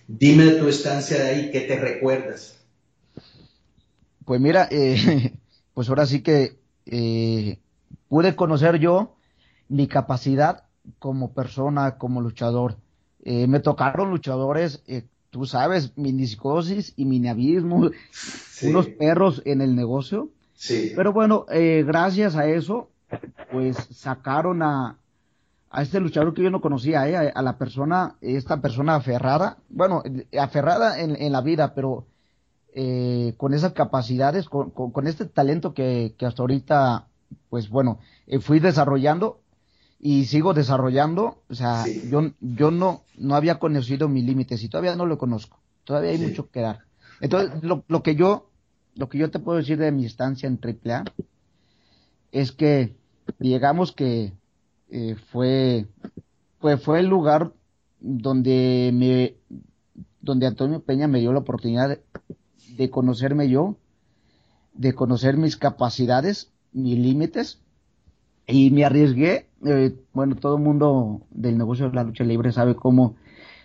Dime 0.09 0.45
de 0.45 0.61
tu 0.61 0.69
estancia 0.69 1.17
de 1.17 1.29
ahí, 1.31 1.51
¿qué 1.51 1.63
te 1.63 1.81
recuerdas? 1.81 2.59
Pues 4.27 4.43
mira, 4.43 4.69
eh, 4.71 5.33
pues 5.73 5.89
ahora 5.89 6.05
sí 6.05 6.21
que 6.21 6.59
eh, 6.85 7.59
pude 8.09 8.37
conocer 8.37 8.79
yo 8.79 9.17
mi 9.71 9.87
capacidad 9.87 10.65
como 10.99 11.33
persona, 11.33 11.97
como 11.97 12.21
luchador. 12.21 12.77
Eh, 13.25 13.47
me 13.47 13.61
tocaron 13.61 14.11
luchadores 14.11 14.85
tú 15.37 15.45
sabes, 15.45 15.93
miniscosis 15.99 16.95
y 16.97 17.05
miniabismo, 17.05 17.91
unos 18.63 18.89
perros 18.89 19.43
en 19.45 19.61
el 19.61 19.77
negocio. 19.77 20.31
Sí. 20.55 20.93
Pero 20.97 21.13
bueno, 21.13 21.45
eh, 21.51 21.85
gracias 21.87 22.37
a 22.37 22.47
eso, 22.47 22.89
pues 23.53 23.77
sacaron 23.91 24.63
a, 24.63 24.97
a 25.71 25.83
este 25.83 26.01
luchador 26.01 26.33
que 26.33 26.43
yo 26.43 26.51
no 26.51 26.63
conocía, 26.63 27.07
eh, 27.07 27.33
a, 27.35 27.43
la 27.43 27.59
persona, 27.59 28.17
esta 28.23 28.63
persona 28.63 28.95
aferrada, 28.95 29.59
bueno, 29.69 30.03
aferrada 30.41 31.03
en, 31.03 31.21
en 31.21 31.33
la 31.33 31.43
vida, 31.43 31.75
pero 31.75 32.07
eh, 32.75 33.35
con 33.37 33.53
esas 33.53 33.75
capacidades, 33.75 34.49
con, 34.49 34.71
con, 34.71 35.07
este 35.07 35.27
talento 35.27 35.75
que, 35.75 36.15
que, 36.17 36.25
hasta 36.25 36.43
ahorita, 36.43 37.09
pues 37.51 37.69
bueno, 37.69 37.99
eh, 38.27 38.39
fui 38.39 38.59
desarrollando 38.59 39.41
y 39.99 40.27
sigo 40.27 40.55
desarrollando, 40.55 41.43
o 41.49 41.55
sea, 41.55 41.85
yo, 42.11 42.33
yo 42.41 42.71
no, 42.71 43.03
no 43.17 43.35
había 43.35 43.59
conocido 43.59 44.09
mis 44.09 44.25
límites 44.25 44.63
y 44.63 44.69
todavía 44.69 44.97
no 44.97 45.07
lo 45.07 45.19
conozco, 45.19 45.61
todavía 45.85 46.11
hay 46.11 46.19
mucho 46.19 46.51
que 46.51 46.61
dar. 46.61 46.81
Entonces, 47.21 47.63
lo, 47.63 47.85
lo 47.89 48.03
que 48.03 48.15
yo, 48.15 48.51
lo 48.95 49.09
que 49.09 49.19
yo 49.19 49.31
te 49.31 49.39
puedo 49.39 49.59
decir 49.59 49.79
de 49.79 49.93
mi 49.93 50.05
estancia 50.05 50.47
en 50.47 50.61
AAA 50.63 51.05
es 52.33 52.53
que 52.53 52.97
digamos 53.39 53.93
que 53.93 54.33
eh, 54.89 55.17
fue, 55.33 55.87
pues 56.61 56.83
fue 56.83 57.01
el 57.01 57.07
lugar 57.07 57.53
donde 58.01 58.91
me, 58.93 59.35
donde 60.21 60.47
Antonio 60.47 60.81
Peña 60.81 61.09
me 61.09 61.21
dio 61.21 61.33
la 61.33 61.41
oportunidad 61.41 61.99
de, 62.77 62.91
conocerme 62.91 63.49
yo, 63.49 63.77
de 64.75 64.95
conocer 64.95 65.37
mis 65.37 65.57
capacidades, 65.57 66.53
mis 66.73 66.99
límites, 66.99 67.61
y 68.47 68.71
me 68.71 68.85
arriesgué. 68.85 69.49
Eh, 69.65 69.95
bueno, 70.13 70.37
todo 70.37 70.57
el 70.57 70.63
mundo 70.63 71.23
del 71.31 71.59
negocio 71.59 71.89
de 71.89 71.97
la 71.97 72.05
lucha 72.05 72.25
libre 72.25 72.53
sabe 72.53 72.77
cómo, 72.77 73.17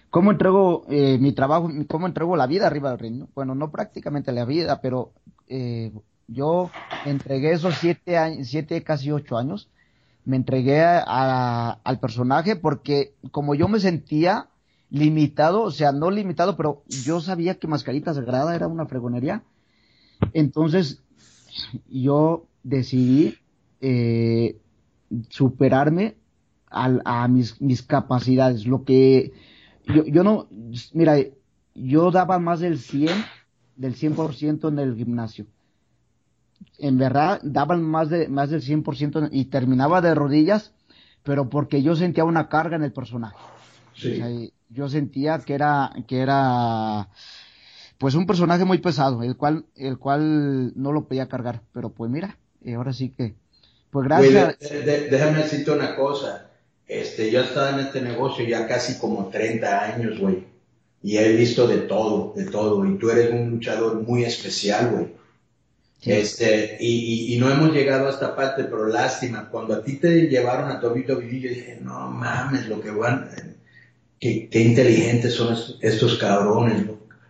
cómo 0.10 0.32
entrego 0.32 0.86
eh, 0.90 1.18
mi 1.20 1.34
trabajo, 1.34 1.70
cómo 1.88 2.08
entrego 2.08 2.36
la 2.36 2.48
vida 2.48 2.68
arriba 2.68 2.90
del 2.90 3.00
ring. 3.00 3.26
Bueno, 3.36 3.56
no 3.56 3.72
prácticamente 3.72 4.32
la 4.32 4.46
vida, 4.46 4.82
pero 4.82 5.12
yo 6.30 6.72
entregué 7.06 7.52
esos 7.52 7.76
siete 7.76 8.18
años, 8.18 8.48
siete, 8.48 8.84
casi 8.84 9.12
ocho 9.12 9.38
años 9.38 9.70
me 10.26 10.36
entregué 10.36 10.82
al 10.84 12.00
personaje 12.00 12.56
porque 12.56 13.14
como 13.32 13.56
yo 13.56 13.68
me 13.68 13.80
sentía 13.80 14.48
limitado, 14.90 15.64
o 15.64 15.72
sea, 15.72 15.92
no 15.92 16.12
limitado, 16.12 16.58
pero 16.58 16.84
yo 16.88 17.22
sabía 17.22 17.56
que 17.56 17.68
Mascarita 17.68 18.14
Sagrada 18.14 18.56
era 18.56 18.68
una 18.68 18.86
fregonería. 18.86 19.44
Entonces, 20.34 21.02
yo 21.90 22.46
decidí 22.64 23.36
eh, 23.80 24.58
superarme 25.30 26.16
a, 26.70 27.28
mis, 27.28 27.60
mis, 27.62 27.82
capacidades. 27.82 28.66
Lo 28.66 28.84
que 28.86 29.34
yo, 29.86 30.06
yo 30.06 30.24
no, 30.24 30.48
mira, 30.94 31.18
yo 31.76 32.12
daba 32.12 32.40
más 32.40 32.62
del 32.62 32.80
100, 32.80 33.10
del 33.76 33.96
100% 33.96 34.70
en 34.70 34.80
el 34.80 34.96
gimnasio 34.96 35.48
en 36.78 36.98
verdad 36.98 37.40
daban 37.44 37.84
más 37.84 38.10
de 38.10 38.28
más 38.28 38.50
del 38.50 38.62
100% 38.62 39.30
y 39.32 39.46
terminaba 39.46 40.02
de 40.02 40.16
rodillas, 40.16 40.74
pero 41.24 41.50
porque 41.50 41.82
yo 41.84 41.96
sentía 41.96 42.24
una 42.24 42.50
carga 42.50 42.76
en 42.76 42.84
el 42.84 42.92
personaje. 42.92 43.38
yo 44.70 44.90
sentía 44.90 45.40
que 45.40 45.54
era 45.54 45.92
que 46.08 46.20
era 46.20 47.10
pues 47.98 48.16
un 48.16 48.26
personaje 48.26 48.66
muy 48.66 48.80
pesado, 48.80 49.24
el 49.24 49.38
cual 49.38 49.66
el 49.76 49.98
cual 49.98 50.74
no 50.76 50.92
lo 50.92 51.08
podía 51.08 51.28
cargar, 51.28 51.62
pero 51.72 51.90
pues 51.90 52.10
mira, 52.12 52.38
y 52.64 52.74
ahora 52.74 52.94
sí 52.94 53.10
que 53.10 53.36
pues 53.92 54.06
gracias. 54.08 54.58
déjame 55.10 55.44
decirte 55.44 55.72
una 55.72 55.96
cosa. 55.96 56.50
Este, 56.88 57.32
yo 57.32 57.42
he 57.42 57.44
estado 57.44 57.80
en 57.80 57.86
este 57.86 58.02
negocio 58.02 58.46
ya 58.46 58.68
casi 58.68 58.98
como 58.98 59.30
30 59.30 59.84
años, 59.84 60.20
güey. 60.20 60.46
Y 61.04 61.18
he 61.18 61.34
visto 61.34 61.68
de 61.68 61.78
todo, 61.78 62.34
de 62.36 62.46
todo. 62.46 62.86
Y 62.86 62.98
tú 62.98 63.10
eres 63.10 63.32
un 63.32 63.50
luchador 63.52 64.02
muy 64.02 64.24
especial, 64.24 64.92
güey 64.92 65.22
este, 66.04 66.78
y, 66.80 67.36
y, 67.36 67.38
no 67.38 67.52
hemos 67.52 67.72
llegado 67.74 68.08
a 68.08 68.10
esta 68.10 68.36
parte, 68.36 68.64
pero 68.64 68.88
lástima, 68.88 69.50
cuando 69.50 69.76
a 69.76 69.84
ti 69.84 69.98
te 69.98 70.28
llevaron 70.28 70.72
a 70.72 70.80
Tobito 70.80 71.18
Vivi, 71.18 71.42
yo 71.42 71.50
dije, 71.50 71.78
no 71.80 72.10
mames, 72.10 72.68
lo 72.68 72.82
que 72.82 72.90
van, 72.90 73.30
qué, 74.20 74.50
qué 74.50 74.62
inteligentes 74.62 75.36
son 75.36 75.56
estos, 75.80 76.18
cabrones, 76.18 76.88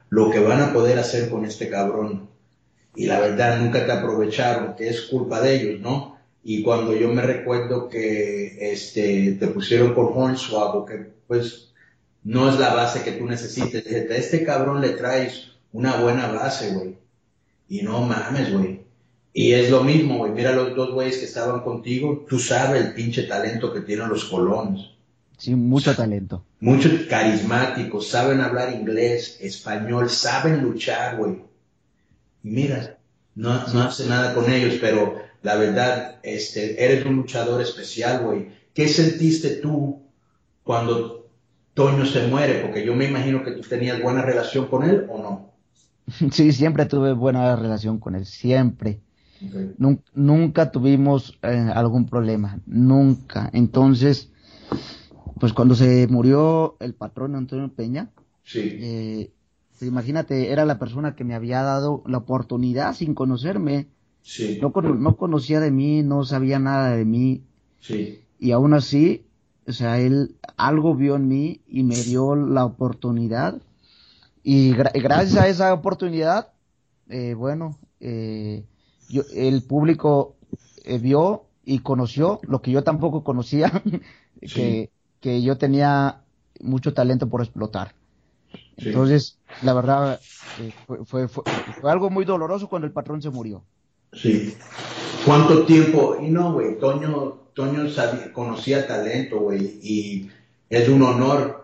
lo, 0.09 0.31
que 0.31 0.39
van 0.39 0.61
a 0.61 0.71
poder 0.71 0.99
hacer 0.99 1.29
con 1.29 1.43
este 1.43 1.69
cabrón. 1.69 2.29
Y 2.95 3.07
la 3.07 3.19
verdad, 3.19 3.59
nunca 3.59 3.85
te 3.85 3.91
aprovecharon, 3.91 4.75
que 4.75 4.87
es 4.87 5.01
culpa 5.01 5.41
de 5.41 5.55
ellos, 5.55 5.81
¿no? 5.81 6.10
Y 6.43 6.63
cuando 6.63 6.95
yo 6.95 7.09
me 7.09 7.21
recuerdo 7.21 7.87
que 7.87 8.71
este, 8.71 9.33
te 9.33 9.47
pusieron 9.47 9.93
por 9.93 10.11
Hornswoggle, 10.15 10.85
que 10.85 11.11
pues 11.27 11.73
no 12.23 12.49
es 12.49 12.59
la 12.59 12.73
base 12.73 13.03
que 13.03 13.13
tú 13.13 13.25
necesites, 13.25 13.83
dije, 13.83 14.07
a 14.11 14.15
este 14.15 14.43
cabrón 14.43 14.81
le 14.81 14.89
traes 14.89 15.51
una 15.71 15.97
buena 16.01 16.27
base, 16.27 16.73
güey 16.73 17.01
y 17.71 17.83
no 17.83 18.01
mames, 18.01 18.51
güey. 18.51 18.81
Y 19.33 19.53
es 19.53 19.69
lo 19.69 19.81
mismo, 19.81 20.17
güey. 20.17 20.33
Mira 20.33 20.51
los 20.51 20.75
dos 20.75 20.91
güeyes 20.91 21.19
que 21.19 21.23
estaban 21.23 21.61
contigo. 21.61 22.25
Tú 22.27 22.37
sabes 22.37 22.85
el 22.85 22.93
pinche 22.93 23.23
talento 23.23 23.73
que 23.73 23.79
tienen 23.79 24.09
los 24.09 24.25
colonos. 24.25 24.97
Sí, 25.37 25.55
mucho 25.55 25.95
talento. 25.95 26.43
Mucho 26.59 26.89
carismáticos, 27.09 28.09
saben 28.09 28.41
hablar 28.41 28.73
inglés, 28.73 29.37
español, 29.39 30.09
saben 30.09 30.61
luchar, 30.61 31.15
güey. 31.15 31.37
Y 32.43 32.49
mira, 32.49 32.97
no, 33.35 33.65
no 33.67 33.83
hace 33.83 34.05
nada 34.05 34.35
con 34.35 34.51
ellos, 34.51 34.75
pero 34.81 35.20
la 35.41 35.55
verdad, 35.55 36.19
este, 36.23 36.83
eres 36.83 37.05
un 37.05 37.15
luchador 37.15 37.61
especial, 37.61 38.23
güey. 38.23 38.49
¿Qué 38.73 38.87
sentiste 38.87 39.57
tú 39.57 40.03
cuando 40.63 41.29
Toño 41.73 42.05
se 42.05 42.27
muere? 42.27 42.61
Porque 42.61 42.85
yo 42.85 42.95
me 42.95 43.05
imagino 43.05 43.43
que 43.43 43.51
tú 43.51 43.61
tenías 43.61 44.01
buena 44.01 44.21
relación 44.21 44.67
con 44.67 44.83
él 44.89 45.07
o 45.09 45.17
no. 45.17 45.51
Sí, 46.31 46.51
siempre 46.51 46.85
tuve 46.85 47.13
buena 47.13 47.55
relación 47.55 47.99
con 47.99 48.15
él, 48.15 48.25
siempre. 48.25 48.99
Nunca, 50.13 50.71
tuvimos 50.71 51.39
eh, 51.41 51.71
algún 51.73 52.05
problema, 52.05 52.59
nunca. 52.67 53.49
Entonces, 53.53 54.29
pues 55.39 55.53
cuando 55.53 55.73
se 55.73 56.07
murió 56.07 56.77
el 56.79 56.93
patrón 56.93 57.35
Antonio 57.35 57.73
Peña, 57.73 58.11
eh, 58.53 59.31
pues 59.79 59.89
imagínate, 59.89 60.51
era 60.51 60.65
la 60.65 60.77
persona 60.77 61.15
que 61.15 61.23
me 61.23 61.33
había 61.33 61.63
dado 61.63 62.03
la 62.05 62.19
oportunidad 62.19 62.93
sin 62.93 63.15
conocerme. 63.15 63.87
No, 64.61 64.71
no 64.81 65.17
conocía 65.17 65.59
de 65.59 65.71
mí, 65.71 66.03
no 66.03 66.23
sabía 66.23 66.59
nada 66.59 66.95
de 66.95 67.05
mí. 67.05 67.43
Y 68.39 68.51
aún 68.51 68.73
así, 68.73 69.25
o 69.67 69.71
sea, 69.71 69.99
él 69.99 70.35
algo 70.57 70.95
vio 70.95 71.15
en 71.15 71.27
mí 71.27 71.61
y 71.67 71.83
me 71.83 71.95
dio 71.95 72.35
la 72.35 72.65
oportunidad 72.65 73.61
y 74.43 74.73
gracias 74.73 75.37
a 75.37 75.47
esa 75.47 75.73
oportunidad, 75.73 76.49
eh, 77.09 77.35
bueno, 77.35 77.77
eh, 77.99 78.65
yo, 79.09 79.21
el 79.35 79.61
público 79.61 80.35
eh, 80.83 80.97
vio 80.97 81.45
y 81.63 81.79
conoció 81.79 82.39
lo 82.43 82.61
que 82.61 82.71
yo 82.71 82.83
tampoco 82.83 83.23
conocía, 83.23 83.71
que, 84.41 84.89
que, 85.19 85.41
yo 85.43 85.57
tenía 85.57 86.21
mucho 86.59 86.93
talento 86.93 87.29
por 87.29 87.41
explotar. 87.41 87.93
Entonces, 88.77 89.37
la 89.61 89.73
verdad, 89.73 90.19
fue, 90.87 91.05
fue, 91.05 91.27
fue, 91.27 91.43
algo 91.83 92.09
muy 92.09 92.25
doloroso 92.25 92.67
cuando 92.67 92.87
el 92.87 92.93
patrón 92.93 93.21
se 93.21 93.29
murió. 93.29 93.63
Sí. 94.13 94.55
¿Cuánto 95.25 95.65
tiempo? 95.65 96.17
Y 96.21 96.29
no, 96.29 96.53
güey, 96.53 96.77
Toño, 96.79 97.39
Toño 97.53 97.89
sabía, 97.89 98.33
conocía 98.33 98.87
talento, 98.87 99.39
güey, 99.39 99.79
y 99.81 100.29
es 100.69 100.89
un 100.89 101.03
honor 101.03 101.61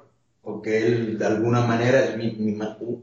porque 0.47 0.77
él 0.87 1.17
de 1.17 1.25
alguna 1.25 1.65
manera 1.65 2.05
es 2.05 2.15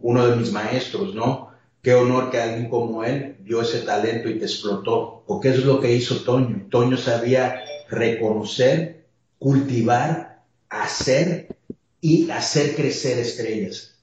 uno 0.00 0.26
de 0.26 0.36
mis 0.36 0.50
maestros, 0.50 1.14
¿no? 1.14 1.50
Qué 1.82 1.92
honor 1.92 2.30
que 2.30 2.40
alguien 2.40 2.70
como 2.70 3.04
él 3.04 3.36
vio 3.40 3.60
ese 3.60 3.80
talento 3.80 4.30
y 4.30 4.38
te 4.38 4.46
explotó, 4.46 5.22
porque 5.26 5.50
eso 5.50 5.58
es 5.58 5.66
lo 5.66 5.78
que 5.78 5.94
hizo 5.94 6.24
Toño. 6.24 6.66
Toño 6.70 6.96
sabía 6.96 7.62
reconocer, 7.90 9.04
cultivar, 9.38 10.42
hacer 10.70 11.54
y 12.00 12.30
hacer 12.30 12.76
crecer 12.76 13.18
estrellas. 13.18 13.98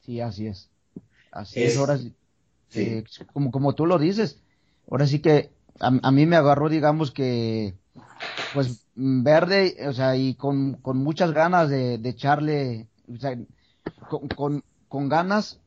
Sí, 0.00 0.22
así 0.22 0.46
es. 0.46 0.70
Así 1.30 1.62
es, 1.62 1.76
ahora 1.76 1.98
sí. 1.98 2.14
Eh, 2.74 3.04
como, 3.34 3.50
como 3.50 3.74
tú 3.74 3.84
lo 3.84 3.98
dices, 3.98 4.39
ahora 4.90 5.06
sí 5.06 5.20
que 5.20 5.50
a 5.78 6.10
mí 6.10 6.26
me 6.26 6.36
agarró, 6.36 6.68
digamos 6.68 7.10
que 7.10 7.74
pues 8.52 8.86
verde, 8.94 9.76
o 9.88 9.92
sea, 9.92 10.16
y 10.16 10.34
con, 10.34 10.74
con 10.74 10.98
muchas 10.98 11.32
ganas 11.32 11.68
de, 11.68 11.98
de 11.98 12.08
echarle, 12.10 12.86
o 13.12 13.18
sea, 13.18 13.38
con, 14.08 14.28
con, 14.28 14.64
con, 14.88 15.08
ganas, 15.08 15.58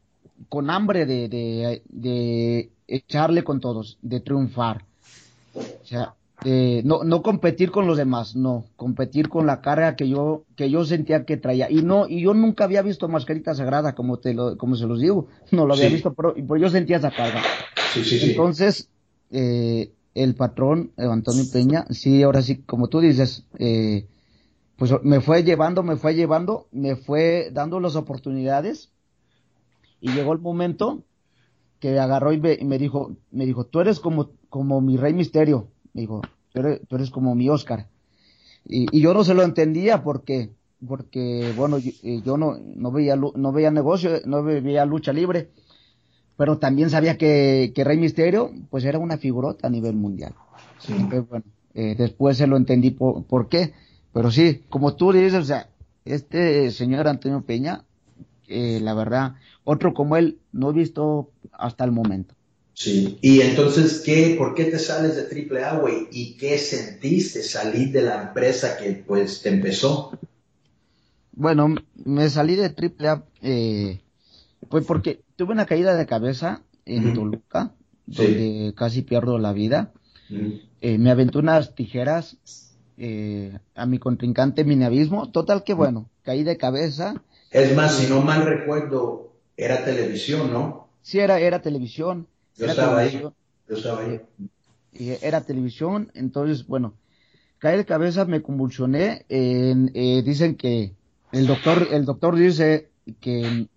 con 0.50 0.70
hambre 0.70 1.06
de, 1.06 1.30
de, 1.30 1.82
de, 1.90 2.70
echarle 2.88 3.44
con 3.44 3.60
todos, 3.60 3.98
de 4.02 4.20
triunfar. 4.20 4.86
O 5.56 5.86
sea, 5.86 6.14
no, 6.84 7.04
no 7.04 7.22
competir 7.22 7.72
con 7.72 7.88
los 7.88 7.98
demás, 7.98 8.36
no, 8.36 8.66
competir 8.76 9.30
con 9.30 9.48
la 9.48 9.62
carga 9.62 9.96
que 9.96 10.10
yo, 10.10 10.44
que 10.56 10.70
yo 10.70 10.84
sentía 10.86 11.26
que 11.26 11.38
traía. 11.38 11.72
Y 11.72 11.82
no, 11.82 12.08
y 12.08 12.22
yo 12.22 12.34
nunca 12.34 12.66
había 12.66 12.82
visto 12.82 13.08
mascarita 13.08 13.56
sagrada, 13.56 13.96
como 13.96 14.20
te 14.20 14.34
lo, 14.34 14.58
como 14.58 14.76
se 14.76 14.86
los 14.86 15.00
digo, 15.00 15.28
no 15.52 15.66
lo 15.66 15.74
había 15.74 15.90
visto, 15.90 16.14
pero, 16.14 16.34
pero, 16.36 16.58
yo 16.58 16.70
sentía 16.70 16.98
esa 16.98 17.12
carga. 17.12 17.42
Sí, 17.94 18.04
sí, 18.04 18.32
Entonces, 18.32 18.90
eh, 19.34 19.92
el 20.14 20.36
patrón 20.36 20.92
eh, 20.98 21.06
Antonio 21.10 21.44
Peña, 21.52 21.86
sí, 21.90 22.22
ahora 22.22 22.42
sí, 22.42 22.58
como 22.58 22.88
tú 22.88 23.00
dices, 23.00 23.46
eh, 23.58 24.08
pues 24.78 24.92
me 25.04 25.22
fue 25.22 25.44
llevando, 25.44 25.82
me 25.82 25.96
fue 25.96 26.14
llevando, 26.14 26.68
me 26.72 26.96
fue 26.96 27.50
dando 27.52 27.80
las 27.80 27.96
oportunidades 27.96 28.92
y 30.00 30.12
llegó 30.12 30.34
el 30.34 30.40
momento 30.40 31.04
que 31.80 31.98
agarró 32.00 32.32
y 32.32 32.40
me, 32.40 32.78
dijo, 32.78 33.16
me 33.32 33.46
dijo, 33.46 33.66
tú 33.66 33.80
eres 33.80 34.00
como, 34.00 34.30
como 34.50 34.82
mi 34.82 34.98
rey 34.98 35.14
misterio, 35.14 35.68
me 35.94 36.02
dijo, 36.02 36.22
tú 36.52 36.96
eres, 36.96 37.10
como 37.10 37.34
mi 37.36 37.50
Oscar. 37.50 37.88
Y, 38.66 39.02
yo 39.02 39.14
no 39.14 39.24
se 39.24 39.34
lo 39.34 39.44
entendía 39.44 40.04
porque, 40.04 40.52
porque 40.88 41.52
bueno, 41.58 41.80
yo, 41.80 41.92
eh, 42.04 42.22
yo 42.24 42.38
no, 42.38 42.58
no 42.58 42.92
veía, 42.92 43.16
no 43.16 43.52
veía 43.52 43.72
negocio, 43.72 44.12
no 44.26 44.44
veía 44.44 44.86
lucha 44.86 45.12
libre, 45.12 45.50
pero 46.38 46.58
también 46.58 46.90
sabía 46.90 47.18
que, 47.18 47.72
que 47.76 47.84
Rey 47.84 47.98
Misterio, 47.98 48.52
pues 48.70 48.86
era 48.86 49.00
una 49.00 49.18
figurota 49.18 49.68
a 49.68 49.72
nivel 49.72 49.96
mundial. 49.96 50.34
Entonces, 50.88 51.30
bueno, 51.30 51.46
eh, 51.74 51.96
después 51.98 52.38
se 52.38 52.48
lo 52.48 52.58
entendí 52.58 52.92
por, 52.92 53.24
por 53.24 53.50
qué, 53.50 53.74
pero 54.14 54.32
sí, 54.32 54.62
como 54.70 54.96
tú 54.96 55.12
dices, 55.12 55.34
o 55.36 55.44
sea, 55.44 55.70
este 56.06 56.72
señor 56.72 57.08
Antonio 57.08 57.42
Peña, 57.42 57.84
eh, 58.48 58.80
la 58.82 58.94
verdad, 58.94 59.36
otro 59.64 59.94
como 59.94 60.18
él 60.18 60.38
no 60.52 60.70
he 60.70 60.74
visto 60.74 61.32
hasta 61.52 61.84
el 61.84 61.92
momento. 61.92 62.36
Sí. 62.74 63.18
Y 63.22 63.42
entonces, 63.42 64.02
¿qué, 64.04 64.36
¿por 64.38 64.56
qué 64.56 64.66
te 64.66 64.80
sales 64.80 65.16
de 65.16 65.60
AAA, 65.60 65.80
güey? 65.80 66.08
¿Y 66.12 66.34
qué 66.38 66.58
sentiste 66.58 67.44
salir 67.44 67.92
de 67.92 68.02
la 68.02 68.24
empresa 68.24 68.78
que 68.78 68.92
pues 68.92 69.42
te 69.42 69.50
empezó? 69.50 70.18
Bueno, 71.32 71.76
me 72.06 72.30
salí 72.30 72.56
de 72.56 72.66
AAA, 72.66 73.24
eh, 73.42 74.02
pues 74.70 74.86
porque 74.86 75.23
tuve 75.36 75.54
una 75.54 75.66
caída 75.66 75.96
de 75.96 76.06
cabeza 76.06 76.62
en. 76.86 77.14
Toluca, 77.14 77.74
Sí. 78.10 78.18
donde 78.26 78.74
casi 78.76 79.02
pierdo 79.02 79.38
la 79.40 79.54
vida. 79.54 79.94
Mm. 80.30 80.52
Eh, 80.82 80.98
me 80.98 81.10
aventé 81.12 81.38
unas 81.38 81.74
tijeras 81.76 82.38
eh, 82.98 83.58
a 83.76 83.86
mi 83.86 83.98
contrincante 84.00 84.66
Minabismo. 84.66 85.32
Total 85.32 85.64
que 85.64 85.74
bueno, 85.74 86.10
caí 86.24 86.44
de 86.44 86.58
cabeza. 86.58 87.24
Es 87.52 87.76
más, 87.76 87.96
si 87.96 88.10
no 88.12 88.22
mal 88.22 88.46
recuerdo, 88.46 89.32
era 89.56 89.86
televisión, 89.86 90.52
¿no? 90.52 90.90
Sí, 91.02 91.20
era, 91.20 91.40
era 91.40 91.62
televisión. 91.62 92.28
Yo 92.58 92.66
era 92.66 92.74
estaba 92.74 93.00
ahí. 93.00 93.22
Yo 93.22 93.34
estaba 93.76 94.02
ahí. 94.02 94.22
era 95.22 95.42
televisión, 95.42 96.12
entonces, 96.14 96.68
bueno, 96.68 96.94
caí 97.60 97.78
de 97.78 97.86
cabeza, 97.86 98.26
me 98.26 98.42
convulsioné. 98.42 99.26
en- 99.30 99.92
eh, 99.94 100.22
dicen 100.24 100.56
que 100.56 100.94
el 101.32 101.48
doctor, 101.48 101.88
el 101.92 102.04
doctor 102.06 102.36
dice 102.36 102.90
que 103.22 103.68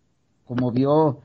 como 0.45 0.71
vio 0.73 1.21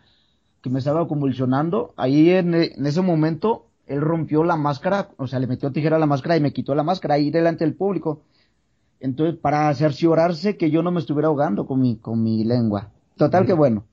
que 0.61 0.69
me 0.69 0.79
estaba 0.79 1.07
convulsionando, 1.07 1.93
ahí 1.97 2.29
en, 2.29 2.53
en 2.53 2.85
ese 2.85 3.01
momento 3.01 3.67
él 3.87 4.01
rompió 4.01 4.43
la 4.43 4.55
máscara, 4.55 5.09
o 5.17 5.27
sea, 5.27 5.39
le 5.39 5.47
metió 5.47 5.71
tijera 5.71 5.97
a 5.97 5.99
la 5.99 6.05
máscara 6.05 6.37
y 6.37 6.41
me 6.41 6.53
quitó 6.53 6.75
la 6.75 6.83
máscara 6.83 7.15
ahí 7.15 7.29
delante 7.29 7.65
del 7.65 7.75
público. 7.75 8.21
Entonces, 9.01 9.37
para 9.39 9.73
cerciorarse 9.73 10.57
que 10.57 10.69
yo 10.69 10.83
no 10.83 10.91
me 10.91 10.99
estuviera 10.99 11.27
ahogando 11.27 11.65
con 11.65 11.81
mi, 11.81 11.97
con 11.97 12.23
mi 12.23 12.43
lengua. 12.43 12.91
Total 13.17 13.45
que 13.45 13.53
bueno. 13.53 13.85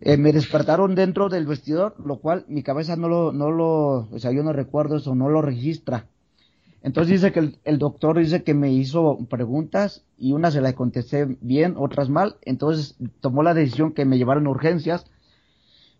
Eh, 0.00 0.16
me 0.16 0.32
despertaron 0.32 0.94
dentro 0.94 1.28
del 1.28 1.46
vestidor, 1.46 1.94
lo 2.04 2.18
cual 2.18 2.44
mi 2.48 2.62
cabeza 2.62 2.96
no 2.96 3.08
lo, 3.08 3.32
no 3.32 3.50
lo, 3.50 4.08
o 4.10 4.18
sea, 4.18 4.32
yo 4.32 4.42
no 4.42 4.52
recuerdo 4.52 4.96
eso, 4.96 5.14
no 5.14 5.28
lo 5.28 5.42
registra. 5.42 6.06
Entonces 6.82 7.20
dice 7.20 7.32
que 7.32 7.40
el, 7.40 7.58
el 7.64 7.78
doctor 7.78 8.18
dice 8.18 8.42
que 8.44 8.54
me 8.54 8.72
hizo 8.72 9.18
preguntas 9.28 10.04
y 10.16 10.32
unas 10.32 10.54
se 10.54 10.60
las 10.60 10.74
contesté 10.74 11.36
bien, 11.40 11.74
otras 11.76 12.08
mal. 12.08 12.36
Entonces 12.42 12.96
tomó 13.20 13.42
la 13.42 13.54
decisión 13.54 13.92
que 13.92 14.04
me 14.04 14.18
llevaron 14.18 14.46
a 14.46 14.50
urgencias. 14.50 15.06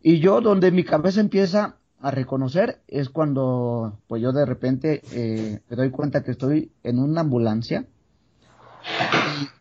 Y 0.03 0.21
yo, 0.21 0.41
donde 0.41 0.71
mi 0.71 0.85
cabeza 0.85 1.21
empieza 1.21 1.77
a 2.01 2.11
reconocer, 2.11 2.81
es 2.87 3.09
cuando, 3.09 3.99
pues 4.07 4.23
yo 4.23 4.33
de 4.33 4.47
repente 4.47 5.03
eh, 5.13 5.61
me 5.69 5.77
doy 5.77 5.91
cuenta 5.91 6.23
que 6.23 6.31
estoy 6.31 6.71
en 6.85 6.99
una 7.01 7.23
ambulancia. 7.23 7.87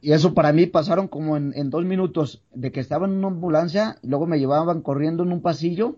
Y, 0.01 0.09
y 0.09 0.11
eso 0.13 0.33
para 0.33 0.53
mí 0.53 0.67
pasaron 0.67 1.07
como 1.07 1.35
en, 1.37 1.53
en 1.55 1.69
dos 1.69 1.83
minutos 1.85 2.43
de 2.53 2.71
que 2.71 2.79
estaba 2.79 3.07
en 3.07 3.13
una 3.13 3.27
ambulancia, 3.27 3.97
y 4.03 4.07
luego 4.07 4.27
me 4.27 4.37
llevaban 4.39 4.81
corriendo 4.81 5.23
en 5.23 5.31
un 5.31 5.41
pasillo. 5.41 5.95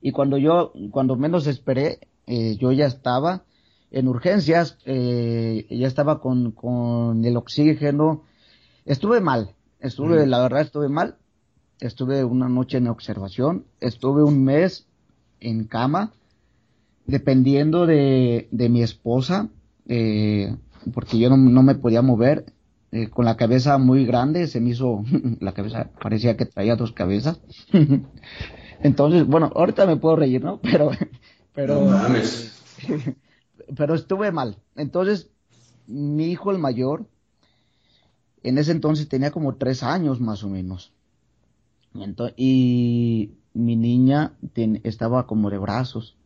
Y 0.00 0.12
cuando 0.12 0.36
yo, 0.36 0.72
cuando 0.90 1.16
menos 1.16 1.46
esperé, 1.46 2.00
eh, 2.26 2.56
yo 2.58 2.70
ya 2.72 2.86
estaba 2.86 3.44
en 3.90 4.08
urgencias, 4.08 4.78
eh, 4.84 5.66
ya 5.70 5.86
estaba 5.86 6.20
con, 6.20 6.52
con 6.52 7.24
el 7.24 7.36
oxígeno. 7.36 8.24
Estuve 8.84 9.20
mal, 9.20 9.54
estuve, 9.80 10.26
Mm. 10.26 10.28
la 10.28 10.40
verdad 10.42 10.60
estuve 10.62 10.88
mal. 10.88 11.16
Estuve 11.82 12.22
una 12.24 12.48
noche 12.48 12.78
en 12.78 12.86
observación, 12.86 13.64
estuve 13.80 14.22
un 14.22 14.44
mes 14.44 14.86
en 15.40 15.64
cama, 15.64 16.12
dependiendo 17.06 17.86
de, 17.86 18.46
de 18.52 18.68
mi 18.68 18.82
esposa, 18.82 19.48
eh, 19.88 20.54
porque 20.94 21.18
yo 21.18 21.28
no, 21.28 21.36
no 21.36 21.62
me 21.64 21.74
podía 21.74 22.00
mover, 22.00 22.46
eh, 22.92 23.08
con 23.08 23.24
la 23.24 23.36
cabeza 23.36 23.78
muy 23.78 24.06
grande, 24.06 24.46
se 24.46 24.60
me 24.60 24.70
hizo, 24.70 25.02
la 25.40 25.54
cabeza 25.54 25.90
parecía 26.00 26.36
que 26.36 26.46
traía 26.46 26.76
dos 26.76 26.92
cabezas. 26.92 27.40
Entonces, 28.82 29.26
bueno, 29.26 29.50
ahorita 29.52 29.84
me 29.84 29.96
puedo 29.96 30.14
reír, 30.14 30.44
¿no? 30.44 30.60
Pero, 30.62 30.90
pero, 31.52 31.80
No 31.80 31.90
mames. 31.90 32.62
pero 33.76 33.94
estuve 33.94 34.30
mal. 34.30 34.56
Entonces, 34.76 35.30
mi 35.88 36.26
hijo 36.26 36.52
el 36.52 36.58
mayor, 36.58 37.06
en 38.44 38.58
ese 38.58 38.70
entonces 38.72 39.08
tenía 39.08 39.32
como 39.32 39.56
tres 39.56 39.82
años 39.82 40.20
más 40.20 40.44
o 40.44 40.48
menos. 40.48 40.91
Y 42.36 43.32
mi 43.54 43.76
niña 43.76 44.34
estaba 44.82 45.26
como 45.26 45.50
de 45.50 45.58
brazos. 45.58 46.16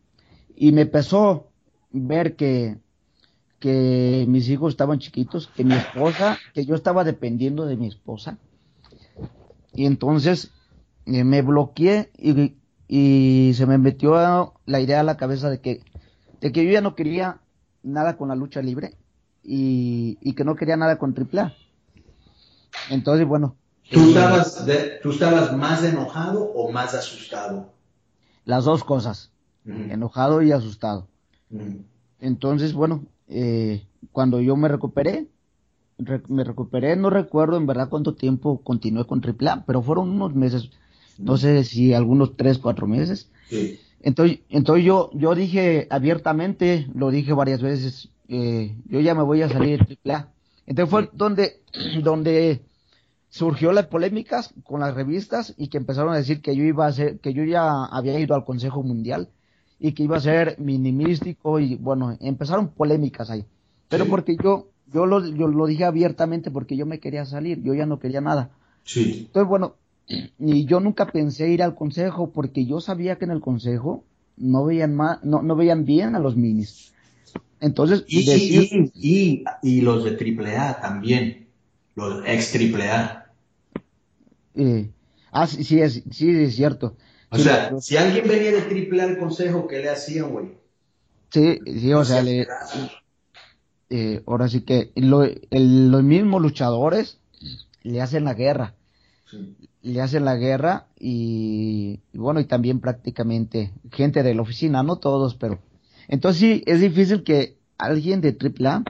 Y 0.55 0.71
me 0.71 0.81
empezó 0.81 1.47
ver 1.91 2.35
que, 2.35 2.77
que 3.59 4.25
mis 4.27 4.49
hijos 4.49 4.73
estaban 4.73 4.99
chiquitos, 4.99 5.47
que 5.47 5.63
mi 5.63 5.75
esposa, 5.75 6.37
que 6.53 6.65
yo 6.65 6.75
estaba 6.75 7.03
dependiendo 7.03 7.65
de 7.65 7.77
mi 7.77 7.87
esposa. 7.87 8.37
Y 9.73 9.85
entonces 9.85 10.51
eh, 11.05 11.23
me 11.23 11.41
bloqueé 11.41 12.09
y, 12.17 12.55
y 12.87 13.53
se 13.53 13.65
me 13.65 13.77
metió 13.77 14.53
la 14.65 14.79
idea 14.79 15.01
a 15.01 15.03
la 15.03 15.17
cabeza 15.17 15.49
de 15.49 15.59
que, 15.59 15.81
de 16.41 16.51
que 16.51 16.65
yo 16.65 16.71
ya 16.71 16.81
no 16.81 16.95
quería 16.95 17.41
nada 17.83 18.17
con 18.17 18.29
la 18.29 18.35
lucha 18.35 18.61
libre 18.61 18.95
y, 19.43 20.17
y 20.21 20.33
que 20.33 20.43
no 20.43 20.55
quería 20.55 20.77
nada 20.77 20.97
con 20.97 21.13
AAA. 21.13 21.53
Entonces, 22.89 23.27
bueno. 23.27 23.55
¿Tú 23.91 23.99
eh, 23.99 24.07
estabas, 24.09 24.65
de- 24.65 24.99
¿Tú 25.01 25.11
estabas 25.11 25.55
más 25.55 25.83
enojado 25.83 26.43
o 26.43 26.71
más 26.71 26.93
asustado? 26.93 27.71
Las 28.45 28.65
dos 28.65 28.83
cosas, 28.83 29.31
Mm. 29.65 29.91
enojado 29.91 30.41
y 30.41 30.51
asustado. 30.51 31.07
Mm. 31.49 31.77
Entonces, 32.19 32.73
bueno, 32.73 33.05
eh, 33.27 33.85
cuando 34.11 34.39
yo 34.41 34.55
me 34.55 34.67
recuperé, 34.67 35.27
re- 35.97 36.21
me 36.29 36.43
recuperé, 36.43 36.95
no 36.95 37.09
recuerdo 37.09 37.57
en 37.57 37.65
verdad 37.67 37.89
cuánto 37.89 38.13
tiempo 38.15 38.61
continué 38.63 39.05
con 39.05 39.21
AAA, 39.21 39.65
pero 39.65 39.81
fueron 39.81 40.09
unos 40.09 40.33
meses, 40.35 40.69
no 41.17 41.37
sé 41.37 41.63
si 41.63 41.93
algunos 41.93 42.35
tres, 42.37 42.57
cuatro 42.57 42.87
meses. 42.87 43.29
Sí. 43.49 43.79
Entonces, 44.01 44.39
entonces 44.49 44.85
yo, 44.85 45.09
yo 45.13 45.33
dije 45.35 45.87
abiertamente, 45.89 46.87
lo 46.93 47.09
dije 47.09 47.33
varias 47.33 47.61
veces, 47.61 48.09
eh, 48.29 48.75
yo 48.87 48.99
ya 48.99 49.15
me 49.15 49.23
voy 49.23 49.41
a 49.41 49.49
salir 49.49 49.85
de 49.85 49.97
AAA. 50.03 50.27
Entonces 50.65 50.89
fue 50.91 51.09
donde, 51.13 51.61
donde 52.03 52.61
surgió 53.29 53.71
las 53.71 53.87
polémicas 53.87 54.53
con 54.63 54.79
las 54.79 54.93
revistas 54.95 55.53
y 55.57 55.67
que 55.67 55.77
empezaron 55.77 56.13
a 56.13 56.17
decir 56.17 56.41
que 56.41 56.55
yo 56.55 56.63
iba 56.63 56.87
a 56.87 56.91
ser, 56.91 57.19
que 57.19 57.33
yo 57.33 57.43
ya 57.43 57.85
había 57.85 58.19
ido 58.19 58.35
al 58.35 58.45
Consejo 58.45 58.83
Mundial 58.83 59.29
y 59.79 59.91
que 59.91 60.03
iba 60.03 60.17
a 60.17 60.21
ser 60.21 60.55
minimístico 60.59 61.59
y 61.59 61.75
bueno, 61.75 62.17
empezaron 62.21 62.69
polémicas 62.69 63.29
ahí. 63.29 63.45
Pero 63.89 64.05
Sí. 64.05 64.09
porque 64.09 64.37
yo, 64.41 64.69
yo 64.91 65.05
lo, 65.05 65.25
yo 65.25 65.47
lo 65.47 65.65
dije 65.67 65.85
abiertamente 65.85 66.51
porque 66.51 66.75
yo 66.77 66.85
me 66.85 66.99
quería 66.99 67.25
salir, 67.25 67.61
yo 67.61 67.73
ya 67.73 67.85
no 67.85 67.99
quería 67.99 68.21
nada. 68.21 68.49
Sí. 68.83 69.23
Entonces, 69.27 69.47
bueno, 69.49 69.75
y 70.39 70.65
yo 70.65 70.79
nunca 70.79 71.05
pensé 71.07 71.49
ir 71.49 71.61
al 71.61 71.75
consejo 71.75 72.31
porque 72.31 72.65
yo 72.65 72.79
sabía 72.79 73.17
que 73.17 73.25
en 73.25 73.31
el 73.31 73.41
consejo 73.41 74.03
no 74.37 74.65
veían 74.65 74.95
más, 74.95 75.23
no, 75.23 75.41
no 75.41 75.55
veían 75.55 75.83
bien 75.85 76.15
a 76.15 76.19
los 76.19 76.35
minis. 76.37 76.93
Entonces, 77.59 78.05
Y, 78.07 78.25
decir- 78.25 78.91
y, 78.95 79.43
y, 79.63 79.77
y 79.77 79.81
los 79.81 80.03
de 80.03 80.11
AAA 80.11 80.79
también, 80.79 81.46
los 81.97 82.23
ex 82.25 82.49
AAA. 82.53 83.25
eh, 84.55 84.91
ah, 85.31 85.47
sí, 85.47 85.63
sí 85.63 85.79
es, 85.81 86.03
sí 86.11 86.29
es 86.31 86.55
cierto. 86.55 86.95
O 87.29 87.37
Sí, 87.37 87.43
sea, 87.43 87.69
lo- 87.69 87.81
si 87.81 87.95
alguien 87.97 88.27
venía 88.27 88.51
de 88.51 88.61
AAA 88.67 89.03
al 89.05 89.17
consejo, 89.17 89.65
¿qué 89.67 89.79
le 89.79 89.89
hacían, 89.89 90.29
güey? 90.31 90.57
sí, 91.31 91.59
sí, 91.65 91.93
o 91.93 92.03
sea, 92.05 92.21
le- 92.21 92.47
eh, 93.89 94.21
ahora 94.27 94.47
sí 94.49 94.61
que 94.61 94.91
lo- 94.95 95.23
el- 95.23 95.91
los 95.91 96.03
mismos 96.03 96.41
luchadores 96.41 97.19
le 97.83 98.01
hacen 98.01 98.25
la 98.25 98.33
guerra. 98.35 98.75
Sí. 99.25 99.57
le 99.81 100.01
hacen 100.01 100.25
la 100.25 100.35
guerra 100.35 100.87
y, 100.99 101.99
y 102.13 102.17
bueno, 102.17 102.39
y 102.39 102.45
también 102.45 102.79
prácticamente 102.79 103.71
gente 103.91 104.23
de 104.23 104.33
la 104.35 104.41
oficina, 104.41 104.83
no 104.83 104.97
todos, 104.97 105.35
pero 105.35 105.59
entonces 106.07 106.39
sí, 106.41 106.63
es 106.65 106.81
difícil 106.81 107.23
que 107.23 107.57
alguien 107.77 108.21
de 108.21 108.33
AAA 108.33 108.83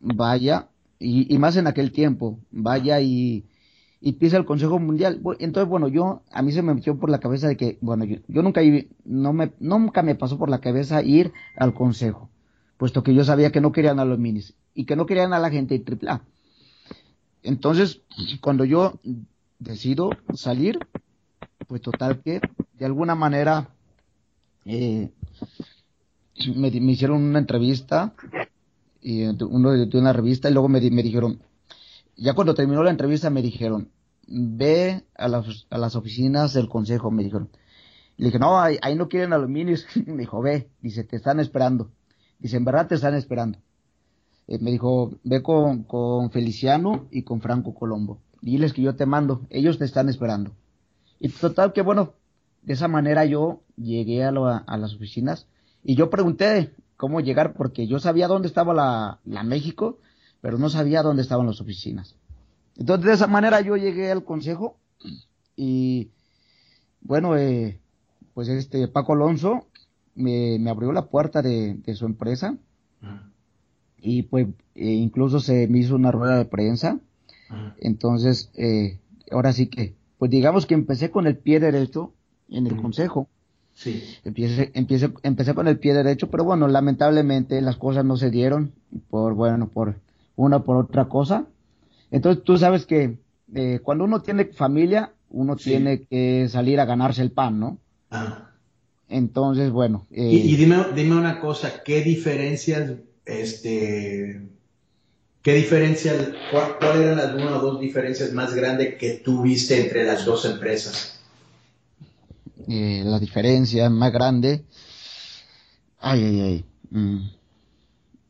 vaya, 0.00 0.68
y, 1.04 1.38
más 1.38 1.56
en 1.56 1.66
aquel 1.66 1.92
tiempo, 1.92 2.38
vaya 2.50 3.00
y, 3.00 3.44
y 4.00 4.12
pise 4.14 4.36
el 4.36 4.44
Consejo 4.44 4.78
Mundial. 4.78 5.20
Entonces, 5.38 5.68
bueno, 5.68 5.88
yo, 5.88 6.22
a 6.32 6.42
mí 6.42 6.52
se 6.52 6.62
me 6.62 6.74
metió 6.74 6.98
por 6.98 7.10
la 7.10 7.20
cabeza 7.20 7.48
de 7.48 7.56
que, 7.56 7.78
bueno, 7.80 8.04
yo, 8.04 8.42
nunca, 8.42 8.62
no 9.04 9.32
me, 9.32 9.52
nunca 9.60 10.02
me 10.02 10.14
pasó 10.14 10.38
por 10.38 10.48
la 10.48 10.60
cabeza 10.60 11.02
ir 11.02 11.32
al 11.56 11.74
Consejo, 11.74 12.30
puesto 12.78 13.02
que 13.02 13.14
yo 13.14 13.24
sabía 13.24 13.52
que 13.52 13.60
no 13.60 13.72
querían 13.72 13.98
a 13.98 14.04
los 14.04 14.18
minis 14.18 14.54
y 14.74 14.86
que 14.86 14.96
no 14.96 15.06
querían 15.06 15.32
a 15.32 15.38
la 15.38 15.50
gente 15.50 15.78
de 15.78 15.98
AAA. 16.06 16.22
Entonces, 17.42 18.00
cuando 18.40 18.64
yo 18.64 19.00
decido 19.58 20.10
salir, 20.32 20.78
pues 21.66 21.82
total 21.82 22.22
que 22.22 22.40
de 22.72 22.86
alguna 22.86 23.14
manera 23.14 23.68
eh, 24.64 25.10
me 26.56 26.68
hicieron 26.68 27.22
una 27.22 27.38
entrevista 27.38 28.14
y 29.04 29.22
uno 29.22 29.72
de, 29.72 29.98
una 29.98 30.14
revista 30.14 30.48
y 30.48 30.54
luego 30.54 30.68
me, 30.68 30.80
dijeron, 30.80 31.42
ya 32.16 32.32
cuando 32.32 32.54
terminó 32.54 32.82
la 32.82 32.90
entrevista 32.90 33.28
me 33.28 33.42
dijeron, 33.42 33.90
ve 34.26 35.04
a 35.14 35.28
las, 35.28 35.66
a 35.68 35.76
las 35.76 35.94
oficinas 35.94 36.54
del 36.54 36.70
consejo, 36.70 37.10
me 37.10 37.22
dijeron. 37.22 37.50
Le 38.16 38.26
dije, 38.26 38.38
no, 38.38 38.58
ahí, 38.58 38.78
no 38.96 39.08
quieren 39.10 39.34
aluminios. 39.34 39.84
me 40.06 40.22
dijo, 40.22 40.40
ve, 40.40 40.70
dice, 40.80 41.04
te 41.04 41.16
están 41.16 41.38
esperando. 41.38 41.90
Dice, 42.38 42.56
en 42.56 42.64
verdad 42.64 42.86
te 42.88 42.94
están 42.94 43.14
esperando. 43.14 43.58
Eh, 44.48 44.58
me 44.58 44.70
dijo, 44.70 45.12
ve 45.22 45.42
con, 45.42 45.82
con 45.82 46.30
Feliciano 46.30 47.06
y 47.10 47.24
con 47.24 47.42
Franco 47.42 47.74
Colombo. 47.74 48.22
Diles 48.40 48.72
que 48.72 48.80
yo 48.80 48.96
te 48.96 49.04
mando, 49.04 49.42
ellos 49.50 49.78
te 49.78 49.84
están 49.84 50.08
esperando. 50.08 50.52
Y 51.20 51.28
total 51.28 51.74
que 51.74 51.82
bueno, 51.82 52.14
de 52.62 52.72
esa 52.72 52.88
manera 52.88 53.26
yo 53.26 53.60
llegué 53.76 54.24
a, 54.24 54.28
a 54.30 54.78
las 54.78 54.94
oficinas 54.94 55.46
y 55.82 55.94
yo 55.94 56.08
pregunté 56.08 56.72
cómo 57.04 57.20
llegar 57.20 57.52
porque 57.52 57.86
yo 57.86 58.00
sabía 58.00 58.28
dónde 58.28 58.48
estaba 58.48 58.72
la, 58.72 59.18
la 59.26 59.42
México, 59.42 59.98
pero 60.40 60.56
no 60.56 60.70
sabía 60.70 61.02
dónde 61.02 61.20
estaban 61.20 61.46
las 61.46 61.60
oficinas. 61.60 62.16
Entonces, 62.78 63.04
de 63.04 63.12
esa 63.12 63.26
manera 63.26 63.60
yo 63.60 63.76
llegué 63.76 64.10
al 64.10 64.24
consejo 64.24 64.78
y, 65.54 66.08
bueno, 67.02 67.36
eh, 67.36 67.78
pues 68.32 68.48
este 68.48 68.88
Paco 68.88 69.12
Alonso 69.12 69.66
me, 70.14 70.58
me 70.58 70.70
abrió 70.70 70.92
la 70.92 71.10
puerta 71.10 71.42
de, 71.42 71.74
de 71.74 71.94
su 71.94 72.06
empresa 72.06 72.56
y 73.98 74.22
pues 74.22 74.46
eh, 74.74 74.92
incluso 74.92 75.40
se 75.40 75.68
me 75.68 75.80
hizo 75.80 75.94
una 75.94 76.10
rueda 76.10 76.38
de 76.38 76.46
prensa. 76.46 77.00
Entonces, 77.76 78.50
eh, 78.54 78.98
ahora 79.30 79.52
sí 79.52 79.66
que, 79.66 79.94
pues 80.16 80.30
digamos 80.30 80.64
que 80.64 80.72
empecé 80.72 81.10
con 81.10 81.26
el 81.26 81.36
pie 81.36 81.60
derecho 81.60 82.14
en 82.48 82.66
el 82.66 82.80
consejo. 82.80 83.28
Sí. 83.74 84.02
Empecé, 84.24 84.70
empecé, 84.74 85.10
empecé 85.22 85.54
con 85.54 85.68
el 85.68 85.78
pie 85.78 85.94
derecho, 85.94 86.30
pero 86.30 86.44
bueno, 86.44 86.68
lamentablemente 86.68 87.60
las 87.60 87.76
cosas 87.76 88.04
no 88.04 88.16
se 88.16 88.30
dieron 88.30 88.72
por, 89.10 89.34
bueno, 89.34 89.68
por 89.68 89.96
una 90.36 90.60
por 90.60 90.76
otra 90.76 91.06
cosa. 91.06 91.46
Entonces 92.10 92.44
tú 92.44 92.56
sabes 92.56 92.86
que 92.86 93.18
eh, 93.54 93.80
cuando 93.82 94.04
uno 94.04 94.22
tiene 94.22 94.46
familia, 94.46 95.12
uno 95.30 95.56
tiene 95.56 96.04
que 96.04 96.48
salir 96.48 96.80
a 96.80 96.84
ganarse 96.84 97.22
el 97.22 97.32
pan, 97.32 97.58
¿no? 97.58 97.78
Entonces, 99.08 99.70
bueno. 99.70 100.06
Eh, 100.10 100.28
y, 100.28 100.56
dime, 100.56 100.76
dime 100.94 101.16
una 101.16 101.40
cosa, 101.40 101.82
¿qué 101.84 102.02
diferencias, 102.02 102.92
este, 103.24 104.42
qué 105.42 105.54
diferencias, 105.54 106.30
cuál, 106.50 107.02
eran 107.02 107.16
las 107.16 107.34
una 107.34 107.58
o 107.58 107.60
dos 107.60 107.80
diferencias 107.80 108.32
más 108.32 108.54
grandes 108.54 108.94
que 108.96 109.20
tú 109.24 109.42
viste 109.42 109.80
entre 109.80 110.04
las 110.04 110.24
dos 110.24 110.44
empresas? 110.44 111.13
Eh, 112.68 113.02
la 113.04 113.18
diferencia 113.18 113.90
más 113.90 114.12
grande, 114.12 114.64
ay, 116.00 116.22
ay, 116.22 116.40
ay. 116.40 116.64
Mm, 116.90 117.28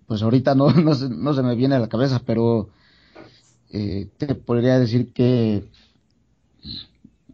pues 0.06 0.22
ahorita 0.22 0.54
no, 0.54 0.70
no, 0.72 0.94
no 0.94 1.34
se 1.34 1.42
me 1.42 1.54
viene 1.54 1.76
a 1.76 1.80
la 1.80 1.88
cabeza, 1.88 2.20
pero 2.24 2.70
eh, 3.70 4.08
te 4.18 4.34
podría 4.34 4.78
decir 4.78 5.12
que, 5.12 5.68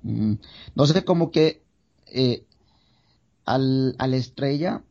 mm, 0.03 0.34
no 0.74 0.86
sé, 0.86 1.05
como 1.05 1.30
que 1.30 1.62
eh, 2.07 2.44
al, 3.44 3.94
a 3.98 4.07
la 4.07 4.16
estrella, 4.16 4.82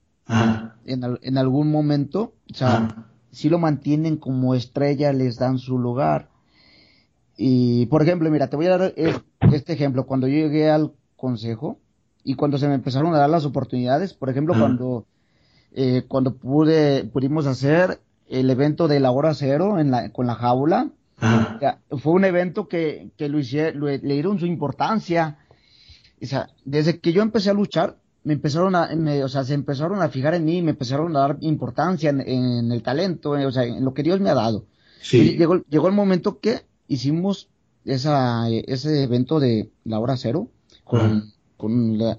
en, 0.85 1.03
en, 1.23 1.37
algún 1.39 1.71
momento, 1.71 2.35
o 2.51 2.53
sea, 2.53 3.07
si 3.31 3.49
lo 3.49 3.57
mantienen 3.57 4.17
como 4.17 4.53
estrella, 4.53 5.11
les 5.11 5.37
dan 5.37 5.57
su 5.57 5.79
lugar. 5.79 6.29
Y, 7.35 7.87
por 7.87 8.03
ejemplo, 8.03 8.29
mira, 8.29 8.47
te 8.47 8.55
voy 8.55 8.67
a 8.67 8.77
dar 8.77 8.93
este 9.51 9.73
ejemplo. 9.73 10.05
Cuando 10.05 10.27
yo 10.27 10.35
llegué 10.35 10.69
al 10.69 10.93
consejo 11.15 11.79
y 12.29 12.35
cuando 12.35 12.59
se 12.59 12.67
me 12.67 12.75
empezaron 12.75 13.15
a 13.15 13.17
dar 13.17 13.31
las 13.31 13.43
oportunidades, 13.45 14.13
por 14.13 14.29
ejemplo, 14.29 14.53
cuando, 14.53 15.07
eh, 15.71 16.03
cuando 16.07 16.35
pude, 16.35 17.05
pudimos 17.05 17.47
hacer 17.47 17.99
el 18.29 18.51
evento 18.51 18.87
de 18.87 18.99
la 18.99 19.09
hora 19.09 19.33
cero 19.33 19.79
en 19.79 19.89
la, 19.89 20.11
con 20.11 20.27
la 20.27 20.35
jaula, 20.35 20.91
fue 21.97 22.13
un 22.13 22.25
evento 22.25 22.67
que, 22.67 23.09
que 23.17 23.29
lo 23.29 23.39
le 23.39 23.97
dieron 23.97 24.37
su 24.37 24.45
importancia. 24.45 25.39
O 26.21 26.25
sea, 26.27 26.51
desde 26.65 26.99
que 26.99 27.13
yo 27.13 27.23
empecé 27.23 27.49
a 27.49 27.55
luchar, 27.55 27.97
me 28.23 28.33
empezaron 28.33 28.75
a, 28.75 28.91
o 29.23 29.27
sea, 29.27 29.43
se 29.43 29.55
empezaron 29.55 29.99
a 30.03 30.09
fijar 30.09 30.35
en 30.35 30.45
mí, 30.45 30.61
me 30.61 30.69
empezaron 30.69 31.17
a 31.17 31.21
dar 31.21 31.37
importancia 31.41 32.11
en, 32.11 32.71
el 32.71 32.83
talento, 32.83 33.31
o 33.31 33.51
sea, 33.51 33.63
en 33.63 33.83
lo 33.83 33.95
que 33.95 34.03
Dios 34.03 34.19
me 34.19 34.29
ha 34.29 34.35
dado. 34.35 34.67
Llegó, 35.11 35.63
llegó 35.67 35.87
el 35.87 35.95
momento 35.95 36.37
que 36.39 36.61
hicimos 36.87 37.49
esa, 37.85 38.47
ese 38.51 39.01
evento 39.01 39.39
de 39.39 39.71
la 39.83 39.97
hora 39.97 40.15
cero 40.15 40.47
con, 40.83 41.33
con, 41.59 41.97
la, 41.97 42.17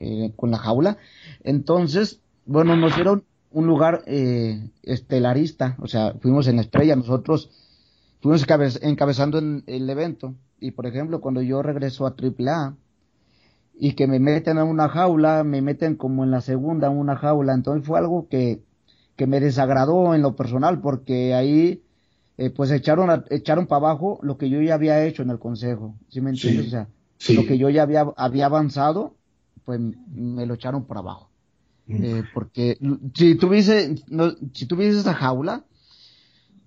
eh, 0.00 0.32
con 0.34 0.50
la 0.50 0.58
jaula. 0.58 0.98
Entonces, 1.44 2.20
bueno, 2.44 2.74
nos 2.74 2.96
dieron 2.96 3.22
un 3.52 3.66
lugar 3.68 4.02
eh, 4.06 4.68
estelarista, 4.82 5.76
o 5.78 5.86
sea, 5.86 6.14
fuimos 6.20 6.48
en 6.48 6.56
la 6.56 6.62
estrella, 6.62 6.96
nosotros 6.96 7.50
fuimos 8.20 8.44
encabezando 8.82 9.38
en 9.38 9.62
el 9.66 9.88
evento. 9.88 10.34
Y 10.58 10.72
por 10.72 10.86
ejemplo, 10.86 11.20
cuando 11.20 11.40
yo 11.40 11.62
regreso 11.62 12.04
a 12.04 12.16
AAA 12.18 12.76
y 13.78 13.92
que 13.92 14.08
me 14.08 14.18
meten 14.18 14.58
a 14.58 14.64
una 14.64 14.88
jaula, 14.88 15.44
me 15.44 15.62
meten 15.62 15.94
como 15.94 16.24
en 16.24 16.32
la 16.32 16.40
segunda 16.40 16.88
a 16.88 16.90
una 16.90 17.16
jaula, 17.16 17.54
entonces 17.54 17.86
fue 17.86 17.98
algo 17.98 18.28
que, 18.28 18.60
que 19.14 19.28
me 19.28 19.38
desagradó 19.38 20.16
en 20.16 20.22
lo 20.22 20.34
personal 20.34 20.80
porque 20.80 21.32
ahí 21.32 21.82
eh, 22.38 22.50
pues 22.50 22.72
echaron 22.72 23.24
echaron 23.30 23.66
para 23.66 23.90
abajo 23.90 24.18
lo 24.22 24.36
que 24.36 24.50
yo 24.50 24.60
ya 24.60 24.74
había 24.74 25.04
hecho 25.04 25.22
en 25.22 25.30
el 25.30 25.38
consejo, 25.38 25.94
¿sí 26.08 26.20
me 26.20 26.30
entiendes? 26.30 26.66
O 26.66 26.70
sea, 26.70 26.88
lo 27.28 27.46
que 27.46 27.58
yo 27.58 27.68
ya 27.68 27.82
había, 27.82 28.06
había 28.16 28.46
avanzado, 28.46 29.14
pues 29.64 29.80
me 29.80 30.46
lo 30.46 30.54
echaron 30.54 30.84
por 30.86 30.98
abajo. 30.98 31.30
Mm. 31.86 32.04
Eh, 32.04 32.24
porque 32.32 32.78
si 33.14 33.34
tuviese, 33.34 33.96
no, 34.08 34.32
si 34.52 34.66
tuviese 34.66 35.00
esa 35.00 35.14
jaula, 35.14 35.64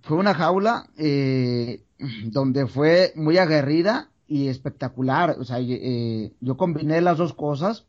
fue 0.01 0.17
una 0.17 0.33
jaula 0.33 0.89
eh, 0.97 1.83
donde 2.25 2.67
fue 2.67 3.13
muy 3.15 3.37
aguerrida 3.37 4.09
y 4.27 4.47
espectacular. 4.47 5.37
O 5.39 5.45
sea, 5.45 5.57
eh, 5.59 6.33
yo 6.41 6.57
combiné 6.57 7.01
las 7.01 7.17
dos 7.17 7.33
cosas 7.33 7.85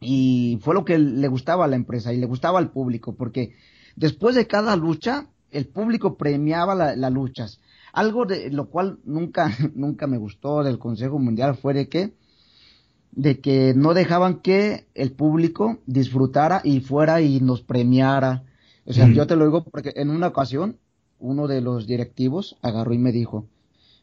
y 0.00 0.58
fue 0.62 0.74
lo 0.74 0.84
que 0.84 0.98
le 0.98 1.28
gustaba 1.28 1.64
a 1.64 1.68
la 1.68 1.76
empresa 1.76 2.12
y 2.12 2.18
le 2.18 2.26
gustaba 2.26 2.58
al 2.58 2.70
público, 2.70 3.14
porque 3.14 3.54
después 3.96 4.34
de 4.34 4.46
cada 4.46 4.76
lucha, 4.76 5.26
el 5.50 5.66
público 5.66 6.16
premiaba 6.16 6.74
las 6.74 7.12
luchas. 7.12 7.60
Algo 7.92 8.24
de 8.24 8.50
lo 8.50 8.70
cual 8.70 8.98
nunca, 9.04 9.50
nunca 9.74 10.06
me 10.06 10.18
gustó 10.18 10.62
del 10.62 10.78
Consejo 10.78 11.18
Mundial 11.18 11.56
fue 11.56 11.74
de 11.74 11.88
que, 11.88 12.14
de 13.12 13.40
que 13.40 13.74
no 13.76 13.94
dejaban 13.94 14.40
que 14.40 14.86
el 14.94 15.12
público 15.12 15.78
disfrutara 15.86 16.62
y 16.64 16.80
fuera 16.80 17.20
y 17.20 17.40
nos 17.40 17.62
premiara. 17.62 18.44
O 18.84 18.92
sea, 18.92 19.08
yo 19.08 19.26
te 19.26 19.36
lo 19.36 19.44
digo 19.44 19.62
porque 19.64 19.92
en 19.94 20.10
una 20.10 20.28
ocasión 20.28 20.78
uno 21.20 21.46
de 21.46 21.60
los 21.60 21.86
directivos 21.86 22.56
agarró 22.62 22.92
y 22.94 22.98
me 22.98 23.12
dijo, 23.12 23.46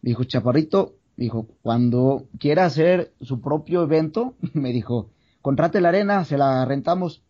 me 0.02 0.10
dijo, 0.10 0.24
Chaparrito, 0.24 0.94
dijo, 1.18 1.48
cuando 1.62 2.28
quiera 2.40 2.66
hacer 2.66 3.12
su 3.20 3.42
propio 3.42 3.84
evento, 3.84 4.36
me 4.54 4.72
dijo, 4.72 5.10
contrate 5.42 5.82
la 5.82 5.90
arena, 5.90 6.24
se 6.26 6.38
la 6.38 6.64
rentamos. 6.66 7.22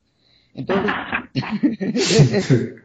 Entonces, 0.53 0.91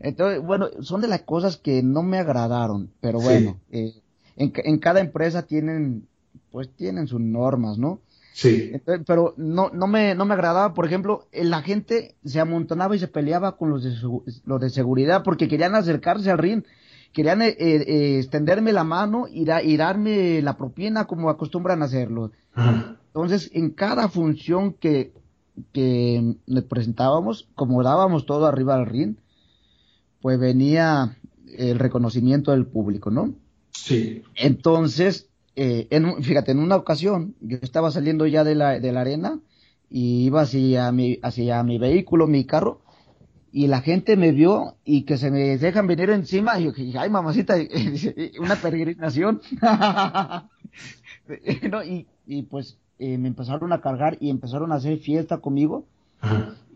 entonces, 0.00 0.42
bueno, 0.42 0.68
son 0.80 1.00
de 1.00 1.08
las 1.08 1.22
cosas 1.22 1.56
que 1.56 1.82
no 1.82 2.02
me 2.02 2.18
agradaron, 2.18 2.90
pero 3.00 3.20
bueno, 3.20 3.58
eh, 3.70 3.94
en, 4.36 4.52
en, 4.56 4.78
cada 4.78 5.00
empresa 5.00 5.42
tienen, 5.46 6.06
pues 6.50 6.68
tienen 6.76 7.06
sus 7.06 7.20
normas, 7.20 7.78
¿no? 7.78 8.00
Sí. 8.32 8.72
pero 9.06 9.34
no, 9.36 9.70
no, 9.70 9.86
me, 9.86 10.14
no 10.14 10.24
me 10.24 10.34
agradaba, 10.34 10.72
por 10.72 10.86
ejemplo, 10.86 11.26
la 11.32 11.62
gente 11.62 12.14
se 12.24 12.40
amontonaba 12.40 12.96
y 12.96 12.98
se 12.98 13.08
peleaba 13.08 13.56
con 13.56 13.70
los 13.70 13.82
de, 13.82 13.94
los 14.44 14.60
de 14.60 14.70
seguridad 14.70 15.22
porque 15.24 15.48
querían 15.48 15.74
acercarse 15.74 16.30
al 16.30 16.38
ring, 16.38 16.62
querían 17.12 17.42
eh, 17.42 17.56
eh, 17.58 18.18
extenderme 18.18 18.72
la 18.72 18.84
mano 18.84 19.26
y, 19.28 19.42
y, 19.42 19.76
darme 19.76 20.40
la 20.42 20.56
propina 20.56 21.06
como 21.06 21.28
acostumbran 21.28 21.82
a 21.82 21.86
hacerlo. 21.86 22.30
Entonces, 23.08 23.50
en 23.52 23.70
cada 23.70 24.08
función 24.08 24.72
que, 24.74 25.12
que 25.72 26.36
le 26.46 26.62
presentábamos, 26.62 27.48
como 27.54 27.82
dábamos 27.82 28.26
todo 28.26 28.46
arriba 28.46 28.76
del 28.76 28.86
ring, 28.86 29.16
pues 30.20 30.38
venía 30.38 31.16
el 31.56 31.78
reconocimiento 31.78 32.52
del 32.52 32.66
público, 32.66 33.10
¿no? 33.10 33.34
Sí. 33.70 34.22
Entonces, 34.36 35.28
eh, 35.56 35.86
en, 35.90 36.22
fíjate, 36.22 36.52
en 36.52 36.58
una 36.58 36.76
ocasión 36.76 37.34
yo 37.40 37.58
estaba 37.62 37.90
saliendo 37.90 38.26
ya 38.26 38.44
de 38.44 38.54
la, 38.54 38.78
de 38.78 38.92
la 38.92 39.00
arena 39.00 39.40
y 39.90 40.24
iba 40.24 40.42
hacia 40.42 40.90
mi, 40.92 41.18
hacia 41.22 41.62
mi 41.62 41.78
vehículo, 41.78 42.26
mi 42.26 42.44
carro, 42.44 42.82
y 43.52 43.66
la 43.66 43.80
gente 43.80 44.16
me 44.16 44.32
vio 44.32 44.76
y 44.84 45.02
que 45.02 45.18
se 45.18 45.30
me 45.30 45.58
dejan 45.58 45.86
venir 45.86 46.10
encima 46.10 46.58
y 46.58 46.64
yo 46.64 46.72
dije, 46.72 46.98
ay 46.98 47.10
mamacita, 47.10 47.56
una 48.40 48.56
peregrinación. 48.56 49.40
no, 51.70 51.84
y, 51.84 52.06
y, 52.26 52.42
pues 52.42 52.78
eh, 52.98 53.18
me 53.18 53.28
empezaron 53.28 53.72
a 53.72 53.80
cargar 53.80 54.16
y 54.20 54.30
empezaron 54.30 54.72
a 54.72 54.76
hacer 54.76 54.98
fiesta 54.98 55.38
conmigo. 55.38 55.84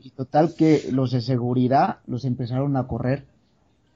Y 0.02 0.10
total 0.10 0.54
que 0.56 0.88
los 0.90 1.12
de 1.12 1.20
seguridad 1.20 1.98
los 2.06 2.24
empezaron 2.24 2.76
a 2.76 2.86
correr. 2.86 3.26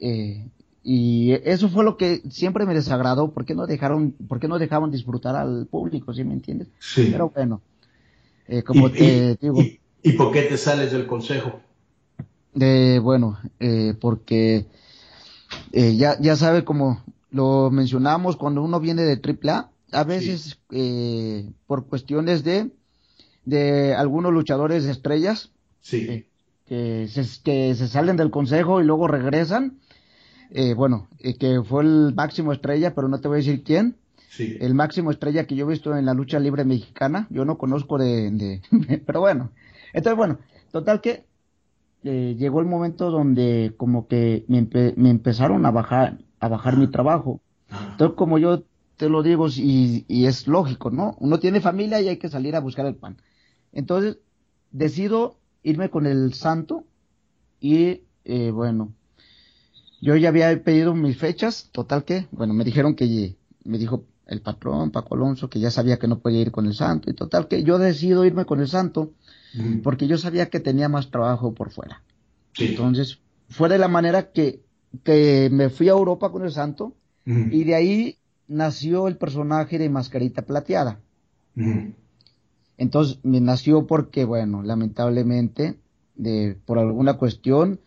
Eh, 0.01 0.47
y 0.83 1.33
eso 1.45 1.69
fue 1.69 1.85
lo 1.85 1.97
que 1.97 2.23
siempre 2.31 2.65
me 2.65 2.75
desagradó, 2.75 3.33
¿por 3.33 3.45
qué 3.45 3.55
no 3.55 3.67
dejaron, 3.67 4.13
por 4.13 4.41
qué 4.41 4.49
no 4.49 4.59
dejaban 4.59 4.91
disfrutar 4.91 5.37
al 5.37 5.67
público, 5.67 6.15
¿sí 6.15 6.25
me 6.25 6.33
entiendes? 6.33 6.69
Sí. 6.79 7.09
Pero 7.13 7.31
bueno, 7.31 7.61
eh, 8.47 8.63
como 8.63 8.91
te 8.91 9.37
digo. 9.41 9.61
Y, 10.03 10.13
por 10.13 10.33
qué 10.33 10.43
te 10.43 10.57
sales 10.57 10.93
del 10.93 11.07
consejo? 11.07 11.61
De, 12.55 12.99
bueno, 13.01 13.39
eh, 13.61 13.95
porque 14.01 14.67
eh, 15.73 15.97
ya, 15.97 16.19
ya 16.21 16.37
sabe 16.37 16.65
como 16.65 17.05
lo 17.31 17.71
mencionamos, 17.71 18.37
cuando 18.37 18.63
uno 18.63 18.81
viene 18.81 19.03
de 19.03 19.21
AAA, 19.21 19.71
a 19.93 20.05
veces 20.05 20.59
eh, 20.71 21.51
por 21.67 21.87
cuestiones 21.87 22.45
de, 22.45 22.71
de 23.45 23.95
algunos 23.95 24.33
luchadores 24.33 24.85
de 24.85 24.93
estrellas, 24.93 25.51
Sí. 25.81 26.27
que 26.67 27.09
se, 27.09 27.43
que 27.43 27.75
se 27.75 27.89
salen 27.89 28.17
del 28.17 28.31
consejo 28.31 28.81
y 28.81 28.85
luego 28.85 29.09
regresan, 29.09 29.79
eh, 30.51 30.75
bueno, 30.75 31.09
eh, 31.21 31.35
que 31.37 31.63
fue 31.63 31.83
el 31.85 32.15
máximo 32.15 32.53
estrella, 32.53 32.95
pero 32.95 33.09
no 33.09 33.21
te 33.21 33.29
voy 33.29 33.37
a 33.37 33.39
decir 33.39 33.63
quién, 33.65 33.97
Sí. 34.31 34.57
el 34.61 34.75
máximo 34.75 35.11
estrella 35.11 35.47
que 35.47 35.57
yo 35.57 35.67
he 35.67 35.71
visto 35.71 35.97
en 35.97 36.07
la 36.07 36.15
lucha 36.15 36.39
libre 36.39 36.65
mexicana, 36.65 37.27
yo 37.31 37.45
no 37.45 37.59
conozco 37.59 37.99
de, 37.99 38.31
de 38.31 38.63
pero 39.07 39.21
bueno, 39.21 39.51
entonces 39.93 40.17
bueno, 40.17 40.39
total 40.71 41.01
que 41.01 41.25
eh, 42.05 42.37
llegó 42.39 42.61
el 42.61 42.67
momento 42.67 43.11
donde 43.11 43.75
como 43.77 44.07
que 44.07 44.45
me, 44.49 44.63
empe- 44.63 44.95
me 44.97 45.11
empezaron 45.11 45.67
a 45.67 45.71
bajar, 45.71 46.19
a 46.41 46.49
bajar 46.49 46.77
mi 46.77 46.87
trabajo, 46.89 47.41
entonces 47.93 48.17
como 48.17 48.39
yo 48.39 48.63
te 48.97 49.09
lo 49.09 49.23
digo 49.23 49.49
y, 49.49 50.05
y 50.09 50.27
es 50.27 50.47
lógico, 50.49 50.91
¿no? 50.91 51.17
Uno 51.21 51.39
tiene 51.41 51.61
familia 51.61 52.01
y 52.01 52.09
hay 52.09 52.17
que 52.19 52.29
salir 52.29 52.55
a 52.57 52.61
buscar 52.61 52.87
el 52.87 52.95
pan, 52.97 53.17
entonces 53.73 54.19
decido 54.71 55.37
irme 55.63 55.91
con 55.91 56.07
el 56.07 56.35
santo 56.35 56.85
y 57.61 58.03
eh, 58.25 58.51
bueno, 58.53 58.93
yo 60.01 60.17
ya 60.17 60.29
había 60.29 60.63
pedido 60.63 60.95
mis 60.95 61.17
fechas, 61.17 61.71
total 61.73 62.05
que, 62.05 62.27
bueno, 62.31 62.55
me 62.55 62.65
dijeron 62.65 62.95
que 62.95 63.37
me 63.65 63.79
dijo 63.79 64.05
el 64.27 64.41
patrón 64.41 64.91
Paco 64.91 65.15
Alonso 65.15 65.49
que 65.49 65.59
ya 65.59 65.71
sabía 65.71 65.99
que 65.99 66.07
no 66.07 66.19
podía 66.19 66.41
ir 66.41 66.51
con 66.51 66.67
el 66.67 66.75
santo 66.75 67.11
y 67.11 67.15
total 67.15 67.49
que 67.49 67.63
yo 67.63 67.79
decido 67.79 68.25
irme 68.25 68.45
con 68.45 68.61
el 68.61 68.69
santo 68.69 69.13
porque 69.83 70.07
yo 70.07 70.19
sabía 70.19 70.51
que 70.51 70.61
tenía 70.61 70.89
más 70.89 71.11
trabajo 71.11 71.55
por 71.55 71.71
fuera. 71.71 72.03
Sí. 72.53 72.67
Entonces, 72.67 73.19
fue 73.49 73.69
de 73.69 73.79
la 73.79 73.89
manera 73.89 74.31
que, 74.31 74.61
que 75.03 75.49
me 75.51 75.71
fui 75.71 75.89
a 75.89 75.93
Europa 75.93 76.31
con 76.31 76.45
el 76.45 76.53
santo 76.53 76.95
y 77.25 77.65
de 77.65 77.75
ahí 77.75 78.19
nació 78.47 79.09
el 79.09 79.17
personaje 79.17 79.79
de 79.79 79.91
Mascarita 79.91 80.43
Plateada. 80.43 81.01
Entonces 82.77 83.19
me 83.23 83.41
nació 83.41 83.87
porque, 83.87 84.25
bueno, 84.25 84.63
lamentablemente, 84.63 85.79
de, 86.15 86.57
por 86.65 86.79
alguna 86.79 87.15
cuestión, 87.15 87.81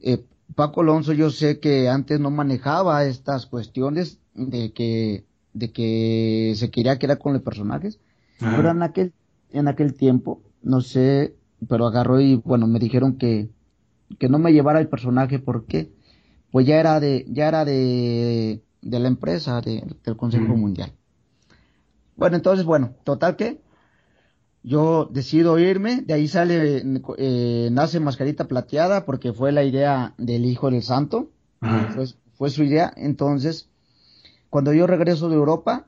eh, 0.00 0.24
Paco 0.54 0.82
Alonso 0.82 1.12
yo 1.12 1.30
sé 1.30 1.60
que 1.60 1.88
antes 1.88 2.20
no 2.20 2.30
manejaba 2.30 3.04
estas 3.04 3.46
cuestiones 3.46 4.18
de 4.34 4.72
que, 4.72 5.24
de 5.54 5.72
que 5.72 6.52
se 6.56 6.70
quería 6.70 6.98
quedar 6.98 7.18
con 7.18 7.32
los 7.32 7.42
personajes, 7.42 8.00
Ajá. 8.40 8.56
pero 8.56 8.70
en 8.70 8.82
aquel, 8.82 9.12
en 9.52 9.68
aquel 9.68 9.94
tiempo, 9.94 10.42
no 10.62 10.80
sé, 10.80 11.34
pero 11.68 11.86
agarró 11.86 12.20
y, 12.20 12.36
bueno, 12.36 12.66
me 12.66 12.78
dijeron 12.78 13.16
que, 13.16 13.48
que 14.18 14.28
no 14.28 14.38
me 14.38 14.52
llevara 14.52 14.80
el 14.80 14.88
personaje 14.88 15.38
porque, 15.38 15.90
pues 16.50 16.66
ya 16.66 16.78
era 16.78 17.00
de, 17.00 17.24
ya 17.28 17.48
era 17.48 17.64
de, 17.64 18.62
de 18.82 19.00
la 19.00 19.08
empresa, 19.08 19.60
de- 19.62 19.84
del 20.04 20.16
Consejo. 20.16 20.54
Mundial. 20.56 20.92
Bueno, 22.16 22.36
entonces, 22.36 22.64
bueno, 22.66 22.94
total 23.04 23.36
que 23.36 23.61
yo 24.62 25.08
decido 25.10 25.58
irme, 25.58 26.02
de 26.02 26.14
ahí 26.14 26.28
sale, 26.28 26.82
eh, 27.18 27.68
nace 27.72 28.00
Mascarita 28.00 28.46
Plateada 28.46 29.04
porque 29.04 29.32
fue 29.32 29.50
la 29.50 29.64
idea 29.64 30.14
del 30.18 30.44
Hijo 30.44 30.70
del 30.70 30.82
Santo, 30.82 31.30
fue 32.34 32.50
su 32.50 32.62
idea. 32.62 32.92
Entonces, 32.96 33.68
cuando 34.50 34.72
yo 34.72 34.86
regreso 34.86 35.28
de 35.28 35.36
Europa, 35.36 35.86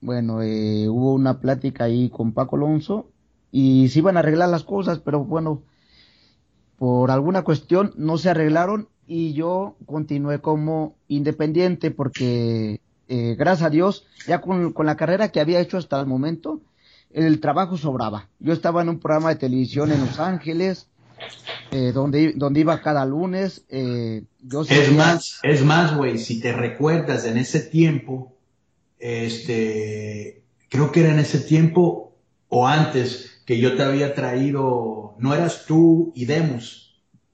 bueno, 0.00 0.42
eh, 0.42 0.88
hubo 0.88 1.12
una 1.12 1.40
plática 1.40 1.84
ahí 1.84 2.08
con 2.08 2.32
Paco 2.32 2.56
Alonso 2.56 3.08
y 3.50 3.88
se 3.88 4.00
iban 4.00 4.16
a 4.16 4.20
arreglar 4.20 4.48
las 4.48 4.64
cosas, 4.64 4.98
pero 4.98 5.24
bueno, 5.24 5.62
por 6.78 7.10
alguna 7.10 7.42
cuestión 7.42 7.92
no 7.96 8.18
se 8.18 8.30
arreglaron 8.30 8.88
y 9.06 9.32
yo 9.32 9.76
continué 9.86 10.40
como 10.40 10.96
independiente 11.08 11.90
porque, 11.90 12.80
eh, 13.08 13.34
gracias 13.36 13.66
a 13.66 13.70
Dios, 13.70 14.06
ya 14.26 14.40
con, 14.40 14.72
con 14.72 14.86
la 14.86 14.96
carrera 14.96 15.30
que 15.30 15.40
había 15.40 15.60
hecho 15.60 15.78
hasta 15.78 15.98
el 15.98 16.06
momento, 16.06 16.60
el 17.12 17.40
trabajo 17.40 17.76
sobraba. 17.76 18.28
Yo 18.38 18.52
estaba 18.52 18.82
en 18.82 18.88
un 18.90 19.00
programa 19.00 19.30
de 19.30 19.36
televisión 19.36 19.90
en 19.92 20.00
Los 20.00 20.18
Ángeles, 20.18 20.86
eh, 21.72 21.92
donde, 21.92 22.32
donde 22.36 22.60
iba 22.60 22.80
cada 22.80 23.04
lunes. 23.06 23.64
eh, 23.68 24.24
yo 24.42 24.62
Es 24.62 24.92
más, 24.92 25.40
es 25.42 25.64
más, 25.64 25.96
güey, 25.96 26.18
si 26.18 26.40
te 26.40 26.52
recuerdas 26.52 27.24
en 27.24 27.38
ese 27.38 27.60
tiempo, 27.60 28.34
este, 28.98 30.42
creo 30.68 30.92
que 30.92 31.00
era 31.00 31.12
en 31.12 31.18
ese 31.18 31.40
tiempo 31.40 32.12
o 32.48 32.66
antes 32.66 33.42
que 33.46 33.58
yo 33.58 33.76
te 33.76 33.82
había 33.82 34.14
traído, 34.14 35.14
no 35.18 35.34
eras 35.34 35.64
tú 35.66 36.12
y 36.14 36.24
Demos, 36.26 36.84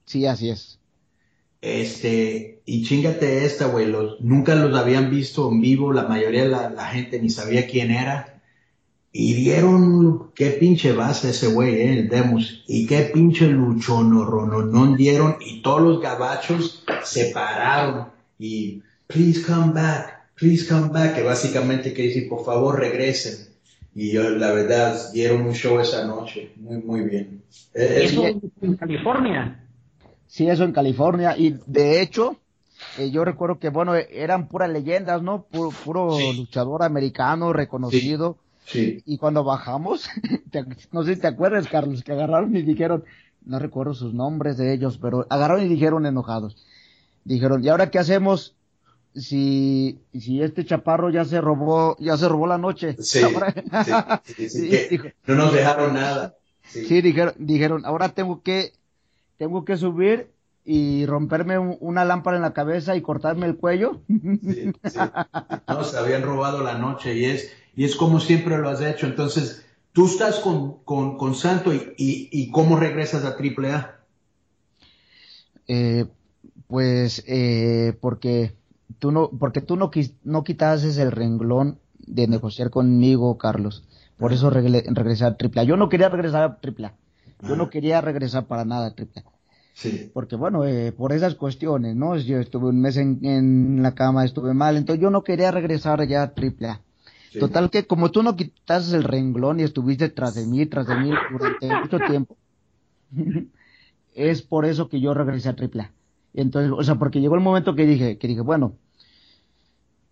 Sí, 0.06 0.26
así 0.26 0.50
es. 0.50 0.78
este, 1.60 2.60
y 2.66 2.84
chingate 2.84 3.44
esta, 3.44 3.66
güey, 3.66 3.86
los, 3.86 4.20
nunca 4.20 4.54
los 4.54 4.76
habían 4.76 5.10
visto 5.10 5.50
en 5.50 5.60
vivo, 5.60 5.92
la 5.92 6.04
mayoría 6.06 6.42
de 6.44 6.48
la, 6.50 6.70
la 6.70 6.86
gente 6.86 7.20
ni 7.20 7.30
sabía 7.30 7.66
quién 7.66 7.90
era. 7.90 8.33
Y 9.16 9.34
dieron, 9.34 10.32
qué 10.34 10.50
pinche 10.50 10.92
base 10.92 11.30
ese 11.30 11.46
güey, 11.46 11.74
eh, 11.76 11.92
el 12.00 12.08
Demos. 12.08 12.64
Y 12.66 12.84
qué 12.88 13.02
pinche 13.14 13.46
luchonorrononón 13.46 14.96
dieron. 14.96 15.36
Y 15.40 15.62
todos 15.62 15.82
los 15.82 16.00
gabachos 16.00 16.82
se 17.04 17.26
pararon. 17.26 18.08
Y, 18.40 18.82
please 19.06 19.40
come 19.46 19.72
back, 19.72 20.30
please 20.34 20.66
come 20.68 20.88
back. 20.88 21.14
Que 21.14 21.22
básicamente 21.22 21.92
quiere 21.92 22.08
decir, 22.08 22.28
por 22.28 22.44
favor, 22.44 22.78
regresen. 22.78 23.54
Y 23.94 24.10
yo, 24.12 24.28
la 24.30 24.50
verdad, 24.52 25.12
dieron 25.12 25.42
un 25.42 25.54
show 25.54 25.78
esa 25.78 26.04
noche. 26.06 26.50
Muy, 26.56 26.78
muy 26.78 27.02
bien. 27.02 27.42
Eh, 27.72 28.00
es- 28.04 28.12
Eso 28.12 28.26
en 28.62 28.76
California. 28.76 29.64
Sí, 30.26 30.48
eso 30.48 30.64
en 30.64 30.72
California. 30.72 31.36
Y 31.38 31.56
de 31.66 32.02
hecho, 32.02 32.36
eh, 32.98 33.12
yo 33.12 33.24
recuerdo 33.24 33.60
que, 33.60 33.68
bueno, 33.68 33.94
eran 33.94 34.48
puras 34.48 34.70
leyendas, 34.70 35.22
¿no? 35.22 35.44
Puro, 35.44 35.70
puro 35.84 36.16
Sí. 36.18 36.36
luchador 36.36 36.82
americano 36.82 37.52
reconocido. 37.52 38.38
sí. 38.38 38.43
Y 39.06 39.18
cuando 39.18 39.44
bajamos, 39.44 40.08
te- 40.50 40.64
no 40.92 41.02
sé 41.04 41.14
si 41.14 41.20
te 41.20 41.26
acuerdas, 41.26 41.68
Carlos, 41.68 42.02
que 42.02 42.12
agarraron 42.12 42.56
y 42.56 42.62
dijeron, 42.62 43.04
no 43.44 43.58
recuerdo 43.58 43.94
sus 43.94 44.14
nombres 44.14 44.56
de 44.56 44.72
ellos, 44.72 44.98
pero 44.98 45.26
agarraron 45.30 45.64
y 45.64 45.68
dijeron 45.68 46.06
enojados. 46.06 46.56
Dijeron, 47.24 47.62
¿y 47.64 47.68
ahora 47.68 47.90
qué 47.90 47.98
hacemos? 47.98 48.54
Si, 49.14 50.00
si 50.12 50.42
este 50.42 50.64
chaparro 50.64 51.08
ya 51.10 51.24
se 51.24 51.40
robó, 51.40 51.96
ya 52.00 52.16
se 52.16 52.28
robó 52.28 52.46
la 52.46 52.58
noche. 52.58 52.96
Sí, 52.98 53.20
sí, 53.84 53.92
sí, 54.24 54.48
sí, 54.48 54.68
Sí, 54.70 54.86
dijo- 54.90 55.08
no 55.26 55.34
nos 55.36 55.52
dejaron 55.52 55.94
nada. 55.94 56.34
Sí. 56.64 56.84
Sí, 56.86 57.02
dijeron, 57.02 57.34
dijeron, 57.38 57.86
ahora 57.86 58.08
tengo 58.08 58.42
que, 58.42 58.72
tengo 59.36 59.64
que 59.64 59.76
subir 59.76 60.30
y 60.64 61.04
romperme 61.06 61.58
un- 61.58 61.76
una 61.80 62.04
lámpara 62.04 62.36
en 62.38 62.42
la 62.42 62.54
cabeza 62.54 62.96
y 62.96 63.02
cortarme 63.02 63.46
el 63.46 63.56
cuello. 63.56 64.00
Sí, 64.08 64.72
sí. 64.84 64.98
No, 65.68 65.84
se 65.84 65.98
habían 65.98 66.22
robado 66.22 66.64
la 66.64 66.78
noche 66.78 67.14
y 67.16 67.26
es, 67.26 67.52
y 67.76 67.84
es 67.84 67.96
como 67.96 68.20
siempre 68.20 68.58
lo 68.58 68.68
has 68.68 68.80
hecho. 68.80 69.06
Entonces, 69.06 69.64
tú 69.92 70.06
estás 70.06 70.40
con, 70.40 70.84
con, 70.84 71.16
con 71.16 71.34
Santo 71.34 71.72
y, 71.72 71.94
y, 71.96 72.28
y 72.30 72.50
cómo 72.50 72.76
regresas 72.78 73.24
a 73.24 73.36
AAA. 73.36 74.00
Eh, 75.66 76.06
pues, 76.66 77.24
eh, 77.26 77.96
porque 78.00 78.54
tú 78.98 79.12
no, 79.12 79.30
porque 79.30 79.60
tú 79.60 79.76
no, 79.76 79.90
no 80.24 80.44
quitases 80.44 80.98
el 80.98 81.12
renglón 81.12 81.78
de 81.98 82.26
negociar 82.28 82.70
conmigo, 82.70 83.38
Carlos. 83.38 83.84
Por 84.16 84.32
eso 84.32 84.50
regresé 84.50 85.24
a 85.24 85.36
AAA. 85.38 85.64
Yo 85.64 85.76
no 85.76 85.88
quería 85.88 86.08
regresar 86.08 86.42
a 86.42 86.58
AAA. 86.62 86.94
Yo 87.42 87.56
no 87.56 87.68
quería 87.68 88.00
regresar 88.00 88.46
para 88.46 88.64
nada 88.64 88.86
a 88.86 88.90
AAA. 88.90 89.24
Sí. 89.74 90.10
Porque 90.14 90.36
bueno, 90.36 90.64
eh, 90.64 90.92
por 90.92 91.12
esas 91.12 91.34
cuestiones, 91.34 91.96
¿no? 91.96 92.16
Yo 92.16 92.38
estuve 92.38 92.68
un 92.68 92.80
mes 92.80 92.96
en, 92.96 93.18
en 93.24 93.82
la 93.82 93.94
cama, 93.94 94.24
estuve 94.24 94.54
mal, 94.54 94.76
entonces 94.76 95.02
yo 95.02 95.10
no 95.10 95.24
quería 95.24 95.50
regresar 95.50 96.06
ya 96.06 96.22
a 96.22 96.32
AAA. 96.36 96.80
Sí. 97.34 97.40
Total 97.40 97.68
que 97.68 97.84
como 97.84 98.12
tú 98.12 98.22
no 98.22 98.36
quitaste 98.36 98.96
el 98.96 99.02
renglón 99.02 99.58
y 99.58 99.64
estuviste 99.64 100.08
tras 100.08 100.36
de 100.36 100.46
mí, 100.46 100.66
tras 100.66 100.86
de 100.86 100.94
mí 100.94 101.10
durante 101.32 101.66
mucho 101.80 101.98
tiempo, 101.98 102.36
es 104.14 104.42
por 104.42 104.64
eso 104.64 104.88
que 104.88 105.00
yo 105.00 105.14
regresé 105.14 105.48
a 105.48 105.56
AAA. 105.58 105.90
Entonces, 106.32 106.70
o 106.70 106.80
sea, 106.84 106.94
porque 106.94 107.20
llegó 107.20 107.34
el 107.34 107.40
momento 107.40 107.74
que 107.74 107.86
dije, 107.86 108.18
que 108.18 108.28
dije, 108.28 108.40
bueno, 108.40 108.76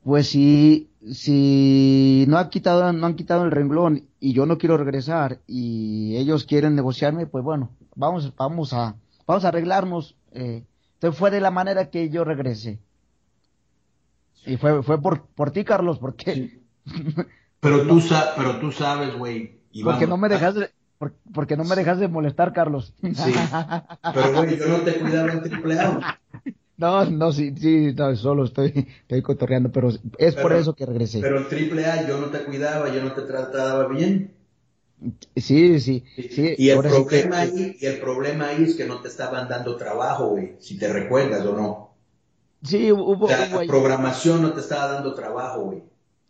pues 0.02 0.30
si, 0.30 0.90
si 1.12 2.24
no 2.26 2.38
han 2.38 2.50
quitado, 2.50 2.92
no 2.92 3.06
han 3.06 3.14
quitado 3.14 3.44
el 3.44 3.52
renglón 3.52 4.08
y 4.18 4.32
yo 4.32 4.44
no 4.44 4.58
quiero 4.58 4.76
regresar 4.76 5.42
y 5.46 6.16
ellos 6.16 6.42
quieren 6.42 6.74
negociarme, 6.74 7.28
pues 7.28 7.44
bueno, 7.44 7.70
vamos, 7.94 8.34
vamos 8.34 8.72
a, 8.72 8.96
vamos 9.28 9.44
a 9.44 9.48
arreglarnos. 9.48 10.16
Eh, 10.32 10.64
entonces 10.94 11.16
fue 11.16 11.30
de 11.30 11.40
la 11.40 11.52
manera 11.52 11.88
que 11.88 12.10
yo 12.10 12.24
regresé. 12.24 12.80
Y 14.44 14.56
fue, 14.56 14.82
fue 14.82 15.00
por, 15.00 15.26
por 15.26 15.52
ti, 15.52 15.62
Carlos, 15.62 16.00
porque, 16.00 16.61
Pero 17.60 17.86
tú, 17.86 18.00
sa- 18.00 18.34
pero 18.36 18.58
tú 18.58 18.72
sabes, 18.72 19.14
güey. 19.16 19.60
porque 19.84 20.06
no 20.08 20.16
me 20.16 20.28
dejas 20.28 20.56
de, 20.56 20.70
por- 20.98 21.14
porque 21.32 21.56
no 21.56 21.62
me 21.64 21.76
dejas 21.76 22.00
de 22.00 22.08
molestar, 22.08 22.52
Carlos. 22.52 22.92
Sí. 23.00 23.32
Pero, 24.14 24.32
güey, 24.34 24.58
yo 24.58 24.66
no 24.68 24.78
te 24.78 24.94
cuidaba 24.94 25.32
en 25.32 25.40
AAA. 25.40 26.18
No, 26.76 27.04
no, 27.04 27.30
sí, 27.30 27.54
sí, 27.56 27.94
no, 27.96 28.16
solo 28.16 28.44
estoy, 28.44 28.88
estoy 29.02 29.22
cotorreando, 29.22 29.70
pero 29.70 29.90
es 30.18 30.34
por 30.34 30.52
eso 30.52 30.74
que 30.74 30.86
regresé. 30.86 31.20
Pero 31.20 31.38
en 31.38 31.44
AAA 31.44 32.08
yo 32.08 32.18
no 32.18 32.26
te 32.26 32.42
cuidaba, 32.44 32.92
yo 32.92 33.00
no 33.04 33.12
te 33.12 33.22
trataba 33.22 33.86
bien. 33.86 34.34
Sí, 35.36 35.78
sí, 35.80 36.04
sí. 36.16 36.54
Y 36.58 36.70
el 36.70 36.78
problema 36.80 37.06
que- 37.10 37.32
ahí, 37.34 37.76
y 37.80 37.86
el 37.86 37.98
problema 38.00 38.48
ahí 38.48 38.64
es 38.64 38.74
que 38.74 38.86
no 38.86 39.00
te 39.00 39.06
estaban 39.08 39.48
dando 39.48 39.76
trabajo, 39.76 40.30
güey, 40.30 40.56
si 40.58 40.76
te 40.78 40.92
recuerdas 40.92 41.44
o 41.46 41.56
no. 41.56 41.94
Sí, 42.64 42.90
hubo, 42.90 43.24
O 43.24 43.28
sea, 43.28 43.48
hubo 43.50 43.60
la 43.60 43.66
programación 43.68 44.42
no 44.42 44.52
te 44.52 44.60
estaba 44.60 44.92
dando 44.94 45.14
trabajo, 45.14 45.62
güey. 45.62 45.82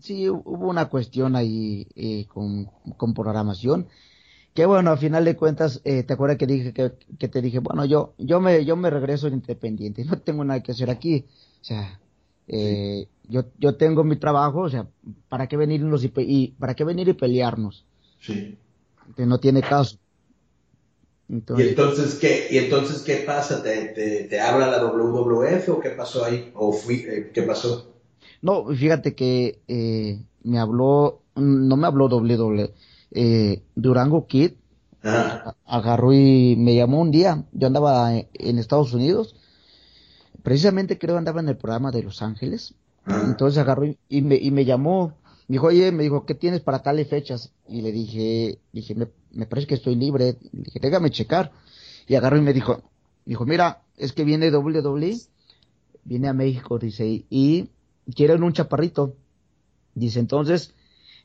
Sí, 0.03 0.29
hubo 0.29 0.69
una 0.69 0.89
cuestión 0.89 1.37
ahí 1.37 1.87
eh, 1.97 2.27
con, 2.27 2.67
con 2.97 3.15
programación. 3.15 3.89
Que 4.55 4.67
bueno, 4.67 4.91
al 4.91 4.99
final 4.99 5.25
de 5.25 5.37
cuentas, 5.37 5.81
eh, 5.85 6.03
te 6.03 6.13
acuerdas 6.15 6.39
que 6.39 6.47
dije 6.47 6.73
que, 6.75 6.93
que 7.19 7.29
te 7.29 7.41
dije, 7.41 7.61
bueno, 7.61 7.85
yo, 7.87 8.15
yo 8.19 8.41
me, 8.41 8.65
yo 8.65 8.77
me 8.77 8.91
regreso 8.91 9.29
independiente, 9.29 10.05
no 10.07 10.19
tengo 10.19 10.45
nada 10.45 10.63
que 10.63 10.73
hacer 10.73 10.91
aquí. 10.91 11.27
O 11.61 11.65
sea, 11.65 12.01
eh, 12.49 13.09
yo, 13.29 13.45
yo 13.59 13.77
tengo 13.77 14.05
mi 14.05 14.17
trabajo, 14.17 14.61
o 14.63 14.71
sea, 14.71 14.89
¿para 15.29 15.47
qué 15.49 15.57
venirnos 15.57 16.05
y, 16.05 16.13
y 16.17 16.49
para 16.59 16.75
qué 16.75 16.85
venir 16.85 17.09
y 17.09 17.15
pelearnos? 17.15 17.87
Sí. 18.21 18.59
Que 19.17 19.27
no 19.27 19.41
tiene 19.41 19.63
caso. 19.63 19.99
Y 21.29 21.35
Entonces, 21.35 21.69
entonces, 21.69 22.15
¿qué, 22.17 22.49
y 22.51 22.59
entonces, 22.59 23.03
¿qué 23.03 23.17
pasa? 23.27 23.63
¿Te, 23.63 23.87
te, 23.89 24.25
te 24.25 24.41
habla 24.41 24.67
la 24.67 24.85
WWF 24.85 25.69
o 25.71 25.81
qué 25.81 25.91
pasó 25.91 26.25
ahí? 26.25 26.51
¿O 26.55 26.73
fui, 26.73 26.97
eh, 27.09 27.31
qué 27.33 27.43
pasó? 27.43 27.92
No, 28.43 28.67
fíjate 28.75 29.15
que 29.15 29.63
eh, 29.69 30.21
me 30.43 30.59
habló, 30.59 31.23
no 31.37 31.77
me 31.77 31.87
habló 31.87 32.09
WWE, 32.09 32.75
eh, 33.13 33.63
Durango 33.75 34.27
Kid. 34.27 34.53
Ajá. 35.05 35.57
a- 35.67 35.79
agarró 35.79 36.13
y 36.13 36.55
me 36.57 36.77
llamó 36.77 37.01
un 37.01 37.11
día, 37.11 37.45
yo 37.53 37.67
andaba 37.67 38.15
en, 38.17 38.29
en 38.35 38.59
Estados 38.61 38.93
Unidos, 38.95 39.35
precisamente 40.45 40.97
creo 40.99 41.17
andaba 41.19 41.41
en 41.41 41.49
el 41.49 41.57
programa 41.57 41.91
de 41.91 42.03
Los 42.05 42.23
Ángeles, 42.23 42.75
Ajá. 43.05 43.25
entonces 43.27 43.59
agarró 43.59 43.87
y, 43.87 43.99
y 44.09 44.23
me, 44.23 44.37
y 44.37 44.53
me 44.53 44.65
llamó, 44.65 45.15
me 45.49 45.55
dijo, 45.55 45.67
oye, 45.67 45.91
me 45.91 46.05
dijo, 46.05 46.25
¿qué 46.25 46.35
tienes 46.37 46.61
para 46.61 46.83
tales 46.85 47.09
fechas? 47.09 47.53
Y 47.69 47.83
le 47.83 47.91
dije, 47.91 48.59
dije, 48.73 48.95
me, 48.95 49.09
me 49.33 49.47
parece 49.47 49.67
que 49.67 49.75
estoy 49.75 49.97
libre, 49.97 50.37
le 50.53 50.63
dije, 50.63 50.79
déjame 50.81 51.11
checar, 51.11 51.51
y 52.07 52.15
agarró 52.15 52.37
y 52.39 52.43
me 52.43 52.53
dijo, 52.53 52.83
dijo, 53.25 53.45
mira, 53.45 53.83
es 53.97 54.13
que 54.13 54.23
viene 54.25 54.51
WWE, 54.57 55.17
viene 56.05 56.29
a 56.29 56.33
México, 56.33 56.79
dice, 56.79 57.25
y 57.29 57.69
quieren 58.15 58.43
un 58.43 58.53
chaparrito. 58.53 59.17
Dice, 59.95 60.21
entonces, 60.21 60.75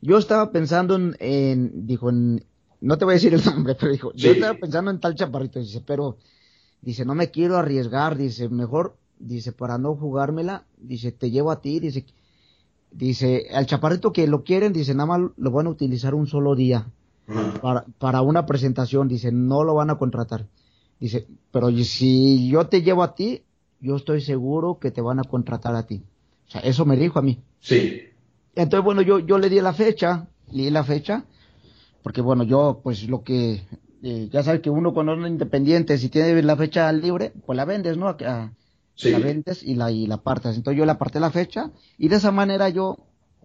yo 0.02 0.18
estaba 0.18 0.52
pensando 0.52 0.96
en, 0.96 1.16
en- 1.20 1.88
dijo, 1.88 2.10
en, 2.10 2.46
no 2.82 2.98
te 2.98 3.06
voy 3.06 3.14
a 3.14 3.16
decir 3.16 3.34
el 3.34 3.46
nombre, 3.46 3.76
pero 3.76 3.92
dijo, 3.92 4.12
yo 4.16 4.32
estaba 4.32 4.60
pensando 4.60 4.92
en 4.92 5.00
tal 5.00 5.16
chaparrito, 5.16 5.60
dice, 5.60 5.82
pero, 5.82 6.18
dice, 6.82 7.06
no 7.06 7.16
me 7.16 7.32
quiero 7.32 7.58
arriesgar, 7.58 8.18
dice, 8.18 8.50
mejor, 8.50 8.98
dice, 9.20 9.52
para 9.54 9.78
no 9.78 9.96
jugármela, 9.96 10.66
dice, 10.78 11.12
te 11.12 11.32
llevo 11.32 11.52
a 11.52 11.62
ti, 11.62 11.80
dice, 11.80 12.06
dice, 12.92 13.48
al 13.54 13.66
chaparrito 13.66 14.12
que 14.14 14.28
lo 14.28 14.44
quieren, 14.44 14.74
dice, 14.74 14.94
nada 14.94 15.08
más 15.08 15.32
lo 15.38 15.52
van 15.52 15.68
a 15.68 15.72
utilizar 15.72 16.16
un 16.16 16.28
solo 16.28 16.56
día 16.56 16.88
para, 17.62 17.86
para 18.00 18.22
una 18.22 18.46
presentación, 18.46 19.08
dice, 19.08 19.32
no 19.32 19.64
lo 19.64 19.76
van 19.76 19.90
a 19.90 19.98
contratar. 19.98 20.48
Dice, 21.00 21.28
pero 21.52 21.72
si 21.84 22.50
yo 22.50 22.68
te 22.68 22.82
llevo 22.82 23.04
a 23.04 23.16
ti, 23.16 23.44
yo 23.80 23.96
estoy 23.98 24.22
seguro 24.22 24.80
que 24.80 24.92
te 24.92 25.02
van 25.02 25.20
a 25.20 25.24
contratar 25.24 25.76
a 25.76 25.86
ti. 25.88 26.04
O 26.48 26.52
sea, 26.52 26.62
eso 26.62 26.86
me 26.86 26.96
dijo 26.98 27.20
a 27.20 27.22
mí. 27.22 27.40
Sí. 27.60 28.02
Entonces, 28.56 28.84
bueno, 28.84 29.02
yo, 29.02 29.20
yo 29.20 29.38
le 29.38 29.50
di 29.50 29.60
la 29.62 29.74
fecha, 29.74 30.28
le 30.52 30.64
di 30.64 30.70
la 30.70 30.84
fecha, 30.84 31.26
porque 32.04 32.22
bueno, 32.22 32.44
yo, 32.44 32.80
pues 32.84 33.08
lo 33.08 33.24
que, 33.24 33.62
eh, 34.04 34.30
ya 34.32 34.44
sabes 34.44 34.62
que 34.62 34.70
uno 34.70 34.94
cuando 34.94 35.14
es 35.14 35.28
independiente, 35.32 35.98
si 35.98 36.10
tiene 36.10 36.42
la 36.42 36.56
fecha 36.56 36.92
libre, 36.92 37.34
pues 37.46 37.58
la 37.58 37.66
vendes, 37.66 37.98
¿no? 37.98 38.08
A- 38.10 38.52
Sí. 39.00 39.12
La 39.12 39.20
vendes 39.20 39.62
y 39.62 39.76
la, 39.76 39.92
y 39.92 40.08
la 40.08 40.16
apartas. 40.16 40.56
Entonces 40.56 40.76
yo 40.80 40.84
le 40.84 40.92
aparté 40.92 41.20
la 41.20 41.30
fecha 41.30 41.70
y 42.00 42.08
de 42.08 42.16
esa 42.16 42.32
manera 42.32 42.68
yo 42.70 42.98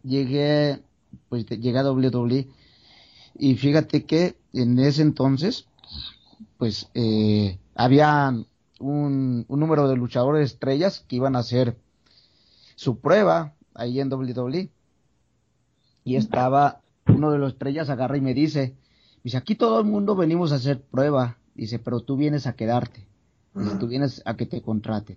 llegué, 0.03 0.81
pues 1.29 1.45
llegué 1.45 1.79
a 1.79 1.83
WWE. 1.93 2.49
Y 3.39 3.57
fíjate 3.57 4.05
que 4.07 4.37
en 4.55 4.79
ese 4.79 5.03
entonces, 5.03 5.67
pues 6.57 6.89
eh, 6.95 7.59
había 7.75 8.31
un, 8.81 9.45
un 9.47 9.61
número 9.61 9.89
de 9.89 9.97
luchadores 9.97 10.53
estrellas 10.53 11.05
que 11.07 11.17
iban 11.17 11.37
a 11.37 11.41
hacer 11.41 11.77
su 12.83 12.99
prueba 12.99 13.55
ahí 13.75 14.01
en 14.01 14.13
WWE. 14.13 14.69
Y 16.05 16.17
estaba 16.17 16.81
uno 17.07 17.31
de 17.31 17.39
los 17.39 17.53
estrellas 17.53 17.89
agarra 17.91 18.17
y 18.17 18.21
me 18.21 18.35
dice, 18.35 18.75
dice, 19.23 19.37
aquí 19.37 19.55
todo 19.55 19.79
el 19.79 19.87
mundo 19.87 20.17
venimos 20.17 20.51
a 20.51 20.57
hacer 20.57 20.81
prueba. 20.81 21.39
Dice, 21.55 21.79
pero 21.79 22.01
tú 22.01 22.17
vienes 22.17 22.49
a 22.49 22.55
quedarte. 22.55 23.07
Dice, 23.55 23.77
tú 23.77 23.87
vienes 23.87 24.21
a 24.25 24.37
que 24.37 24.47
te 24.47 24.63
contraten. 24.63 25.17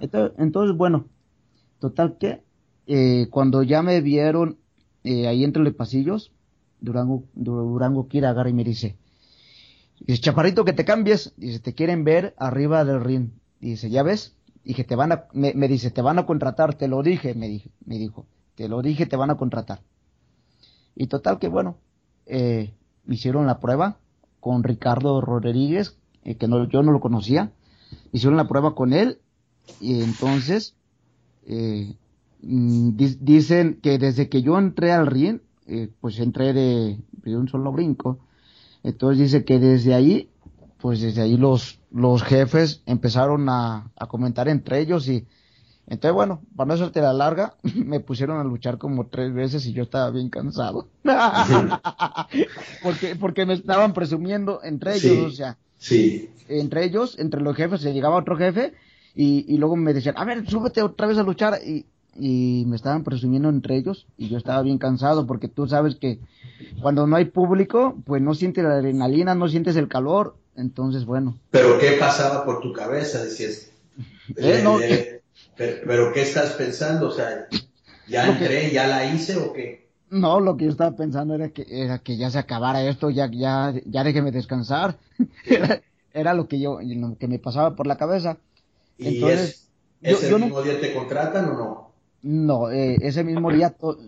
Entonces, 0.00 0.76
bueno, 0.76 1.06
total 1.78 2.18
que 2.18 2.42
eh, 2.88 3.28
cuando 3.30 3.62
ya 3.62 3.82
me 3.82 4.00
vieron 4.00 4.58
eh, 5.04 5.28
ahí 5.28 5.44
entre 5.44 5.62
los 5.62 5.74
pasillos, 5.74 6.32
Durango, 6.80 7.22
Durango 7.34 8.08
Kira 8.08 8.30
agarra 8.30 8.50
y 8.50 8.54
me 8.54 8.64
dice, 8.64 8.96
dice, 10.00 10.20
chaparrito, 10.20 10.64
que 10.64 10.72
te 10.72 10.84
cambies, 10.84 11.34
dice, 11.36 11.60
te 11.60 11.72
quieren 11.72 12.02
ver 12.02 12.34
arriba 12.36 12.84
del 12.84 13.00
ring. 13.00 13.30
Dice, 13.60 13.90
¿ya 13.90 14.02
ves? 14.02 14.34
Dije, 14.64 14.84
te 14.84 14.96
van 14.96 15.12
a, 15.12 15.24
me, 15.32 15.54
me 15.54 15.68
dice, 15.68 15.90
te 15.90 16.02
van 16.02 16.18
a 16.18 16.26
contratar, 16.26 16.74
te 16.74 16.88
lo 16.88 17.02
dije, 17.02 17.34
me, 17.34 17.48
dije, 17.48 17.70
me 17.86 17.98
dijo, 17.98 18.26
te 18.54 18.68
lo 18.68 18.82
dije, 18.82 19.06
te 19.06 19.16
van 19.16 19.30
a 19.30 19.36
contratar. 19.36 19.80
Y 20.94 21.06
total 21.06 21.38
que 21.38 21.48
bueno, 21.48 21.76
eh, 22.26 22.74
hicieron 23.08 23.46
la 23.46 23.60
prueba 23.60 23.98
con 24.40 24.62
Ricardo 24.62 25.20
Rodríguez, 25.20 25.96
eh, 26.24 26.36
que 26.36 26.48
no, 26.48 26.68
yo 26.68 26.82
no 26.82 26.92
lo 26.92 27.00
conocía, 27.00 27.52
hicieron 28.12 28.36
la 28.36 28.48
prueba 28.48 28.74
con 28.74 28.92
él 28.92 29.18
y 29.80 30.02
entonces 30.02 30.74
eh, 31.46 31.94
mm, 32.42 32.96
di- 32.96 33.18
dicen 33.20 33.80
que 33.82 33.98
desde 33.98 34.28
que 34.28 34.42
yo 34.42 34.58
entré 34.58 34.92
al 34.92 35.06
ring, 35.06 35.40
eh, 35.66 35.90
pues 36.00 36.18
entré 36.20 36.52
de, 36.52 36.98
de 37.12 37.36
un 37.38 37.48
solo 37.48 37.72
brinco. 37.72 38.18
Entonces 38.84 39.18
dice 39.20 39.44
que 39.46 39.58
desde 39.60 39.94
ahí, 39.94 40.30
pues 40.80 41.00
desde 41.02 41.22
ahí 41.22 41.36
los, 41.38 41.79
los 41.92 42.22
jefes 42.22 42.82
empezaron 42.86 43.48
a, 43.48 43.90
a 43.96 44.06
comentar 44.06 44.48
entre 44.48 44.80
ellos 44.80 45.08
y 45.08 45.26
entonces 45.86 46.14
bueno, 46.14 46.40
para 46.54 46.68
no 46.68 46.74
hacerte 46.74 47.00
la 47.00 47.12
larga, 47.12 47.54
me 47.74 47.98
pusieron 48.00 48.38
a 48.38 48.44
luchar 48.44 48.78
como 48.78 49.06
tres 49.08 49.34
veces 49.34 49.66
y 49.66 49.72
yo 49.72 49.82
estaba 49.82 50.10
bien 50.10 50.30
cansado. 50.30 50.86
porque, 52.82 53.16
porque 53.16 53.46
me 53.46 53.54
estaban 53.54 53.92
presumiendo 53.92 54.60
entre 54.62 54.92
ellos, 54.96 55.02
Sí. 55.02 55.18
o 55.26 55.30
sea, 55.30 55.58
Sí. 55.78 56.30
entre 56.48 56.84
ellos, 56.84 57.18
entre 57.18 57.40
los 57.40 57.56
jefes, 57.56 57.80
se 57.80 57.92
llegaba 57.92 58.16
otro 58.16 58.36
jefe 58.36 58.74
y, 59.14 59.44
y 59.52 59.56
luego 59.58 59.76
me 59.76 59.94
decían, 59.94 60.14
a 60.18 60.24
ver, 60.24 60.48
súbete 60.48 60.82
otra 60.82 61.06
vez 61.06 61.18
a 61.18 61.22
luchar 61.22 61.58
y, 61.66 61.86
y 62.14 62.64
me 62.66 62.76
estaban 62.76 63.02
presumiendo 63.02 63.48
entre 63.48 63.76
ellos 63.76 64.06
y 64.18 64.28
yo 64.28 64.36
estaba 64.38 64.62
bien 64.62 64.78
cansado 64.78 65.26
porque 65.26 65.48
tú 65.48 65.66
sabes 65.66 65.96
que 65.96 66.20
cuando 66.82 67.06
no 67.06 67.16
hay 67.16 67.24
público, 67.26 67.96
pues 68.04 68.20
no 68.20 68.34
sientes 68.34 68.62
la 68.62 68.74
adrenalina, 68.74 69.34
no 69.34 69.48
sientes 69.48 69.74
el 69.76 69.88
calor, 69.88 70.36
entonces 70.60 71.04
bueno, 71.04 71.36
Pero 71.50 71.78
¿qué 71.78 71.92
pasaba 71.92 72.44
por 72.44 72.60
tu 72.60 72.72
cabeza? 72.72 73.24
Decías, 73.24 73.70
Eh, 74.36 74.60
no, 74.62 74.80
eh, 74.80 75.22
pero, 75.56 75.76
pero 75.86 76.12
¿qué 76.12 76.22
estás 76.22 76.52
pensando? 76.52 77.08
O 77.08 77.10
sea, 77.10 77.48
¿ya 78.08 78.24
que- 78.24 78.30
entré, 78.44 78.70
ya 78.72 78.86
la 78.86 79.12
hice 79.12 79.36
o 79.36 79.52
qué? 79.52 79.88
no, 80.10 80.40
lo 80.40 80.56
que 80.56 80.64
yo 80.66 80.70
estaba 80.70 80.96
pensando 80.96 81.34
era 81.34 81.50
que, 81.50 81.66
era 81.68 81.98
que 81.98 82.16
ya 82.16 82.30
se 82.30 82.38
acabara 82.38 82.82
esto, 82.82 83.10
ya, 83.10 83.30
ya, 83.32 83.72
ya 83.86 84.04
déjeme 84.04 84.32
descansar, 84.32 84.98
era, 85.46 85.82
era 86.12 86.34
lo 86.34 86.48
que 86.48 86.60
yo, 86.60 86.78
lo 86.82 87.16
que 87.18 87.28
me 87.28 87.38
pasaba 87.38 87.76
por 87.76 87.86
la 87.86 87.96
cabeza. 87.96 88.38
¿Y 88.98 89.08
Entonces, 89.08 89.40
es- 89.50 89.68
yo- 90.02 90.10
ese 90.16 90.30
yo 90.30 90.38
no- 90.38 90.46
mismo 90.46 90.62
día 90.62 90.80
te 90.80 90.94
contratan 90.94 91.48
o 91.50 91.52
no? 91.58 91.90
No, 92.22 92.70
eh, 92.70 92.98
ese 93.00 93.24
mismo 93.24 93.50
día 93.52 93.70
to- 93.70 93.98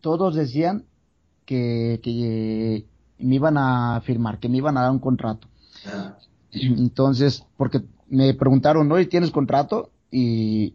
todos 0.00 0.34
decían 0.34 0.84
que, 1.46 2.00
que 2.02 2.84
me 3.18 3.36
iban 3.36 3.56
a 3.58 4.00
firmar, 4.02 4.38
que 4.38 4.48
me 4.48 4.58
iban 4.58 4.76
a 4.76 4.82
dar 4.82 4.90
un 4.90 4.98
contrato. 4.98 5.48
Ah, 5.86 6.18
Entonces, 6.52 7.44
porque 7.56 7.82
me 8.08 8.34
preguntaron, 8.34 8.88
¿no? 8.88 8.98
¿Y 8.98 9.06
tienes 9.06 9.30
contrato? 9.30 9.90
Y 10.10 10.74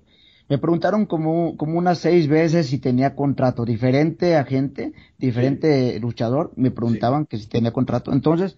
me 0.49 0.58
preguntaron 0.58 1.06
como, 1.06 1.58
como 1.58 1.78
unas 1.78 1.99
seis 1.99 2.28
veces 2.28 2.68
si 2.68 2.78
tenía 2.80 3.16
contrato. 3.16 3.66
Diferente 3.66 4.36
agente, 4.36 4.93
diferente 5.18 5.99
luchador, 5.99 6.51
me 6.56 6.72
preguntaban 6.72 7.26
que 7.26 7.38
si 7.38 7.47
tenía 7.47 7.72
contrato. 7.74 8.12
Entonces, 8.14 8.58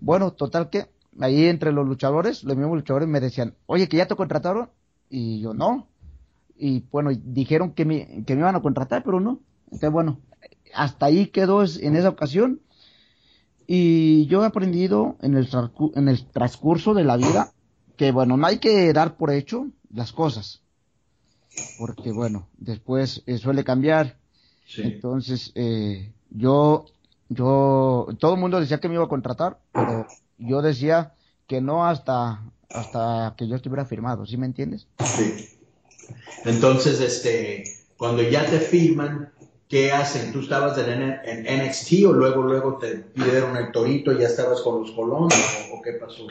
bueno, 0.00 0.32
total 0.32 0.70
que 0.70 0.86
ahí 1.20 1.46
entre 1.46 1.72
los 1.72 1.86
luchadores, 1.86 2.44
los 2.44 2.56
mismos 2.56 2.76
luchadores 2.76 3.08
me 3.08 3.20
decían, 3.20 3.54
oye, 3.66 3.88
que 3.88 3.96
ya 3.98 4.06
te 4.06 4.16
contrataron. 4.16 4.70
Y 5.10 5.40
yo, 5.40 5.54
no. 5.54 5.88
Y 6.56 6.84
bueno, 6.90 7.10
dijeron 7.14 7.72
que 7.72 7.84
me, 7.84 8.24
que 8.26 8.34
me 8.34 8.40
iban 8.40 8.56
a 8.56 8.62
contratar, 8.62 9.02
pero 9.04 9.20
no. 9.20 9.40
Entonces, 9.66 9.90
bueno, 9.90 10.20
hasta 10.74 11.06
ahí 11.06 11.26
quedó 11.28 11.64
en 11.64 11.96
esa 11.96 12.08
ocasión. 12.10 12.60
Y 13.66 14.26
yo 14.26 14.42
he 14.42 14.46
aprendido 14.46 15.16
en 15.20 15.36
el, 15.36 15.48
en 15.94 16.08
el 16.08 16.26
transcurso 16.26 16.94
de 16.94 17.04
la 17.04 17.16
vida 17.16 17.52
que, 17.96 18.12
bueno, 18.12 18.36
no 18.36 18.46
hay 18.46 18.58
que 18.58 18.92
dar 18.92 19.16
por 19.16 19.30
hecho 19.30 19.68
las 19.92 20.12
cosas. 20.12 20.60
Porque, 21.78 22.12
bueno, 22.12 22.48
después 22.58 23.22
eh, 23.26 23.38
suele 23.38 23.64
cambiar. 23.64 24.18
sí. 24.66 24.82
Entonces, 24.82 25.52
eh, 25.54 26.12
yo, 26.30 26.86
yo, 27.28 28.08
todo 28.18 28.34
el 28.34 28.40
mundo 28.40 28.60
decía 28.60 28.80
que 28.80 28.88
me 28.88 28.94
iba 28.94 29.04
a 29.04 29.08
contratar, 29.08 29.60
pero 29.72 30.06
yo 30.38 30.62
decía 30.62 31.14
que 31.46 31.60
no 31.60 31.86
hasta, 31.86 32.42
hasta 32.70 33.34
que 33.36 33.46
yo 33.46 33.56
estuviera 33.56 33.84
firmado, 33.84 34.26
¿sí 34.26 34.36
me 34.36 34.46
entiendes? 34.46 34.88
Sí. 35.04 35.48
Entonces, 36.44 37.00
este, 37.00 37.64
cuando 37.96 38.22
ya 38.22 38.44
te 38.44 38.58
firman, 38.58 39.30
¿qué 39.68 39.92
hacen? 39.92 40.32
¿Tú 40.32 40.40
estabas 40.40 40.76
en, 40.78 41.02
en, 41.24 41.66
NXT 41.66 42.04
o 42.06 42.12
luego 42.12 42.42
luego 42.42 42.78
te 42.78 42.96
pidieron 42.96 43.56
el 43.56 43.72
torito 43.72 44.12
y 44.12 44.18
ya 44.18 44.26
estabas 44.26 44.60
con 44.60 44.82
los 44.82 44.92
colonos 44.92 45.34
o, 45.72 45.82
qué 45.82 45.92
pasó? 45.92 46.26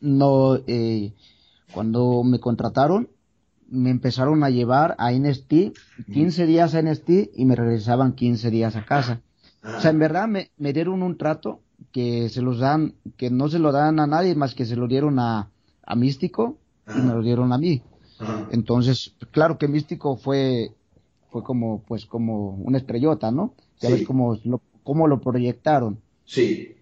No, 0.00 0.56
eh, 0.66 1.12
cuando 1.72 2.22
me 2.22 2.40
contrataron, 2.40 3.08
me 3.68 3.90
empezaron 3.90 4.44
a 4.44 4.50
llevar 4.50 4.94
a 4.98 5.10
NXT 5.12 5.52
15 6.12 6.46
días 6.46 6.74
a 6.74 6.82
NXT 6.82 7.10
y 7.34 7.44
me 7.44 7.56
regresaban 7.56 8.12
15 8.12 8.50
días 8.50 8.76
a 8.76 8.84
casa. 8.84 9.20
O 9.62 9.80
sea, 9.80 9.90
en 9.90 9.98
verdad 9.98 10.28
me, 10.28 10.50
me, 10.58 10.72
dieron 10.72 11.02
un 11.02 11.18
trato 11.18 11.60
que 11.90 12.28
se 12.28 12.40
los 12.40 12.60
dan, 12.60 12.94
que 13.16 13.30
no 13.30 13.48
se 13.48 13.58
lo 13.58 13.72
dan 13.72 13.98
a 13.98 14.06
nadie 14.06 14.36
más 14.36 14.54
que 14.54 14.64
se 14.64 14.76
lo 14.76 14.86
dieron 14.86 15.18
a, 15.18 15.50
a 15.82 15.96
Místico 15.96 16.56
y 16.88 17.00
me 17.00 17.12
lo 17.12 17.22
dieron 17.22 17.52
a 17.52 17.58
mí. 17.58 17.82
Entonces, 18.50 19.14
claro 19.30 19.58
que 19.58 19.68
Místico 19.68 20.16
fue, 20.16 20.72
fue 21.30 21.42
como, 21.42 21.82
pues 21.82 22.06
como 22.06 22.50
una 22.50 22.78
estrellota, 22.78 23.30
¿no? 23.30 23.54
Ya 23.80 23.90
ves 23.90 24.06
cómo 24.06 24.38
lo, 24.44 24.60
cómo 24.82 25.06
lo 25.06 25.20
proyectaron. 25.20 26.00
Sí. 26.24 26.76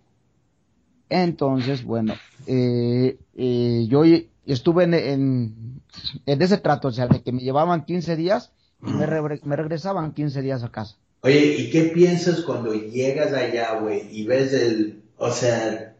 Entonces, 1.08 1.84
bueno, 1.84 2.14
eh, 2.46 3.18
eh, 3.36 3.86
yo 3.88 4.02
estuve 4.46 4.84
en, 4.84 4.94
en, 4.94 6.42
ese 6.42 6.58
trato, 6.58 6.88
o 6.88 6.92
sea, 6.92 7.06
de 7.06 7.22
que 7.22 7.32
me 7.32 7.42
llevaban 7.42 7.84
15 7.84 8.16
días 8.16 8.52
y 8.82 8.90
me, 8.90 9.06
me 9.06 9.56
regresaban 9.56 10.12
15 10.12 10.42
días 10.42 10.62
a 10.62 10.70
casa. 10.70 10.96
Oye, 11.24 11.56
¿y 11.58 11.70
qué 11.70 11.84
piensas 11.84 12.42
cuando 12.42 12.74
llegas 12.74 13.32
allá, 13.32 13.78
güey, 13.80 14.08
y 14.10 14.26
ves 14.26 14.52
el, 14.52 15.04
o 15.16 15.30
sea, 15.30 15.94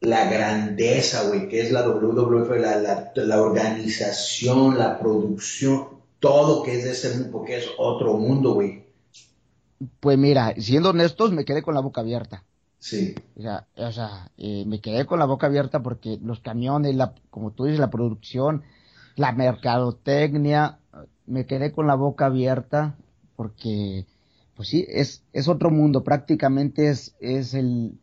la 0.00 0.30
grandeza, 0.30 1.28
güey, 1.28 1.48
que 1.48 1.60
es 1.60 1.70
la 1.70 1.86
WWF, 1.86 2.50
la, 2.58 2.76
la, 2.76 3.12
la, 3.14 3.42
organización, 3.42 4.78
la 4.78 4.98
producción, 4.98 5.88
todo 6.22 6.62
que 6.62 6.78
es 6.78 6.84
de 6.84 6.92
ese 6.92 7.18
mundo, 7.18 7.42
que 7.44 7.58
es 7.58 7.66
otro 7.76 8.14
mundo, 8.14 8.54
güey? 8.54 8.84
Pues 9.98 10.16
mira, 10.16 10.54
siendo 10.56 10.90
honestos, 10.90 11.32
me 11.32 11.44
quedé 11.44 11.62
con 11.62 11.74
la 11.74 11.80
boca 11.80 12.00
abierta. 12.00 12.44
Sí. 12.78 13.14
O 13.36 13.42
sea, 13.42 13.66
o 13.76 13.92
sea 13.92 14.30
eh, 14.38 14.64
me 14.66 14.80
quedé 14.80 15.04
con 15.04 15.18
la 15.18 15.24
boca 15.24 15.48
abierta 15.48 15.82
porque 15.82 16.18
los 16.22 16.38
camiones, 16.38 16.94
la, 16.94 17.14
como 17.30 17.50
tú 17.50 17.64
dices, 17.64 17.80
la 17.80 17.90
producción, 17.90 18.62
la 19.16 19.32
mercadotecnia, 19.32 20.78
me 21.26 21.44
quedé 21.44 21.72
con 21.72 21.88
la 21.88 21.96
boca 21.96 22.26
abierta 22.26 22.96
porque 23.34 24.06
pues 24.54 24.68
sí, 24.68 24.86
es, 24.88 25.24
es 25.32 25.48
otro 25.48 25.70
mundo, 25.70 26.04
prácticamente 26.04 26.88
es, 26.88 27.16
es 27.18 27.54
el, 27.54 27.94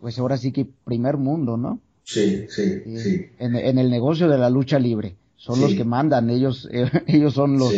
pues 0.00 0.18
ahora 0.18 0.36
sí 0.36 0.52
que 0.52 0.66
primer 0.84 1.16
mundo, 1.16 1.56
¿no? 1.56 1.80
Sí, 2.04 2.46
sí, 2.48 2.82
sí. 2.98 3.26
En, 3.38 3.56
en, 3.56 3.78
el 3.78 3.88
negocio 3.88 4.28
de 4.28 4.36
la 4.36 4.50
lucha 4.50 4.78
libre. 4.78 5.16
Son 5.40 5.60
los 5.60 5.74
que 5.74 5.84
mandan, 5.84 6.28
ellos, 6.28 6.68
ellos 7.06 7.34
son 7.34 7.58
los, 7.58 7.72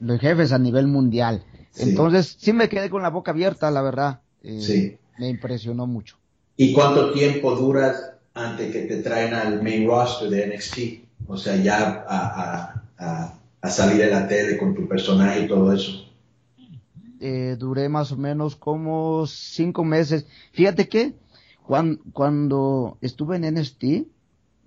los 0.00 0.20
jefes 0.20 0.52
a 0.52 0.58
nivel 0.58 0.86
mundial. 0.86 1.44
Entonces, 1.78 2.36
sí 2.38 2.52
me 2.52 2.68
quedé 2.68 2.90
con 2.90 3.02
la 3.02 3.10
boca 3.10 3.30
abierta, 3.30 3.70
la 3.70 3.82
verdad. 3.82 4.20
Eh, 4.42 4.60
sí. 4.60 4.96
Me 5.18 5.28
impresionó 5.28 5.86
mucho. 5.86 6.16
¿Y 6.56 6.72
cuánto 6.72 7.12
tiempo 7.12 7.54
duras 7.54 8.12
antes 8.34 8.72
que 8.72 8.82
te 8.82 8.96
traen 8.98 9.32
al 9.32 9.62
main 9.62 9.86
roster 9.86 10.28
de 10.28 10.46
NXT? 10.48 10.78
O 11.28 11.36
sea, 11.36 11.56
ya 11.56 12.04
a, 12.06 12.84
a, 12.98 13.38
a 13.60 13.70
salir 13.70 13.98
de 13.98 14.10
la 14.10 14.26
tele 14.26 14.58
con 14.58 14.74
tu 14.74 14.88
personaje 14.88 15.42
y 15.44 15.48
todo 15.48 15.72
eso 15.72 16.12
eh, 17.22 17.56
duré 17.56 17.88
más 17.88 18.10
o 18.10 18.16
menos 18.16 18.56
como 18.56 19.26
cinco 19.28 19.84
meses. 19.84 20.26
Fíjate 20.50 20.88
que 20.88 21.14
cuando, 21.62 22.02
cuando 22.12 22.98
estuve 23.00 23.36
en 23.36 23.54
NST 23.54 23.84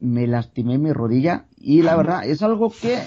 me 0.05 0.27
lastimé 0.27 0.77
mi 0.77 0.93
rodilla 0.93 1.45
y 1.57 1.81
la 1.81 1.95
verdad 1.95 2.25
es 2.25 2.41
algo 2.43 2.71
que 2.71 2.99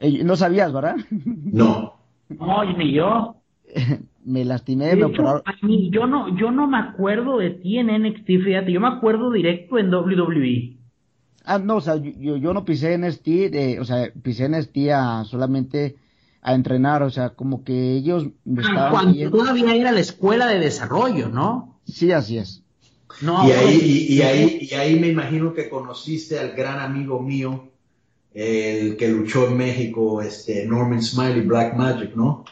eh, 0.00 0.24
no 0.24 0.36
sabías, 0.36 0.72
¿verdad? 0.72 0.96
No. 1.10 1.94
No, 2.28 2.64
ni 2.76 2.92
yo. 2.92 3.36
me 4.24 4.44
lastimé, 4.44 4.94
me 4.96 5.04
operaron. 5.04 5.42
yo 5.90 6.06
no, 6.06 6.36
yo 6.36 6.50
no 6.50 6.66
me 6.66 6.78
acuerdo 6.78 7.38
de 7.38 7.50
ti 7.50 7.78
en 7.78 7.86
NXT, 7.86 8.26
fíjate, 8.26 8.72
yo 8.72 8.80
me 8.80 8.88
acuerdo 8.88 9.30
directo 9.30 9.78
en 9.78 9.92
WWE. 9.92 10.76
Ah, 11.44 11.58
no, 11.58 11.76
o 11.76 11.80
sea, 11.80 11.96
yo, 11.96 12.36
yo 12.36 12.52
no 12.52 12.64
pisé 12.64 12.98
NXT, 12.98 13.26
de, 13.26 13.78
o 13.80 13.84
sea, 13.84 14.12
pisé 14.22 14.48
NXT 14.48 14.76
a 14.92 15.24
solamente 15.24 15.96
a 16.42 16.54
entrenar, 16.54 17.02
o 17.02 17.10
sea, 17.10 17.30
como 17.30 17.64
que 17.64 17.94
ellos 17.94 18.26
me 18.44 18.62
ah, 18.62 18.68
estaban 18.68 18.90
Cuando 18.90 19.30
todavía 19.30 19.74
era 19.74 19.92
la 19.92 20.00
escuela 20.00 20.46
de 20.46 20.58
desarrollo, 20.58 21.28
¿no? 21.28 21.80
Sí, 21.84 22.12
así 22.12 22.36
es. 22.36 22.62
No, 23.22 23.48
y, 23.48 23.52
ahí, 23.52 24.06
y, 24.08 24.22
ahí, 24.22 24.58
y 24.70 24.74
ahí 24.74 24.98
me 24.98 25.08
imagino 25.08 25.54
que 25.54 25.68
conociste 25.68 26.38
al 26.38 26.52
gran 26.52 26.78
amigo 26.78 27.20
mío, 27.20 27.68
el 28.34 28.96
que 28.96 29.08
luchó 29.08 29.48
en 29.48 29.56
México, 29.56 30.22
este 30.22 30.66
Norman 30.66 31.02
Smiley, 31.02 31.40
Black 31.42 31.74
Magic, 31.74 32.14
¿no? 32.14 32.44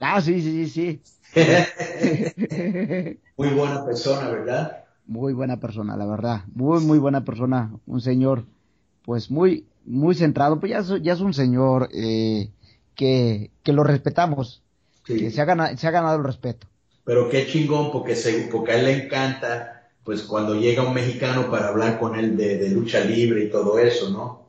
Ah, 0.00 0.20
sí, 0.20 0.40
sí, 0.40 0.66
sí, 0.66 0.68
sí. 0.68 1.00
muy 3.36 3.48
buena 3.48 3.84
persona, 3.84 4.28
¿verdad? 4.28 4.84
Muy 5.06 5.32
buena 5.32 5.58
persona, 5.58 5.96
la 5.96 6.06
verdad. 6.06 6.42
Muy, 6.54 6.80
muy 6.80 6.98
buena 6.98 7.24
persona. 7.24 7.72
Un 7.86 8.00
señor, 8.00 8.44
pues 9.04 9.30
muy, 9.30 9.66
muy 9.84 10.14
centrado. 10.14 10.60
Pues 10.60 10.70
ya, 10.70 10.82
ya 10.98 11.12
es 11.14 11.20
un 11.20 11.32
señor, 11.34 11.88
eh, 11.92 12.50
que, 12.94 13.50
que 13.62 13.72
lo 13.72 13.84
respetamos, 13.84 14.62
que 15.04 15.30
se 15.30 15.40
ha, 15.40 15.44
ganado, 15.44 15.76
se 15.76 15.86
ha 15.86 15.90
ganado 15.90 16.18
el 16.18 16.24
respeto. 16.24 16.66
Pero 17.04 17.28
qué 17.28 17.46
chingón, 17.46 17.90
porque, 17.90 18.14
se, 18.14 18.48
porque 18.50 18.72
a 18.72 18.78
él 18.78 18.84
le 18.84 19.04
encanta, 19.04 19.81
pues 20.04 20.22
cuando 20.22 20.54
llega 20.54 20.86
un 20.86 20.94
mexicano 20.94 21.50
para 21.50 21.68
hablar 21.68 21.98
con 21.98 22.18
él 22.18 22.36
de, 22.36 22.68
lucha 22.70 23.04
libre 23.04 23.44
y 23.44 23.50
todo 23.50 23.78
eso, 23.78 24.10
¿no? 24.10 24.42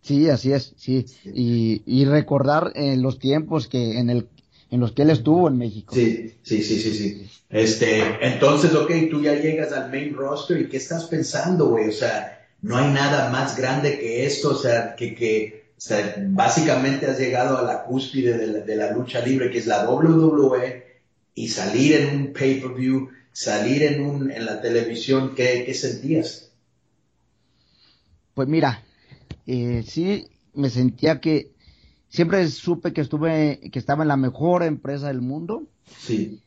Sí, 0.00 0.28
así 0.28 0.52
es, 0.52 0.74
sí. 0.76 1.04
Y, 1.24 1.82
y 1.84 2.04
recordar 2.04 2.72
en 2.74 3.02
los 3.02 3.18
tiempos 3.18 3.68
que 3.68 3.98
en 3.98 4.10
el 4.10 4.28
en 4.70 4.80
los 4.80 4.92
que 4.92 5.02
él 5.02 5.10
estuvo 5.10 5.48
en 5.48 5.56
México. 5.56 5.94
Sí, 5.94 6.34
sí, 6.42 6.62
sí, 6.62 6.78
sí, 6.80 6.92
sí. 6.92 7.30
Este, 7.48 8.02
entonces, 8.20 8.74
ok, 8.74 8.90
tú 9.10 9.22
ya 9.22 9.34
llegas 9.34 9.72
al 9.72 9.90
main 9.90 10.14
roster 10.14 10.60
y 10.60 10.68
¿qué 10.68 10.76
estás 10.76 11.06
pensando, 11.06 11.68
güey? 11.68 11.88
O 11.88 11.92
sea, 11.92 12.46
no 12.60 12.76
hay 12.76 12.92
nada 12.92 13.30
más 13.30 13.56
grande 13.56 13.98
que 13.98 14.26
esto, 14.26 14.50
o 14.50 14.54
sea, 14.54 14.94
que, 14.94 15.14
que, 15.14 15.70
o 15.76 15.80
sea, 15.80 16.16
básicamente 16.28 17.06
has 17.06 17.18
llegado 17.18 17.56
a 17.56 17.62
la 17.62 17.84
cúspide 17.84 18.36
de 18.36 18.76
la, 18.76 18.92
lucha 18.92 19.20
libre, 19.20 19.50
que 19.50 19.58
es 19.58 19.66
la 19.66 19.88
WWE, 19.88 20.84
y 21.34 21.48
salir 21.48 21.96
en 21.96 22.16
un 22.16 22.32
pay-per-view, 22.32 23.08
salir 23.38 23.82
en, 23.82 24.00
un, 24.02 24.30
en 24.30 24.44
la 24.44 24.60
televisión, 24.60 25.34
¿qué, 25.34 25.72
sentías? 25.74 26.50
Pues 28.34 28.48
mira, 28.48 28.84
eh, 29.46 29.84
sí 29.86 30.26
me 30.54 30.70
sentía 30.70 31.20
que 31.20 31.52
siempre 32.08 32.48
supe 32.48 32.92
que 32.92 33.00
estuve, 33.00 33.60
que 33.72 33.78
estaba 33.78 34.02
en 34.02 34.08
la 34.08 34.16
mejor 34.16 34.62
empresa 34.62 35.08
del 35.08 35.20
mundo. 35.20 35.68
Sí. 35.86 36.40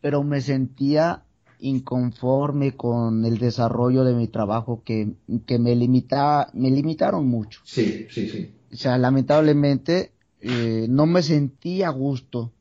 Pero 0.00 0.22
me 0.22 0.40
sentía 0.40 1.24
inconforme 1.58 2.76
con 2.76 3.24
el 3.24 3.38
desarrollo 3.38 4.04
de 4.04 4.14
mi 4.14 4.28
trabajo 4.28 4.82
que, 4.84 5.12
que 5.46 5.58
me 5.58 5.74
limita, 5.74 6.50
me 6.54 6.70
limitaron 6.70 7.26
mucho. 7.26 7.60
Sí, 7.64 8.06
sí, 8.08 8.28
sí 8.28 8.54
o 8.72 8.76
sea, 8.76 8.98
lamentablemente 8.98 10.12
eh, 10.40 10.86
no 10.88 11.06
me 11.06 11.22
sentía 11.22 11.88
a 11.88 11.90
gusto, 11.90 12.52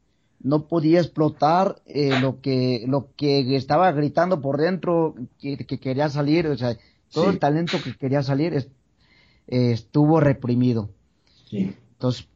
no 0.41 0.67
podía 0.67 0.99
explotar 0.99 1.81
eh, 1.85 2.19
lo 2.21 2.41
que 2.41 2.85
lo 2.87 3.09
que 3.15 3.55
estaba 3.55 3.91
gritando 3.91 4.41
por 4.41 4.57
dentro 4.57 5.15
que, 5.39 5.57
quería 5.65 6.09
salir, 6.09 6.47
o 6.47 6.57
sea, 6.57 6.77
todo 7.11 7.29
el 7.29 7.39
talento 7.39 7.77
que 7.83 7.95
quería 7.95 8.23
salir 8.23 8.53
eh, 8.53 9.71
estuvo 9.71 10.19
reprimido. 10.19 10.89
Sí. 11.49 11.73
Entonces, 11.93 12.27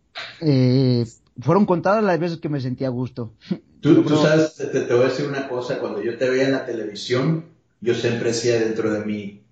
fueron 1.39 1.65
contadas 1.65 2.03
las 2.03 2.19
veces 2.19 2.39
que 2.39 2.49
me 2.49 2.59
sentía 2.59 2.87
a 2.87 2.91
gusto. 2.91 3.33
Tú, 3.81 4.03
sabes, 4.09 4.55
te, 4.55 4.67
te, 4.67 4.93
voy 4.93 5.03
a 5.03 5.09
decir 5.09 5.27
una 5.27 5.49
cosa, 5.49 5.79
cuando 5.79 6.01
yo 6.01 6.17
te 6.17 6.29
veía 6.29 6.45
en 6.45 6.53
la 6.53 6.65
televisión, 6.65 7.45
yo 7.81 7.93
siempre 7.93 8.29
decía 8.29 8.57
dentro 8.59 8.93
de 8.93 9.03
mí, 9.05 9.42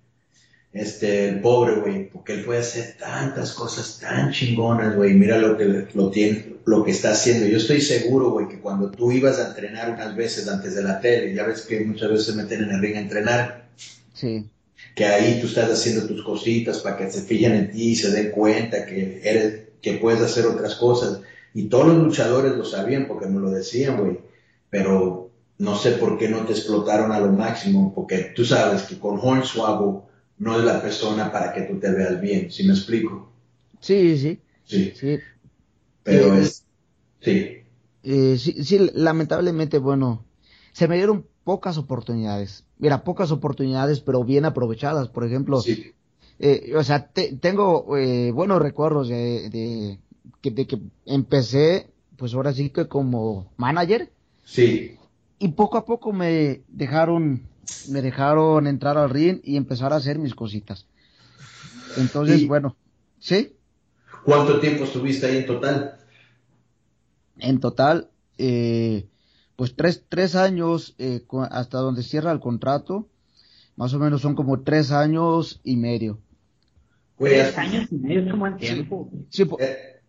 este, 0.72 1.28
el 1.28 1.40
pobre, 1.40 1.76
güey, 1.76 2.08
porque 2.08 2.32
él 2.34 2.44
puede 2.44 2.60
hacer 2.60 2.96
tantas 2.98 3.52
cosas 3.52 3.98
tan 4.00 4.32
chingonas, 4.32 4.96
güey, 4.96 5.12
mira 5.14 5.36
lo 5.36 5.56
que, 5.56 5.86
lo, 5.92 6.10
tiene, 6.10 6.56
lo 6.64 6.82
que 6.82 6.92
está 6.92 7.12
haciendo. 7.12 7.46
Yo 7.46 7.58
estoy 7.58 7.80
seguro, 7.80 8.30
güey, 8.30 8.48
que 8.48 8.58
cuando 8.58 8.90
tú 8.90 9.12
ibas 9.12 9.38
a 9.38 9.48
entrenar 9.48 9.90
unas 9.90 10.16
veces 10.16 10.48
antes 10.48 10.74
de 10.74 10.82
la 10.82 11.00
tele, 11.00 11.34
ya 11.34 11.44
ves 11.44 11.62
que 11.62 11.80
muchas 11.84 12.10
veces 12.10 12.26
se 12.26 12.34
meten 12.34 12.62
en 12.62 12.70
el 12.70 12.80
ring 12.80 12.96
a 12.96 13.00
entrenar. 13.00 13.68
Sí. 14.14 14.46
Que 14.94 15.04
ahí 15.04 15.38
tú 15.40 15.46
estás 15.46 15.70
haciendo 15.70 16.06
tus 16.06 16.22
cositas 16.22 16.78
para 16.78 16.96
que 16.96 17.10
se 17.10 17.22
fijen 17.22 17.52
en 17.52 17.70
ti 17.70 17.90
y 17.90 17.96
se 17.96 18.10
den 18.10 18.30
cuenta 18.30 18.86
que 18.86 19.20
eres, 19.22 19.60
que 19.80 19.94
puedes 19.94 20.22
hacer 20.22 20.46
otras 20.46 20.74
cosas. 20.76 21.20
Y 21.54 21.64
todos 21.64 21.88
los 21.88 21.98
luchadores 21.98 22.52
lo 22.52 22.64
sabían 22.64 23.06
porque 23.06 23.26
me 23.26 23.40
lo 23.40 23.50
decían, 23.50 23.98
güey. 23.98 24.18
Pero 24.70 25.30
no 25.58 25.76
sé 25.76 25.92
por 25.92 26.18
qué 26.18 26.28
no 26.28 26.46
te 26.46 26.52
explotaron 26.52 27.12
a 27.12 27.20
lo 27.20 27.30
máximo, 27.30 27.92
porque 27.94 28.32
tú 28.34 28.44
sabes 28.44 28.82
que 28.82 28.98
con 28.98 29.18
Hornswoggle 29.18 30.11
no 30.42 30.58
es 30.58 30.64
la 30.64 30.82
persona 30.82 31.30
para 31.30 31.52
que 31.52 31.62
tú 31.62 31.78
te 31.78 31.90
veas 31.92 32.20
bien, 32.20 32.50
¿sí 32.50 32.64
me 32.64 32.72
explico? 32.72 33.30
Sí, 33.80 34.18
sí. 34.18 34.40
Sí. 34.64 34.92
sí. 34.96 35.18
Pero 36.02 36.34
es... 36.34 36.64
Sí. 37.20 37.58
Eh, 38.02 38.36
sí, 38.36 38.64
sí, 38.64 38.90
lamentablemente, 38.94 39.78
bueno, 39.78 40.24
se 40.72 40.88
me 40.88 40.96
dieron 40.96 41.26
pocas 41.44 41.78
oportunidades. 41.78 42.64
Mira, 42.78 43.04
pocas 43.04 43.30
oportunidades, 43.30 44.00
pero 44.00 44.24
bien 44.24 44.44
aprovechadas. 44.44 45.08
Por 45.08 45.24
ejemplo, 45.24 45.60
sí. 45.60 45.92
eh, 46.40 46.72
o 46.76 46.82
sea, 46.82 47.06
tengo 47.06 47.96
eh, 47.96 48.32
buenos 48.32 48.60
recuerdos 48.60 49.08
de, 49.08 49.48
de, 49.48 50.00
que, 50.40 50.50
de 50.50 50.66
que 50.66 50.80
empecé 51.06 51.92
pues 52.16 52.34
ahora 52.34 52.52
sí 52.52 52.70
que 52.70 52.88
como 52.88 53.52
manager. 53.56 54.10
Sí. 54.44 54.96
Y 55.38 55.48
poco 55.48 55.78
a 55.78 55.84
poco 55.84 56.12
me 56.12 56.62
dejaron, 56.66 57.42
me 57.88 58.02
dejaron 58.02 58.66
entrar 58.66 58.96
al 58.98 59.10
ring 59.10 59.40
y 59.42 59.56
empezar 59.56 59.92
a 59.92 59.96
hacer 59.96 60.18
mis 60.18 60.34
cositas. 60.34 60.86
Entonces, 61.96 62.46
bueno, 62.46 62.76
¿sí? 63.18 63.54
¿Cuánto 64.24 64.60
tiempo 64.60 64.84
estuviste 64.84 65.26
ahí 65.26 65.38
en 65.38 65.46
total? 65.46 65.98
En 67.38 67.60
total, 67.60 68.08
eh, 68.38 69.06
pues 69.56 69.74
tres, 69.74 70.04
tres 70.08 70.36
años 70.36 70.94
eh, 70.98 71.24
hasta 71.50 71.78
donde 71.78 72.02
cierra 72.02 72.30
el 72.32 72.40
contrato, 72.40 73.08
más 73.76 73.92
o 73.94 73.98
menos 73.98 74.20
son 74.22 74.34
como 74.34 74.60
tres 74.60 74.92
años 74.92 75.60
y 75.64 75.76
medio. 75.76 76.18
Güey, 77.18 77.34
Tres 77.34 77.58
años 77.58 77.88
y 77.90 77.96
medio 77.96 78.20
es 78.20 78.32
un 78.32 78.38
buen 78.38 78.56
tiempo. 78.58 79.10
Sí, 79.30 79.44
po- 79.44 79.58
eh, 79.60 80.00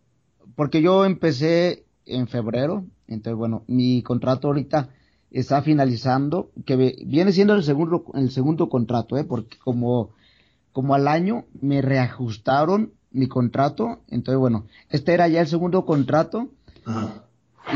porque 0.55 0.81
yo 0.81 1.05
empecé 1.05 1.85
en 2.05 2.27
febrero, 2.27 2.85
entonces 3.07 3.37
bueno, 3.37 3.63
mi 3.67 4.03
contrato 4.03 4.47
ahorita 4.49 4.89
está 5.33 5.61
finalizando, 5.61 6.51
que 6.65 6.75
viene 7.05 7.31
siendo 7.33 7.55
el 7.55 7.63
segundo, 7.63 8.05
el 8.13 8.31
segundo 8.31 8.69
contrato, 8.69 9.17
¿eh? 9.17 9.23
porque 9.23 9.57
como, 9.57 10.11
como 10.71 10.93
al 10.95 11.07
año 11.07 11.45
me 11.61 11.81
reajustaron 11.81 12.91
mi 13.11 13.27
contrato, 13.27 13.99
entonces 14.09 14.39
bueno, 14.39 14.65
este 14.89 15.13
era 15.13 15.27
ya 15.27 15.41
el 15.41 15.47
segundo 15.47 15.85
contrato 15.85 16.49
ajá. 16.85 17.23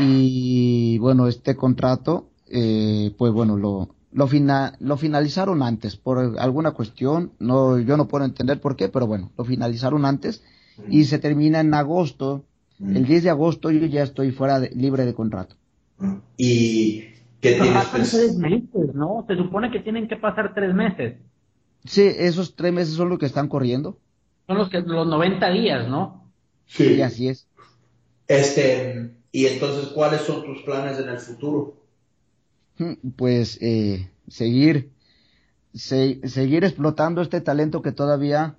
y 0.00 0.98
bueno, 0.98 1.26
este 1.28 1.54
contrato, 1.56 2.28
eh, 2.48 3.14
pues 3.18 3.32
bueno, 3.32 3.56
lo, 3.56 3.88
lo, 4.12 4.26
fina- 4.26 4.74
lo 4.80 4.96
finalizaron 4.96 5.62
antes 5.62 5.96
por 5.96 6.18
alguna 6.38 6.72
cuestión, 6.72 7.32
no, 7.38 7.78
yo 7.78 7.96
no 7.96 8.08
puedo 8.08 8.24
entender 8.24 8.60
por 8.60 8.76
qué, 8.76 8.88
pero 8.88 9.06
bueno, 9.06 9.30
lo 9.36 9.44
finalizaron 9.44 10.04
antes 10.04 10.42
y 10.88 11.04
se 11.04 11.18
termina 11.18 11.60
en 11.60 11.74
agosto. 11.74 12.44
El 12.80 13.04
10 13.06 13.24
de 13.24 13.30
agosto 13.30 13.72
yo 13.72 13.84
ya 13.86 14.04
estoy 14.04 14.30
fuera 14.30 14.60
de, 14.60 14.70
libre 14.70 15.04
de 15.04 15.12
contrato. 15.14 15.56
¿Y 16.36 17.04
qué 17.40 17.52
Pero 17.52 17.64
tienes 17.64 18.10
tres 18.10 18.36
meses, 18.36 18.94
¿no? 18.94 19.24
Se 19.28 19.36
supone 19.36 19.70
que 19.70 19.80
tienen 19.80 20.08
que 20.08 20.16
pasar 20.16 20.54
tres 20.54 20.74
meses. 20.74 21.16
Sí, 21.84 22.02
esos 22.02 22.54
tres 22.56 22.72
meses 22.72 22.94
son 22.94 23.08
los 23.08 23.18
que 23.18 23.26
están 23.26 23.48
corriendo. 23.48 23.98
Son 24.46 24.58
los 24.58 24.68
que 24.68 24.80
los 24.80 25.06
90 25.06 25.50
días, 25.50 25.88
¿no? 25.88 26.30
Sí. 26.66 26.94
Y 26.94 27.02
así 27.02 27.28
es. 27.28 27.46
Este, 28.26 29.10
y 29.32 29.46
entonces, 29.46 29.88
¿cuáles 29.88 30.22
son 30.22 30.44
tus 30.44 30.62
planes 30.62 30.98
en 30.98 31.08
el 31.08 31.18
futuro? 31.18 31.74
Pues 33.16 33.58
eh, 33.60 34.08
seguir, 34.28 34.90
se- 35.74 36.20
seguir 36.28 36.64
explotando 36.64 37.22
este 37.22 37.40
talento 37.40 37.82
que 37.82 37.92
todavía 37.92 38.56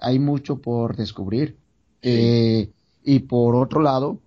hay 0.00 0.18
mucho 0.18 0.60
por 0.60 0.96
descubrir. 0.96 1.56
Eh, 2.02 2.70
y 3.04 3.20
por 3.20 3.54
otro 3.56 3.80
lado, 3.80 4.20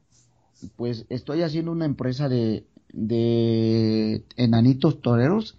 pues 0.75 1.05
estoy 1.09 1.41
haciendo 1.41 1.71
una 1.71 1.85
empresa 1.85 2.29
de, 2.29 2.65
de 2.95 4.23
enanitos 4.37 5.01
toreros. 5.01 5.57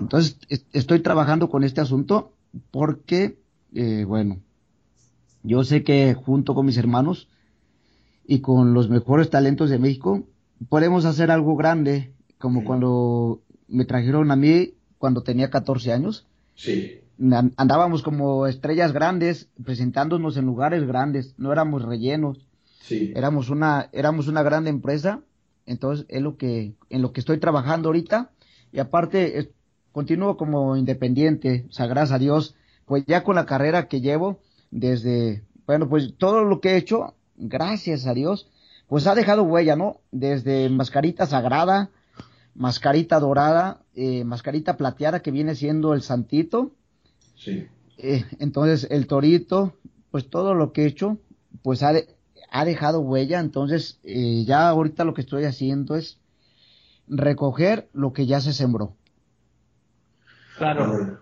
Entonces, 0.00 0.38
es- 0.48 0.64
estoy 0.72 1.00
trabajando 1.00 1.48
con 1.50 1.62
este 1.64 1.80
asunto 1.80 2.32
porque, 2.70 3.38
eh, 3.74 4.04
bueno, 4.06 4.38
yo 5.42 5.62
sé 5.64 5.82
que 5.84 6.14
junto 6.14 6.54
con 6.54 6.66
mis 6.66 6.76
hermanos 6.78 7.28
y 8.26 8.40
con 8.40 8.72
los 8.72 8.88
mejores 8.88 9.28
talentos 9.30 9.68
de 9.70 9.78
México, 9.78 10.24
podemos 10.68 11.04
hacer 11.04 11.30
algo 11.30 11.56
grande, 11.56 12.12
como 12.38 12.64
cuando 12.64 13.42
me 13.68 13.84
trajeron 13.84 14.30
a 14.30 14.36
mí 14.36 14.74
cuando 14.98 15.22
tenía 15.22 15.50
14 15.50 15.92
años. 15.92 16.26
Sí. 16.54 17.00
An- 17.32 17.52
Andábamos 17.56 18.02
como 18.02 18.46
estrellas 18.46 18.92
grandes, 18.92 19.48
presentándonos 19.62 20.36
en 20.36 20.46
lugares 20.46 20.86
grandes, 20.86 21.34
no 21.36 21.52
éramos 21.52 21.82
rellenos 21.84 22.38
Sí. 22.80 23.12
éramos 23.16 23.48
una 23.50 23.88
éramos 23.92 24.28
una 24.28 24.42
gran 24.42 24.66
empresa 24.66 25.20
entonces 25.66 26.06
es 26.08 26.22
lo 26.22 26.36
que 26.36 26.74
en 26.90 27.02
lo 27.02 27.12
que 27.12 27.20
estoy 27.20 27.38
trabajando 27.38 27.88
ahorita. 27.88 28.30
Y 28.72 28.78
aparte 28.80 29.38
es- 29.38 29.48
continúo 29.92 30.36
como 30.36 30.76
independiente 30.76 31.66
o 31.68 31.72
sea 31.72 31.86
gracias 31.86 32.12
a 32.16 32.18
Dios 32.18 32.54
pues 32.84 33.04
ya 33.06 33.22
con 33.22 33.36
la 33.36 33.46
carrera 33.46 33.86
que 33.88 34.00
llevo 34.00 34.40
desde 34.72 35.44
bueno 35.66 35.88
pues 35.88 36.14
todo 36.18 36.42
lo 36.44 36.60
que 36.60 36.70
he 36.70 36.76
hecho 36.76 37.14
gracias 37.36 38.06
a 38.06 38.12
Dios 38.14 38.48
pues 38.88 39.06
ha 39.06 39.14
dejado 39.14 39.44
huella 39.44 39.76
no 39.76 40.00
desde 40.10 40.68
mascarita 40.68 41.26
sagrada 41.26 41.90
mascarita 42.56 43.20
dorada 43.20 43.82
eh, 43.94 44.24
mascarita 44.24 44.76
plateada 44.76 45.20
que 45.20 45.30
viene 45.30 45.54
siendo 45.54 45.94
el 45.94 46.02
santito. 46.02 46.72
Sí. 47.36 47.66
eh, 47.98 48.24
entonces 48.40 48.86
el 48.90 49.06
torito, 49.06 49.74
pues 50.10 50.28
todo 50.28 50.54
lo 50.54 50.72
que 50.72 50.82
he 50.82 50.86
hecho, 50.86 51.18
pues 51.62 51.82
ha, 51.84 51.92
de- 51.92 52.13
ha 52.54 52.64
dejado 52.64 53.00
huella. 53.00 53.40
Entonces 53.40 53.98
eh, 54.04 54.44
ya 54.46 54.68
ahorita 54.68 55.04
lo 55.04 55.12
que 55.12 55.22
estoy 55.22 55.44
haciendo 55.44 55.96
es 55.96 56.18
recoger 57.08 57.88
lo 57.92 58.12
que 58.12 58.26
ya 58.26 58.40
se 58.40 58.52
sembró. 58.52 58.94
Claro. 60.56 61.18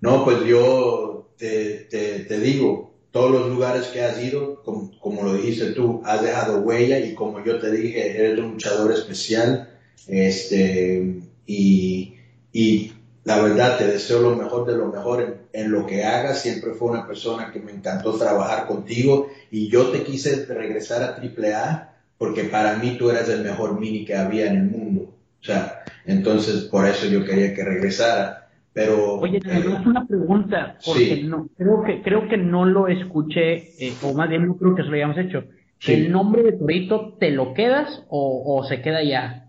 No, 0.00 0.24
pues 0.24 0.44
yo 0.44 1.30
te, 1.38 1.86
te, 1.88 2.20
te 2.24 2.40
digo, 2.40 2.92
todos 3.12 3.30
los 3.30 3.48
lugares 3.48 3.86
que 3.88 4.02
has 4.02 4.20
ido, 4.20 4.60
como, 4.64 4.90
como 4.98 5.22
lo 5.22 5.34
dijiste 5.34 5.66
tú, 5.66 6.02
has 6.04 6.20
dejado 6.20 6.62
huella 6.62 6.98
y 6.98 7.14
como 7.14 7.44
yo 7.44 7.60
te 7.60 7.70
dije, 7.70 8.18
eres 8.18 8.40
un 8.40 8.54
luchador 8.54 8.90
especial, 8.90 9.70
este, 10.08 11.22
y, 11.46 12.16
y 12.52 12.92
la 13.24 13.40
verdad 13.40 13.78
te 13.78 13.86
deseo 13.86 14.20
lo 14.20 14.36
mejor 14.36 14.66
de 14.66 14.76
lo 14.76 14.86
mejor 14.86 15.22
en, 15.22 15.34
en 15.52 15.70
lo 15.70 15.86
que 15.86 16.04
hagas, 16.04 16.40
siempre 16.40 16.72
fue 16.72 16.90
una 16.90 17.06
persona 17.06 17.50
que 17.52 17.60
me 17.60 17.72
encantó 17.72 18.12
trabajar 18.18 18.66
contigo 18.66 19.28
y 19.50 19.68
yo 19.68 19.90
te 19.90 20.02
quise 20.02 20.44
regresar 20.46 21.02
a 21.02 21.16
AAA 21.16 21.92
porque 22.18 22.44
para 22.44 22.76
mí 22.78 22.96
tú 22.98 23.10
eras 23.10 23.28
el 23.28 23.42
mejor 23.42 23.78
mini 23.78 24.04
que 24.04 24.14
había 24.16 24.46
en 24.46 24.56
el 24.56 24.64
mundo. 24.64 25.02
O 25.40 25.44
sea, 25.44 25.82
entonces 26.06 26.64
por 26.64 26.86
eso 26.86 27.06
yo 27.06 27.24
quería 27.24 27.54
que 27.54 27.64
regresara. 27.64 28.48
Pero 28.72 29.14
Oye, 29.18 29.38
eh, 29.38 29.40
me 29.44 29.60
das 29.60 29.84
una 29.86 30.06
pregunta, 30.06 30.78
porque 30.84 31.16
Sí. 31.16 31.22
no, 31.24 31.48
creo 31.58 31.82
que, 31.84 32.00
creo 32.02 32.28
que 32.28 32.38
no 32.38 32.64
lo 32.64 32.88
escuché, 32.88 33.56
eh, 33.78 33.92
o 34.02 34.14
más 34.14 34.28
bien 34.30 34.46
no 34.46 34.56
creo 34.56 34.74
que 34.74 34.82
se 34.82 34.88
lo 34.88 34.94
hayamos 34.94 35.18
hecho. 35.18 35.44
Sí. 35.78 35.92
¿El 35.92 36.12
nombre 36.12 36.42
de 36.42 36.52
Torito 36.52 37.14
te 37.20 37.32
lo 37.32 37.54
quedas 37.54 38.04
o, 38.08 38.56
o 38.56 38.64
se 38.64 38.80
queda 38.80 39.02
ya? 39.02 39.48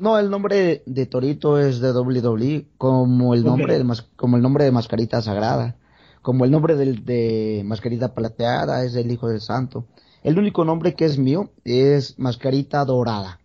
No, 0.00 0.18
el 0.18 0.30
nombre 0.30 0.82
de, 0.86 1.06
Torito 1.06 1.58
es 1.58 1.80
de 1.80 1.92
WWE, 1.92 2.66
como 2.78 3.34
el 3.34 3.44
nombre 3.44 3.76
de 3.78 3.84
mas- 3.84 4.08
como 4.16 4.36
el 4.36 4.42
nombre 4.42 4.64
de 4.64 4.72
Mascarita 4.72 5.20
Sagrada, 5.22 5.76
como 6.22 6.44
el 6.44 6.50
nombre 6.50 6.74
del- 6.74 7.04
de 7.04 7.62
Mascarita 7.66 8.14
Plateada 8.14 8.82
es 8.84 8.94
el 8.96 9.12
Hijo 9.12 9.28
del 9.28 9.40
Santo. 9.42 9.84
El 10.22 10.38
único 10.38 10.64
nombre 10.64 10.94
que 10.94 11.04
es 11.04 11.18
mío 11.18 11.50
es 11.64 12.18
Mascarita 12.18 12.84
Dorada. 12.84 13.40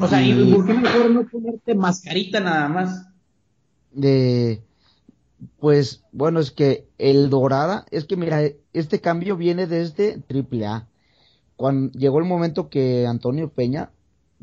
O 0.00 0.06
sea, 0.08 0.20
¿y 0.20 0.32
Y- 0.32 0.52
por 0.52 0.66
qué 0.66 0.74
mejor 0.74 1.10
no 1.10 1.24
ponerte 1.28 1.74
mascarita 1.76 2.40
nada 2.40 2.68
más? 2.68 3.06
de 3.92 4.60
pues 5.60 6.02
bueno 6.10 6.40
es 6.40 6.50
que 6.50 6.88
el 6.98 7.30
dorada 7.30 7.86
es 7.92 8.04
que 8.06 8.16
mira 8.16 8.40
este 8.72 9.00
cambio 9.00 9.36
viene 9.36 9.68
desde 9.68 10.20
AAA 10.28 10.88
cuando 11.54 11.96
llegó 11.96 12.18
el 12.18 12.24
momento 12.24 12.68
que 12.68 13.06
Antonio 13.06 13.50
Peña 13.50 13.90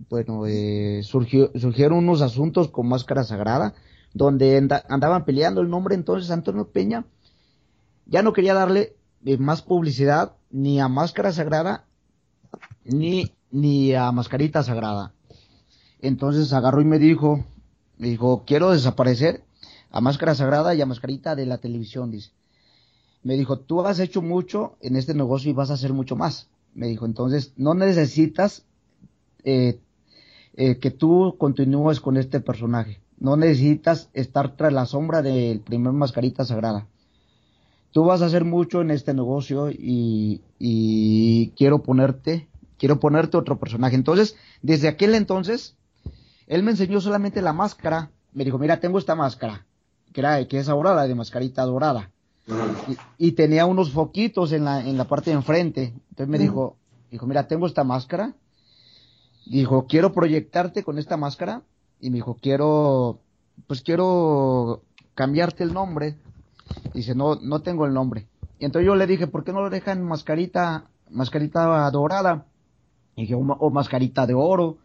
bueno 0.09 0.45
eh, 0.47 1.01
surgió 1.03 1.51
surgieron 1.55 1.99
unos 1.99 2.21
asuntos 2.21 2.69
con 2.69 2.87
máscara 2.87 3.23
sagrada 3.23 3.73
donde 4.13 4.57
anda- 4.57 4.83
andaban 4.89 5.25
peleando 5.25 5.61
el 5.61 5.69
nombre 5.69 5.95
entonces 5.95 6.31
Antonio 6.31 6.67
Peña 6.69 7.05
ya 8.05 8.21
no 8.23 8.33
quería 8.33 8.53
darle 8.53 8.95
eh, 9.25 9.37
más 9.37 9.61
publicidad 9.61 10.33
ni 10.49 10.79
a 10.79 10.87
máscara 10.87 11.31
sagrada 11.31 11.85
ni 12.83 13.31
ni 13.51 13.93
a 13.93 14.11
mascarita 14.11 14.63
sagrada 14.63 15.13
entonces 16.01 16.51
agarró 16.53 16.81
y 16.81 16.85
me 16.85 16.99
dijo 16.99 17.45
me 18.01 18.07
dijo, 18.07 18.45
quiero 18.47 18.71
desaparecer 18.71 19.43
a 19.91 20.01
Máscara 20.01 20.33
Sagrada 20.33 20.73
y 20.73 20.81
a 20.81 20.87
Mascarita 20.87 21.35
de 21.35 21.45
la 21.45 21.59
televisión, 21.59 22.09
dice. 22.09 22.31
Me 23.21 23.35
dijo, 23.35 23.59
tú 23.59 23.81
has 23.85 23.99
hecho 23.99 24.23
mucho 24.23 24.75
en 24.81 24.95
este 24.95 25.13
negocio 25.13 25.51
y 25.51 25.53
vas 25.53 25.69
a 25.69 25.75
hacer 25.75 25.93
mucho 25.93 26.15
más. 26.15 26.49
Me 26.73 26.87
dijo, 26.87 27.05
entonces 27.05 27.53
no 27.57 27.75
necesitas 27.75 28.65
eh, 29.43 29.79
eh, 30.55 30.77
que 30.77 30.91
tú 30.91 31.35
continúes 31.37 31.99
con 31.99 32.17
este 32.17 32.39
personaje. 32.39 32.99
No 33.19 33.37
necesitas 33.37 34.09
estar 34.13 34.55
tras 34.55 34.73
la 34.73 34.85
sombra 34.85 35.21
del 35.21 35.59
primer 35.59 35.93
Mascarita 35.93 36.43
Sagrada. 36.43 36.87
Tú 37.91 38.05
vas 38.05 38.21
a 38.21 38.25
hacer 38.25 38.45
mucho 38.45 38.81
en 38.81 38.89
este 38.89 39.13
negocio 39.13 39.69
y, 39.69 40.41
y 40.57 41.49
quiero 41.57 41.83
ponerte, 41.83 42.47
quiero 42.77 42.99
ponerte 42.99 43.37
otro 43.37 43.59
personaje. 43.59 43.95
Entonces, 43.95 44.35
desde 44.61 44.87
aquel 44.87 45.13
entonces, 45.13 45.75
él 46.47 46.63
me 46.63 46.71
enseñó 46.71 47.01
solamente 47.01 47.41
la 47.41 47.53
máscara. 47.53 48.09
Me 48.33 48.45
dijo, 48.45 48.57
mira, 48.57 48.79
tengo 48.79 48.97
esta 48.97 49.13
máscara, 49.15 49.65
que, 50.13 50.21
era, 50.21 50.45
que 50.47 50.57
es 50.57 50.69
ahora 50.69 50.95
la 50.95 51.07
de 51.07 51.15
mascarita 51.15 51.63
dorada. 51.63 52.11
Y, 53.17 53.27
y 53.27 53.31
tenía 53.33 53.65
unos 53.65 53.91
foquitos 53.91 54.51
en 54.51 54.65
la, 54.65 54.79
en 54.79 54.97
la 54.97 55.05
parte 55.05 55.29
de 55.29 55.35
enfrente. 55.35 55.93
Entonces 56.09 56.27
me 56.27 56.39
dijo, 56.39 56.77
dijo, 57.11 57.27
mira, 57.27 57.47
tengo 57.47 57.67
esta 57.67 57.83
máscara. 57.83 58.33
Dijo, 59.45 59.85
quiero 59.87 60.13
proyectarte 60.13 60.83
con 60.83 60.97
esta 60.97 61.17
máscara. 61.17 61.61
Y 61.99 62.09
me 62.09 62.15
dijo, 62.15 62.37
quiero, 62.41 63.19
pues 63.67 63.81
quiero 63.81 64.81
cambiarte 65.13 65.63
el 65.63 65.73
nombre. 65.73 66.15
Dice, 66.93 67.15
no, 67.15 67.35
no 67.35 67.61
tengo 67.61 67.85
el 67.85 67.93
nombre. 67.93 68.27
Y 68.59 68.65
entonces 68.65 68.87
yo 68.87 68.95
le 68.95 69.07
dije, 69.07 69.27
¿por 69.27 69.43
qué 69.43 69.53
no 69.53 69.61
lo 69.61 69.69
dejan 69.69 70.03
mascarita, 70.03 70.85
mascarita 71.09 71.89
dorada. 71.91 72.45
Y 73.15 73.21
dije, 73.21 73.35
o, 73.35 73.69
mascarita 73.69 74.25
de 74.25 74.33
oro. 74.33 74.77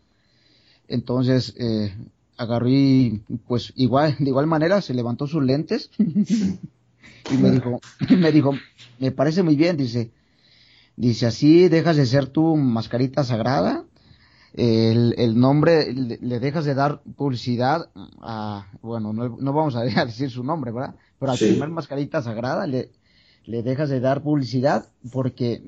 Entonces, 0.88 1.54
eh, 1.58 1.94
agarré 2.36 2.70
y, 2.70 3.22
pues 3.46 3.72
igual, 3.76 4.16
de 4.18 4.28
igual 4.28 4.46
manera, 4.46 4.80
se 4.80 4.94
levantó 4.94 5.26
sus 5.26 5.42
lentes. 5.42 5.90
y 5.98 7.36
me 7.38 7.50
dijo, 7.50 7.80
me 8.16 8.32
dijo, 8.32 8.52
me 8.98 9.10
parece 9.10 9.42
muy 9.42 9.56
bien, 9.56 9.76
dice, 9.76 10.10
dice, 10.96 11.26
así 11.26 11.68
dejas 11.68 11.96
de 11.96 12.06
ser 12.06 12.26
tu 12.26 12.56
mascarita 12.56 13.24
sagrada, 13.24 13.84
el, 14.56 15.14
el 15.18 15.38
nombre, 15.38 15.92
le, 15.92 16.40
dejas 16.40 16.64
de 16.64 16.74
dar 16.74 17.02
publicidad 17.16 17.90
a, 18.22 18.66
bueno, 18.80 19.12
no, 19.12 19.36
no 19.38 19.52
vamos 19.52 19.76
a 19.76 19.82
decir 20.04 20.30
su 20.30 20.42
nombre, 20.42 20.72
¿verdad? 20.72 20.94
Pero 21.18 21.32
al 21.32 21.38
primer 21.38 21.68
mascarita 21.68 22.22
sagrada 22.22 22.66
le, 22.66 22.90
le 23.44 23.62
dejas 23.62 23.90
de 23.90 24.00
dar 24.00 24.22
publicidad 24.22 24.88
porque, 25.12 25.62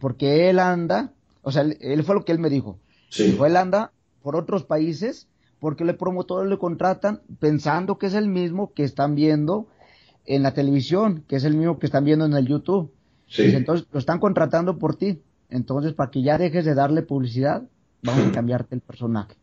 porque 0.00 0.50
él 0.50 0.58
anda, 0.58 1.12
o 1.42 1.52
sea, 1.52 1.62
él, 1.62 2.02
fue 2.02 2.16
lo 2.16 2.24
que 2.24 2.32
él 2.32 2.40
me 2.40 2.50
dijo. 2.50 2.78
Sí. 3.08 3.38
él 3.44 3.56
anda 3.56 3.92
por 4.22 4.34
otros 4.34 4.64
países 4.64 5.28
porque 5.60 5.84
el 5.84 5.96
promotores 5.96 6.50
le 6.50 6.58
contratan 6.58 7.22
pensando 7.38 7.98
que 7.98 8.06
es 8.06 8.14
el 8.14 8.28
mismo 8.28 8.72
que 8.74 8.82
están 8.82 9.14
viendo 9.14 9.68
en 10.26 10.42
la 10.42 10.54
televisión, 10.54 11.24
que 11.28 11.36
es 11.36 11.44
el 11.44 11.54
mismo 11.54 11.78
que 11.78 11.86
están 11.86 12.04
viendo 12.04 12.24
en 12.24 12.34
el 12.34 12.46
YouTube. 12.48 12.92
Sí. 13.28 13.54
entonces 13.54 13.86
lo 13.92 14.00
están 14.00 14.18
contratando 14.18 14.78
por 14.78 14.96
ti. 14.96 15.22
Entonces, 15.50 15.92
para 15.92 16.10
que 16.10 16.22
ya 16.22 16.36
dejes 16.36 16.64
de 16.64 16.74
darle 16.74 17.02
publicidad, 17.02 17.62
vamos 18.04 18.28
a 18.28 18.32
cambiarte 18.32 18.74
el 18.76 18.80
personaje. 18.80 19.34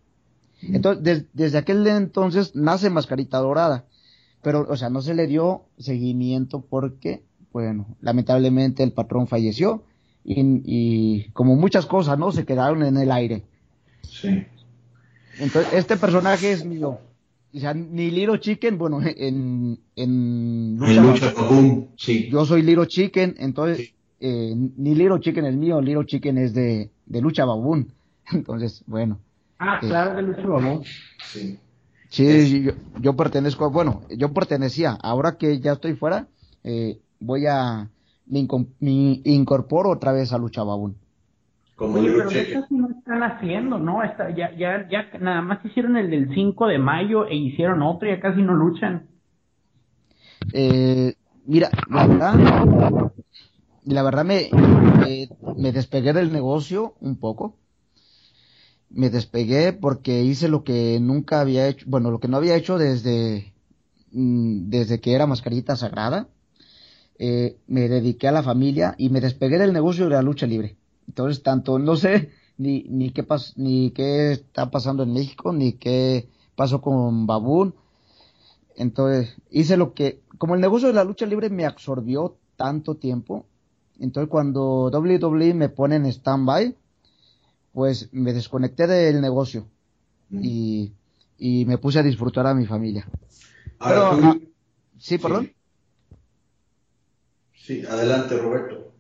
Entonces, 0.62 1.26
desde 1.34 1.57
aquel 1.57 1.86
entonces 1.88 2.55
nace 2.55 2.89
Mascarita 2.89 3.39
Dorada. 3.39 3.86
Pero, 4.41 4.66
o 4.70 4.76
sea, 4.76 4.89
no 4.89 5.01
se 5.01 5.14
le 5.14 5.28
dio 5.28 5.66
seguimiento 5.78 6.62
porque, 6.62 7.24
bueno, 7.51 7.86
lamentablemente 8.01 8.84
el 8.84 8.91
patrón 8.91 9.28
falleció 9.28 9.84
y, 10.24 11.30
como 11.34 11.55
muchas 11.55 11.86
cosas, 11.86 12.18
¿no? 12.18 12.32
Se 12.32 12.45
quedaron 12.45 12.84
en 12.84 12.97
el 12.97 13.12
aire. 13.12 13.43
Sí. 14.03 14.45
Entonces, 15.39 15.74
este 15.74 15.97
personaje 15.97 16.51
es 16.51 16.66
mío. 16.66 16.99
O 17.53 17.59
sea, 17.59 17.74
ni 17.74 18.12
Liro 18.12 18.38
Chicken, 18.38 18.78
bueno, 18.78 18.99
en, 19.03 19.80
en 19.95 20.78
Lucha, 20.78 21.34
sí. 21.97 22.30
Yo 22.32 22.45
soy 22.45 22.62
Liro 22.64 22.86
Chicken, 22.86 23.36
entonces, 23.39 23.93
eh, 24.20 24.53
ni 24.55 24.95
Liro 24.95 25.20
Chicken 25.20 25.45
es 25.45 25.55
mío, 25.55 25.82
Liro 25.82 26.03
Chicken 26.03 26.38
es 26.38 26.53
de, 26.53 26.91
de 27.05 27.22
Lucha 27.22 27.45
Babún. 27.45 27.93
Entonces, 28.32 28.84
bueno. 28.88 29.20
Ah, 29.60 29.80
eh, 29.82 29.88
claro, 29.88 30.16
de 30.16 30.22
Lucha 30.24 30.48
Babún. 30.48 30.84
Sí. 31.32 31.60
Sí, 32.10 32.64
yo, 32.64 32.74
yo, 33.00 33.16
pertenezco, 33.16 33.72
bueno, 33.72 34.02
yo 34.10 34.34
pertenecía. 34.34 34.98
Ahora 35.02 35.38
que 35.38 35.62
ya 35.62 35.74
estoy 35.74 35.94
fuera, 35.94 36.28
eh, 36.64 37.00
voy 37.22 37.46
a, 37.48 37.88
me, 38.26 38.48
incorporo 39.24 39.92
otra 39.92 40.12
vez 40.12 40.34
a 40.34 40.38
Lucha 40.38 40.64
Babún. 40.64 40.98
Como 41.78 42.00
Oye, 42.00 42.12
pero 42.12 42.30
esto 42.30 42.66
sí 42.68 42.76
no 42.76 42.90
están 42.90 43.24
haciendo, 43.24 43.80
¿no? 43.80 44.04
Está, 44.04 44.30
ya, 44.36 44.52
ya, 44.58 44.90
ya, 44.90 45.18
nada 45.20 45.42
más 45.42 45.64
hicieron 45.64 45.96
el 45.96 46.10
del 46.10 46.34
5 46.34 46.68
de 46.68 46.80
mayo 46.80 47.28
e 47.28 47.36
hicieron 47.36 47.82
otro 47.82 48.10
y 48.10 48.12
ya 48.12 48.20
casi 48.20 48.42
no 48.42 48.54
luchan. 48.56 49.08
Eh, 50.52 51.14
mira, 51.46 51.70
la 51.90 52.08
verdad, 52.08 53.12
la 53.86 54.04
verdad 54.04 54.26
me, 54.26 54.50
me 55.56 55.72
despegué 55.72 56.12
del 56.12 56.34
negocio 56.34 56.96
un 57.00 57.18
poco 57.18 57.61
me 58.94 59.10
despegué 59.10 59.74
porque 59.74 60.24
hice 60.24 60.48
lo 60.48 60.64
que 60.64 61.00
nunca 61.00 61.42
había 61.42 61.68
hecho, 61.68 61.86
bueno, 61.88 62.12
lo 62.12 62.20
que 62.20 62.28
no 62.28 62.38
había 62.38 62.56
hecho 62.56 62.78
desde, 62.78 63.54
mm, 64.12 64.70
desde 64.70 65.00
que 65.00 65.14
era 65.14 65.28
mascarita 65.28 65.76
sagrada. 65.76 66.28
Eh, 67.18 67.58
me 67.68 67.88
dediqué 67.88 68.28
a 68.28 68.32
la 68.32 68.44
familia 68.44 68.96
y 68.98 69.10
me 69.10 69.22
despegué 69.22 69.60
del 69.60 69.74
negocio 69.74 70.06
de 70.06 70.12
la 70.12 70.22
lucha 70.22 70.48
libre. 70.48 70.76
Entonces, 71.08 71.44
tanto 71.44 71.80
no 71.80 71.96
sé 71.96 72.32
ni, 72.58 72.84
ni 72.89 73.12
qué 73.12 73.24
pas, 73.24 73.58
ni 73.58 73.92
qué 73.92 74.32
está 74.32 74.72
pasando 74.72 75.04
en 75.04 75.14
México, 75.14 75.54
ni 75.54 75.74
qué 75.74 76.28
pasó 76.56 76.82
con 76.82 77.28
Babún. 77.28 77.76
Entonces, 78.76 79.36
hice 79.52 79.78
lo 79.78 79.94
que, 79.94 80.22
como 80.38 80.56
el 80.56 80.62
negocio 80.62 80.88
de 80.88 80.94
la 80.96 81.04
lucha 81.04 81.26
libre 81.26 81.50
me 81.50 81.66
absorbió 81.66 82.38
tanto 82.56 82.96
tiempo, 82.96 83.46
entonces 84.00 84.30
cuando 84.30 84.89
WWE 84.92 85.54
me 85.54 85.70
pone 85.70 85.96
en 85.96 86.06
stand-by, 86.08 86.76
pues 87.74 88.10
me 88.12 88.34
desconecté 88.34 88.88
del 88.88 89.22
negocio 89.22 89.68
y, 90.30 90.94
y, 91.38 91.66
me 91.66 91.78
puse 91.78 92.00
a 92.00 92.04
disfrutar 92.04 92.48
a 92.48 92.54
mi 92.54 92.66
familia. 92.66 93.06
Pero, 93.84 94.12
ah, 94.12 94.36
sí, 94.98 95.18
perdón. 95.18 95.52
Sí. 97.54 97.86
adelante, 97.86 98.38
Roberto. 98.38 98.94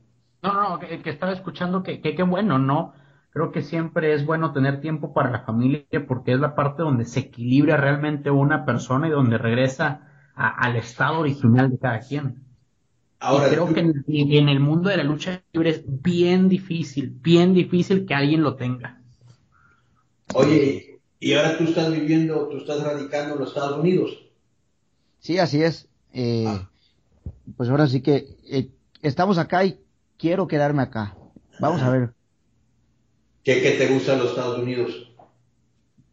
No, 0.43 0.53
no, 0.53 0.79
que, 0.79 1.01
estaba 1.09 1.31
escuchando 1.31 1.83
que 1.83 2.01
qué 2.01 2.23
bueno, 2.23 2.57
¿no? 2.57 2.93
Creo 3.31 3.51
que 3.51 3.61
siempre 3.61 4.13
es 4.13 4.25
bueno 4.25 4.51
tener 4.51 4.81
tiempo 4.81 5.13
para 5.13 5.31
la 5.31 5.39
familia 5.41 5.85
porque 6.05 6.33
es 6.33 6.39
la 6.39 6.53
parte 6.53 6.83
donde 6.83 7.05
se 7.05 7.21
equilibra 7.21 7.77
realmente 7.77 8.29
una 8.29 8.65
persona 8.65 9.07
y 9.07 9.11
donde 9.11 9.37
regresa 9.37 10.07
al 10.35 10.75
estado 10.75 11.19
original 11.19 11.69
de 11.71 11.77
cada 11.77 11.99
quien. 11.99 12.43
Ahora, 13.23 13.49
creo 13.49 13.71
que 13.71 13.81
en, 13.81 14.49
el 14.49 14.59
mundo 14.59 14.89
de 14.89 14.97
la 14.97 15.03
lucha 15.03 15.43
libre 15.53 15.69
es 15.69 15.83
bien 15.85 16.49
difícil, 16.49 17.11
bien 17.21 17.53
difícil 17.53 18.07
que 18.07 18.15
alguien 18.15 18.41
lo 18.41 18.55
tenga. 18.55 18.99
Oye, 20.33 20.99
y 21.19 21.33
ahora 21.33 21.55
tú 21.55 21.65
estás 21.65 21.91
viviendo, 21.91 22.47
tú 22.47 22.57
estás 22.57 22.81
radicando 22.83 23.35
en 23.35 23.41
los 23.41 23.49
Estados 23.49 23.77
Unidos. 23.77 24.25
Sí, 25.19 25.37
así 25.37 25.61
es. 25.61 25.87
Eh, 26.13 26.45
ah. 26.47 26.67
Pues 27.55 27.69
ahora 27.69 27.85
sí 27.85 28.01
que 28.01 28.37
eh, 28.49 28.71
estamos 29.03 29.37
acá 29.37 29.65
y 29.65 29.79
quiero 30.17 30.47
quedarme 30.47 30.81
acá. 30.81 31.15
Vamos 31.59 31.83
a 31.83 31.91
ver. 31.91 32.13
¿Qué, 33.43 33.61
¿Qué, 33.61 33.71
te 33.73 33.85
gusta 33.93 34.15
los 34.15 34.31
Estados 34.31 34.57
Unidos? 34.57 35.11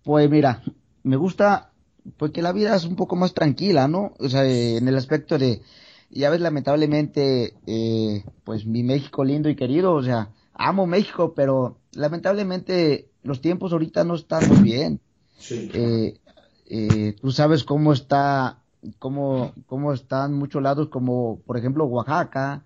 Pues 0.03 0.29
mira, 0.29 0.63
me 1.05 1.17
gusta 1.17 1.73
pues 2.19 2.33
que 2.33 2.43
la 2.43 2.53
vida 2.53 2.77
es 2.77 2.85
un 2.85 2.97
poco 2.97 3.17
más 3.17 3.33
tranquila, 3.33 3.89
¿no? 3.89 4.13
O 4.19 4.29
sea, 4.29 4.45
en 4.45 4.87
el 4.87 4.97
aspecto 4.97 5.39
de 5.39 5.63
ya 6.11 6.31
ves, 6.31 6.41
lamentablemente, 6.41 7.55
eh, 7.67 8.25
pues 8.45 8.67
mi 8.67 8.83
México 8.83 9.25
lindo 9.25 9.49
y 9.49 9.57
querido, 9.57 9.95
o 9.95 10.03
sea, 10.03 10.31
amo 10.55 10.87
México, 10.87 11.35
pero 11.35 11.79
lamentablemente 11.93 13.09
los 13.23 13.41
tiempos 13.41 13.73
ahorita 13.73 14.05
no 14.05 14.15
están 14.15 14.49
muy 14.49 14.63
bien. 14.63 15.01
Sí. 15.39 15.71
Eh, 15.73 16.19
eh, 16.67 17.15
tú 17.21 17.31
sabes 17.31 17.65
cómo 17.65 17.93
está, 17.93 18.59
cómo, 18.99 19.53
cómo 19.67 19.93
están 19.93 20.35
muchos 20.35 20.63
lados, 20.63 20.89
como 20.89 21.41
por 21.47 21.57
ejemplo 21.57 21.85
Oaxaca, 21.85 22.63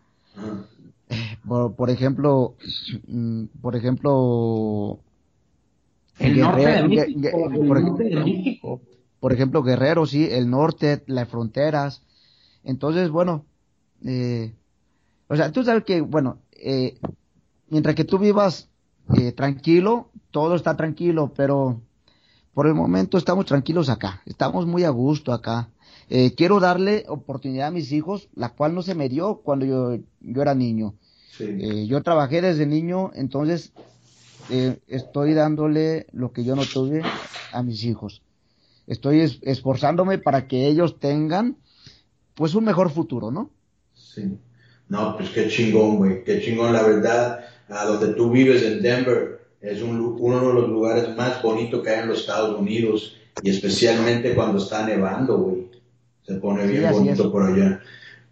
por, 1.76 1.90
ejemplo, 1.90 2.55
mm, 3.07 3.45
por 3.61 3.76
ejemplo, 3.76 5.01
el 6.18 6.40
norte 6.40 6.66
de 6.66 6.88
México, 6.88 8.80
por 9.20 9.32
ejemplo, 9.32 9.62
Guerrero, 9.62 10.07
sí, 10.07 10.26
el 10.30 10.51
norte, 10.51 11.03
las 11.07 11.28
fronteras, 11.28 12.03
entonces, 12.64 13.10
bueno, 13.10 13.44
eh, 14.04 14.54
o 15.28 15.36
sea, 15.36 15.52
tú 15.52 15.64
sabes 15.64 15.84
que, 15.84 16.00
bueno, 16.00 16.38
eh, 16.52 16.98
mientras 17.68 17.94
que 17.94 18.04
tú 18.04 18.18
vivas 18.18 18.68
eh, 19.16 19.32
tranquilo, 19.32 20.10
todo 20.30 20.55
está 20.55 20.76
tranquilo, 20.76 21.32
pero 21.34 21.80
por 22.55 22.66
el 22.66 22.74
momento 22.74 23.18
estamos 23.18 23.47
tranquilos 23.47 23.89
acá, 23.89 24.22
estamos 24.26 24.66
muy 24.66 24.84
a 24.84 24.90
gusto 24.90 25.32
acá. 25.32 25.70
Eh, 26.10 26.34
quiero 26.34 26.60
darle 26.60 27.05
oportunidad 27.09 27.68
a 27.68 27.70
mis 27.70 27.93
hijos, 27.93 28.28
la 28.34 28.51
cual 28.51 28.74
no 28.74 28.82
se 28.82 28.94
me 28.94 29.09
dio 29.09 29.36
cuando 29.36 29.64
yo, 29.64 29.97
yo 30.20 30.43
era 30.43 30.55
niño. 30.55 30.94
Eh, 31.39 31.86
yo 31.86 32.02
trabajé 32.02 32.43
desde 32.43 32.66
niño, 32.66 33.10
entonces 33.14 33.72
eh, 34.51 34.78
estoy 34.86 35.32
dándole 35.32 36.06
lo 36.12 36.32
que 36.32 36.44
yo 36.44 36.55
no 36.55 36.62
tuve 36.66 37.02
a 37.52 37.62
mis 37.62 37.84
hijos. 37.84 38.22
Estoy 38.86 39.20
esforzándome 39.43 40.18
para 40.18 40.47
que 40.47 40.66
ellos 40.66 40.98
tengan 40.98 41.56
pues 42.34 42.54
un 42.54 42.64
mejor 42.64 42.90
futuro, 42.90 43.30
¿no? 43.30 43.50
Sí. 43.94 44.38
No, 44.88 45.16
pues 45.16 45.30
qué 45.30 45.48
chingón, 45.48 45.96
güey, 45.96 46.24
qué 46.24 46.40
chingón, 46.40 46.72
la 46.72 46.82
verdad, 46.82 47.40
a 47.68 47.84
donde 47.86 48.14
tú 48.14 48.30
vives 48.30 48.62
en 48.62 48.82
Denver 48.82 49.42
es 49.62 49.80
un, 49.80 50.16
uno 50.18 50.48
de 50.48 50.54
los 50.54 50.68
lugares 50.68 51.16
más 51.16 51.40
bonitos 51.40 51.82
que 51.82 51.90
hay 51.90 52.00
en 52.00 52.09
los 52.09 52.20
Estados 52.20 52.59
Unidos 52.59 53.16
y 53.42 53.50
especialmente 53.50 54.34
cuando 54.34 54.59
está 54.59 54.84
nevando, 54.84 55.38
güey. 55.38 55.70
Se 56.26 56.34
pone 56.34 56.66
bien 56.66 56.90
bonito 56.90 57.32
por 57.32 57.44
allá. 57.44 57.80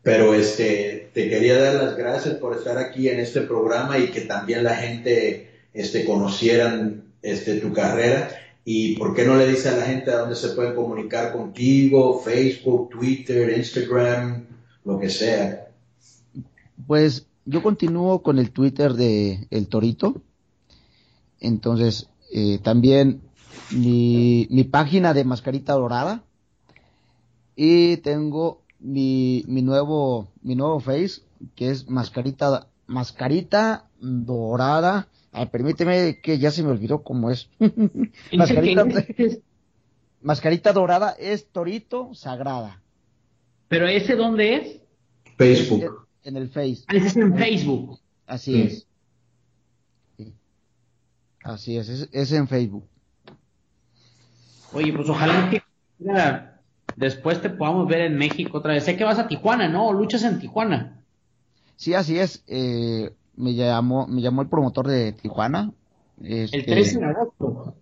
Pero 0.02 0.34
este, 0.34 1.10
te 1.12 1.28
quería 1.28 1.60
dar 1.60 1.74
las 1.74 1.96
gracias 1.96 2.34
por 2.36 2.56
estar 2.56 2.78
aquí 2.78 3.08
en 3.08 3.20
este 3.20 3.42
programa 3.42 3.98
y 3.98 4.08
que 4.08 4.22
también 4.22 4.64
la 4.64 4.74
gente 4.74 5.50
este, 5.72 6.04
conocieran 6.04 7.04
este, 7.22 7.60
tu 7.60 7.72
carrera 7.72 8.30
¿Y 8.72 8.94
por 8.94 9.16
qué 9.16 9.24
no 9.24 9.36
le 9.36 9.48
dice 9.48 9.68
a 9.68 9.76
la 9.76 9.82
gente 9.82 10.12
a 10.12 10.18
dónde 10.18 10.36
se 10.36 10.50
pueden 10.50 10.76
comunicar 10.76 11.32
contigo? 11.32 12.20
Facebook, 12.20 12.90
Twitter, 12.90 13.58
Instagram, 13.58 14.46
lo 14.84 14.96
que 15.00 15.10
sea. 15.10 15.72
Pues 16.86 17.26
yo 17.44 17.64
continúo 17.64 18.22
con 18.22 18.38
el 18.38 18.52
Twitter 18.52 18.92
de 18.92 19.48
El 19.50 19.66
Torito. 19.66 20.22
Entonces, 21.40 22.10
eh, 22.32 22.60
también 22.62 23.22
mi, 23.72 24.46
mi, 24.50 24.62
página 24.62 25.14
de 25.14 25.24
Mascarita 25.24 25.72
Dorada. 25.72 26.22
Y 27.56 27.96
tengo 27.96 28.62
mi, 28.78 29.44
mi 29.48 29.62
nuevo, 29.62 30.28
mi 30.42 30.54
nuevo 30.54 30.78
face, 30.78 31.22
que 31.56 31.70
es 31.70 31.90
Mascarita, 31.90 32.68
Mascarita 32.86 33.88
dorada. 33.98 35.08
Ay, 35.32 35.46
permíteme 35.46 36.20
que 36.20 36.38
ya 36.38 36.50
se 36.50 36.62
me 36.62 36.70
olvidó 36.70 37.02
cómo 37.02 37.30
es. 37.30 37.48
mascarita, 38.36 38.84
mascarita 40.22 40.72
dorada 40.72 41.14
es 41.18 41.46
torito 41.50 42.12
sagrada. 42.14 42.82
¿Pero 43.68 43.86
ese 43.86 44.16
dónde 44.16 44.56
es? 44.56 44.80
Facebook. 45.38 46.08
En 46.24 46.36
el 46.36 46.48
Face. 46.48 46.82
Ah, 46.88 46.96
ese 46.96 47.06
es 47.06 47.16
en 47.16 47.36
Facebook. 47.36 48.00
Así 48.26 48.52
Sí. 48.52 48.62
es. 48.62 48.86
Sí. 50.18 50.34
Así 51.44 51.76
es, 51.78 51.88
es, 51.88 52.08
es 52.12 52.32
en 52.32 52.48
Facebook. 52.48 52.84
Oye, 54.72 54.92
pues 54.92 55.08
ojalá 55.08 55.48
que 55.50 55.62
mira, 55.98 56.60
después 56.96 57.40
te 57.40 57.50
podamos 57.50 57.88
ver 57.88 58.02
en 58.02 58.16
México 58.16 58.58
otra 58.58 58.74
vez. 58.74 58.84
Sé 58.84 58.96
que 58.96 59.04
vas 59.04 59.18
a 59.18 59.28
Tijuana, 59.28 59.68
¿no? 59.68 59.86
¿O 59.86 59.92
luchas 59.92 60.22
en 60.24 60.38
Tijuana. 60.40 61.02
Sí, 61.76 61.94
así 61.94 62.18
es. 62.18 62.44
Eh, 62.46 63.10
me 63.40 63.54
llamó, 63.54 64.06
me 64.06 64.20
llamó 64.20 64.42
el 64.42 64.48
promotor 64.48 64.86
de 64.88 65.12
Tijuana. 65.12 65.72
El 66.22 66.44
Este, 66.44 66.62
13 66.62 66.98
de 66.98 67.04
agosto. 67.06 67.74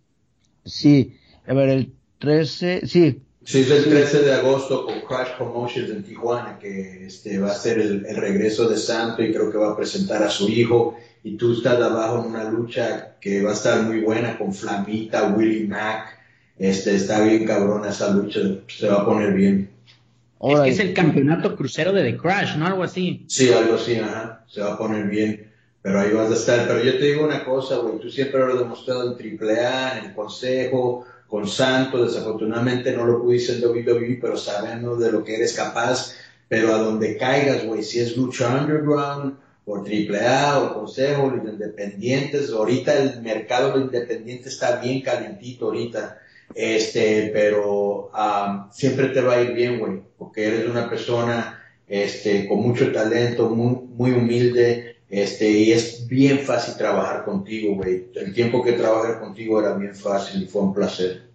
Sí, 0.65 1.17
a 1.47 1.55
ver, 1.55 1.69
el 1.71 1.93
13, 2.19 2.87
sí, 2.87 3.23
Sí, 3.49 3.61
es 3.61 3.71
el 3.71 3.85
13 3.85 4.25
de 4.25 4.35
agosto 4.35 4.85
con 4.85 5.01
Crash 5.01 5.39
Promotions 5.39 5.89
en 5.89 6.03
Tijuana, 6.03 6.59
que 6.59 7.07
este, 7.07 7.39
va 7.39 7.51
a 7.51 7.55
ser 7.55 7.79
el, 7.79 8.05
el 8.05 8.17
regreso 8.17 8.69
de 8.69 8.77
Santo 8.77 9.23
y 9.23 9.33
creo 9.33 9.51
que 9.51 9.57
va 9.57 9.71
a 9.71 9.77
presentar 9.77 10.23
a 10.23 10.29
su 10.29 10.51
hijo. 10.51 10.99
Y 11.25 11.39
tú 11.39 11.55
estás 11.55 11.81
abajo 11.81 12.19
en 12.19 12.27
una 12.33 12.45
lucha 12.45 13.17
que 13.19 13.43
va 13.43 13.53
a 13.53 13.55
estar 13.55 13.83
muy 13.85 14.01
buena 14.01 14.37
con 14.37 14.53
Flamita, 14.53 15.33
Willie 15.35 15.67
Mack. 15.67 16.19
Este, 16.59 16.95
está 16.97 17.25
bien 17.25 17.47
cabrona 17.47 17.89
esa 17.89 18.13
lucha, 18.13 18.41
se 18.67 18.87
va 18.87 18.97
a 18.97 19.07
poner 19.07 19.33
bien. 19.33 19.71
Es 20.41 20.61
que 20.61 20.69
es 20.69 20.81
el 20.81 20.93
campeonato 20.93 21.57
crucero 21.57 21.95
de 21.95 22.03
The 22.03 22.19
Crash, 22.19 22.55
¿no? 22.59 22.67
Algo 22.67 22.83
así. 22.83 23.25
Sí, 23.29 23.51
algo 23.51 23.77
así, 23.77 23.97
ajá, 23.97 24.45
se 24.47 24.61
va 24.61 24.75
a 24.75 24.79
poner 24.79 25.07
bien. 25.09 25.48
Pero 25.83 26.01
ahí 26.01 26.13
vas 26.13 26.31
a 26.31 26.35
estar. 26.35 26.67
Pero 26.67 26.83
yo 26.83 26.99
te 26.99 27.05
digo 27.05 27.25
una 27.25 27.45
cosa, 27.45 27.77
güey, 27.79 27.99
tú 27.99 28.11
siempre 28.11 28.41
lo 28.41 28.53
has 28.53 28.59
demostrado 28.59 29.17
en 29.19 29.41
AAA, 29.41 29.99
en 29.99 30.05
el 30.07 30.15
Consejo, 30.15 31.05
con 31.29 31.47
Santo, 31.47 32.05
desafortunadamente 32.05 32.93
no 32.93 33.05
lo 33.05 33.23
pudiste 33.23 33.53
en 33.53 33.65
WWE, 33.65 34.19
pero 34.21 34.37
sabemos 34.37 34.99
de 34.99 35.13
lo 35.13 35.23
que 35.23 35.37
eres 35.37 35.55
capaz. 35.55 36.15
Pero 36.49 36.75
a 36.75 36.79
donde 36.79 37.19
caigas, 37.19 37.67
güey, 37.67 37.83
si 37.83 38.01
es 38.01 38.17
lucha 38.17 38.49
underground, 38.49 39.37
o 39.67 39.77
AAA, 39.77 40.59
o 40.59 40.75
Consejo, 40.75 41.31
los 41.31 41.45
independientes, 41.45 42.51
ahorita 42.51 42.95
el 42.95 43.21
mercado 43.21 43.75
de 43.75 43.85
independientes 43.85 44.55
está 44.55 44.81
bien 44.81 45.03
calientito 45.03 45.67
ahorita. 45.67 46.19
Este, 46.55 47.31
pero 47.35 48.11
am, 48.15 48.73
siempre 48.73 49.09
te 49.09 49.21
va 49.21 49.35
a 49.35 49.43
ir 49.43 49.53
bien, 49.53 49.79
güey, 49.79 50.01
porque 50.17 50.47
eres 50.47 50.69
una 50.69 50.89
persona 50.89 51.63
este, 51.87 52.49
con 52.49 52.61
mucho 52.61 52.91
talento, 52.93 53.51
muy, 53.51 53.77
muy 53.95 54.13
humilde, 54.13 54.97
este, 55.09 55.51
y 55.51 55.73
es 55.73 56.07
bien 56.09 56.41
fácil 56.41 56.77
trabajar 56.77 57.25
contigo, 57.25 57.77
güey. 57.77 58.11
El 58.15 58.35
tiempo 58.35 58.63
que 58.63 58.73
trabajé 58.73 59.19
contigo 59.21 59.61
era 59.61 59.75
bien 59.77 59.95
fácil 59.95 60.43
y 60.43 60.47
fue 60.47 60.63
un 60.63 60.75
placer. 60.75 61.31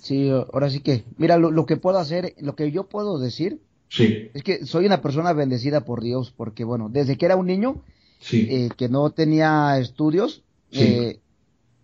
sí, 0.00 0.28
ahora 0.30 0.70
sí 0.70 0.80
que, 0.80 1.04
mira, 1.16 1.36
lo, 1.38 1.50
lo 1.50 1.66
que 1.66 1.76
puedo 1.76 1.98
hacer, 1.98 2.34
lo 2.38 2.54
que 2.54 2.70
yo 2.70 2.88
puedo 2.88 3.18
decir, 3.18 3.60
Sí, 3.88 4.30
es 4.34 4.42
que 4.42 4.66
soy 4.66 4.86
una 4.86 5.02
persona 5.02 5.32
bendecida 5.32 5.84
por 5.84 6.02
Dios, 6.02 6.32
porque 6.36 6.64
bueno, 6.64 6.88
desde 6.90 7.16
que 7.16 7.26
era 7.26 7.36
un 7.36 7.46
niño, 7.46 7.82
sí, 8.18 8.46
eh, 8.50 8.68
que 8.76 8.88
no 8.88 9.10
tenía 9.12 9.78
estudios, 9.78 10.42
Sí. 10.70 10.84
eh, 10.84 11.20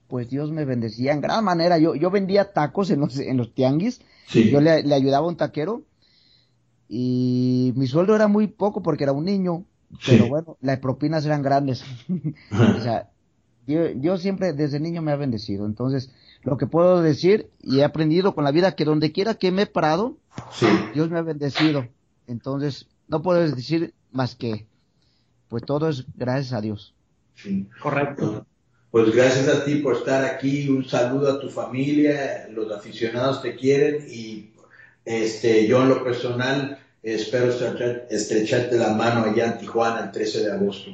pues 0.09 0.29
Dios 0.31 0.51
me 0.53 0.65
bendecía 0.65 1.13
en 1.13 1.21
gran 1.21 1.45
manera. 1.45 1.79
Yo, 1.79 1.95
yo 1.95 2.11
vendía 2.11 2.53
tacos 2.53 2.91
en 2.91 3.01
los, 3.01 3.19
en 3.19 3.37
los 3.37 3.55
tianguis, 3.55 4.01
sí. 4.27 4.51
yo 4.51 4.61
le, 4.61 4.83
le 4.83 4.95
ayudaba 4.95 5.27
a 5.27 5.31
un 5.31 5.37
taquero, 5.37 5.83
y 6.89 7.73
mi 7.77 7.87
sueldo 7.87 8.15
era 8.17 8.29
muy 8.29 8.47
poco 8.49 8.83
porque 8.83 9.05
era 9.05 9.13
un 9.13 9.25
niño, 9.25 9.65
pero 10.07 10.25
Sí. 10.25 10.29
bueno, 10.29 10.57
las 10.61 10.79
propinas 10.79 11.25
eran 11.27 11.43
grandes. 11.43 11.85
O 12.53 12.81
sea, 12.81 13.11
yo, 13.67 13.89
yo 13.91 14.17
siempre 14.19 14.53
desde 14.53 14.81
niño 14.81 15.03
me 15.03 15.13
ha 15.13 15.17
bendecido. 15.17 15.67
Entonces, 15.67 16.11
lo 16.43 16.57
que 16.57 16.67
puedo 16.67 17.03
decir 17.03 17.51
y 17.63 17.81
he 17.81 17.85
aprendido 17.85 18.35
con 18.35 18.45
la 18.45 18.51
vida 18.53 18.75
que 18.75 18.85
donde 18.85 19.13
quiera 19.13 19.35
que 19.35 19.51
me 19.53 19.63
he 19.63 19.67
parado, 19.67 20.17
Sí, 20.53 20.67
Dios 20.95 21.11
me 21.11 21.19
ha 21.19 21.23
bendecido. 21.23 21.87
Entonces, 22.27 22.87
no 23.09 23.21
puedo 23.23 23.41
decir 23.41 23.93
más 24.13 24.35
que, 24.37 24.67
pues 25.49 25.65
todo 25.65 25.89
es 25.89 26.07
gracias 26.17 26.53
a 26.53 26.61
Dios. 26.61 26.95
sí. 27.35 27.69
Correcto. 27.83 28.47
Pues 28.93 29.15
gracias 29.15 29.47
a 29.49 29.65
ti 29.65 29.77
por 29.77 29.95
estar 29.97 30.25
aquí, 30.25 30.69
un 30.69 30.85
saludo 30.85 31.31
a 31.31 31.41
tu 31.41 31.49
familia, 31.49 32.49
los 32.51 32.73
aficionados 32.73 33.41
te 33.41 33.55
quieren 33.55 34.05
y 34.11 34.51
este, 35.05 35.69
yo 35.69 35.81
en 35.83 35.91
lo 35.91 36.03
personal 36.03 36.79
espero 37.03 37.53
estrechar- 37.53 38.07
estrecharte 38.11 38.77
la 38.79 38.95
mano 38.95 39.25
allá 39.25 39.47
en 39.47 39.59
Tijuana 39.59 40.05
el 40.07 40.11
13 40.13 40.45
de 40.45 40.53
agosto. 40.53 40.91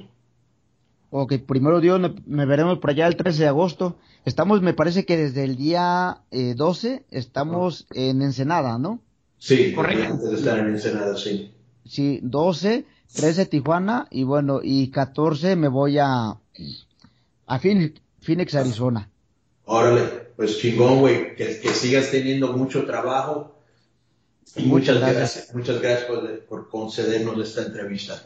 Ok, 1.10 1.34
primero 1.46 1.80
Dios, 1.80 2.00
me, 2.00 2.14
me 2.26 2.46
veremos 2.46 2.78
por 2.78 2.90
allá 2.90 3.06
el 3.06 3.16
13 3.16 3.42
de 3.42 3.48
agosto. 3.48 3.96
Estamos, 4.24 4.60
me 4.60 4.74
parece 4.74 5.04
que 5.06 5.16
desde 5.16 5.44
el 5.44 5.56
día 5.56 6.18
eh, 6.30 6.54
12 6.56 7.04
estamos 7.10 7.86
en 7.94 8.22
Ensenada, 8.22 8.76
¿no? 8.78 9.00
Sí, 9.38 9.72
Correcto. 9.72 10.14
antes 10.14 10.30
de 10.30 10.36
estar 10.36 10.58
en 10.58 10.66
Ensenada, 10.68 11.16
sí. 11.16 11.52
Sí, 11.84 12.18
12, 12.22 12.84
13 13.14 13.46
Tijuana 13.46 14.08
y 14.10 14.24
bueno, 14.24 14.60
y 14.62 14.90
14 14.90 15.54
me 15.56 15.68
voy 15.68 15.98
a, 15.98 16.36
a 17.46 17.58
Phoenix, 17.60 18.00
Phoenix, 18.20 18.54
Arizona. 18.56 19.08
Órale, 19.64 20.02
pues 20.36 20.58
chingón, 20.58 20.98
güey, 21.00 21.36
que, 21.36 21.60
que 21.60 21.68
sigas 21.68 22.10
teniendo 22.10 22.52
mucho 22.52 22.84
trabajo 22.84 23.55
Muchas 24.56 24.66
muchas 24.66 24.96
gracias. 24.98 25.16
gracias, 25.16 25.54
muchas 25.54 25.80
gracias 25.80 26.04
por, 26.04 26.44
por 26.46 26.68
concedernos 26.70 27.38
esta 27.46 27.62
entrevista. 27.62 28.22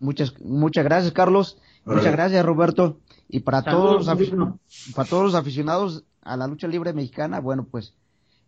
Muchas, 0.00 0.40
muchas 0.40 0.84
gracias, 0.84 1.12
Carlos. 1.12 1.58
Muchas 1.84 2.12
gracias, 2.12 2.44
Roberto. 2.44 2.98
Y 3.28 3.40
para 3.40 3.62
todos, 3.62 4.06
los 4.06 4.54
para 4.94 5.08
todos 5.08 5.24
los 5.24 5.34
aficionados 5.34 6.04
a 6.22 6.36
la 6.36 6.46
lucha 6.46 6.68
libre 6.68 6.92
mexicana, 6.92 7.40
bueno, 7.40 7.66
pues 7.70 7.94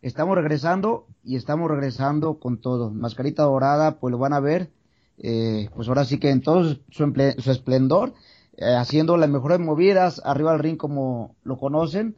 estamos 0.03 0.37
regresando 0.37 1.07
y 1.23 1.37
estamos 1.37 1.71
regresando 1.71 2.39
con 2.39 2.59
todo. 2.59 2.91
Mascarita 2.91 3.45
Dorada, 3.45 3.99
pues 3.99 4.13
lo 4.13 4.19
van 4.19 4.33
a 4.33 4.41
ver, 4.41 4.71
eh, 5.19 5.71
pues 5.75 5.89
ahora 5.89 6.05
sí 6.05 6.19
que 6.19 6.31
en 6.31 6.41
todo 6.41 6.65
su, 6.65 6.77
su 6.91 7.51
esplendor, 7.51 8.15
eh, 8.57 8.75
haciendo 8.75 9.17
las 9.17 9.29
mejores 9.29 9.59
movidas 9.59 10.21
arriba 10.25 10.53
del 10.53 10.61
ring 10.61 10.77
como 10.77 11.37
lo 11.43 11.59
conocen, 11.59 12.17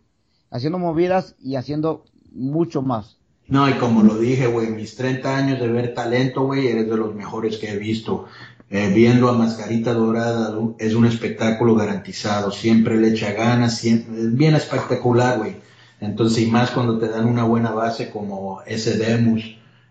haciendo 0.51 0.79
movidas 0.79 1.37
y 1.41 1.57
haciendo 1.57 2.05
mucho 2.33 2.83
más. 2.83 3.19
No, 3.53 3.69
y 3.69 3.75
como 3.75 4.03
lo 4.03 4.17
dije, 4.17 4.47
güey, 4.47 4.71
mis 4.71 4.97
30 4.97 5.37
años 5.37 5.61
de 5.61 5.69
ver 5.69 5.93
talento, 5.93 6.45
güey, 6.45 6.69
eres 6.69 6.89
de 6.89 6.97
los 6.97 7.15
mejores 7.15 7.59
que 7.59 7.71
he 7.71 7.77
visto. 7.77 8.27
Eh, 8.71 8.91
viendo 8.95 9.29
a 9.29 9.35
Mascarita 9.35 9.93
Dorada 9.93 10.59
es 10.79 10.95
un 10.95 11.05
espectáculo 11.05 11.75
garantizado, 11.75 12.51
siempre 12.51 12.97
le 12.97 13.09
echa 13.09 13.33
ganas, 13.33 13.77
siempre, 13.77 14.23
es 14.23 14.35
bien 14.35 14.55
espectacular, 14.55 15.37
güey. 15.37 15.57
Entonces, 16.01 16.45
y 16.45 16.47
más 16.47 16.71
cuando 16.71 16.99
te 16.99 17.09
dan 17.09 17.27
una 17.27 17.45
buena 17.45 17.73
base 17.73 18.09
como 18.09 18.63
ese 18.63 18.97
Demus, 18.97 19.45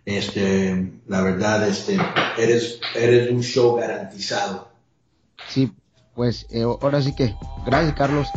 este, 0.07 0.93
la 1.05 1.21
verdad, 1.21 1.67
este, 1.67 1.99
eres, 2.39 2.79
eres 2.95 3.29
un 3.29 3.43
show 3.43 3.75
garantizado. 3.75 4.69
Sí, 5.49 5.71
pues 6.15 6.47
eh, 6.49 6.63
ahora 6.63 6.99
sí 6.99 7.13
que, 7.13 7.35
gracias, 7.63 7.93
Carlos. 7.93 8.27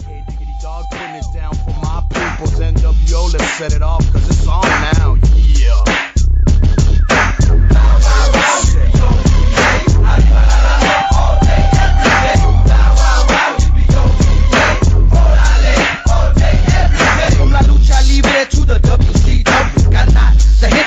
Apple's 2.34 2.58
NWO, 2.58 3.32
let's 3.32 3.52
set 3.52 3.74
it 3.74 3.82
off, 3.82 4.00
cause 4.12 4.28
it's 4.28 4.48
on 4.48 4.62
now, 4.62 5.16
yeah. 5.36 6.04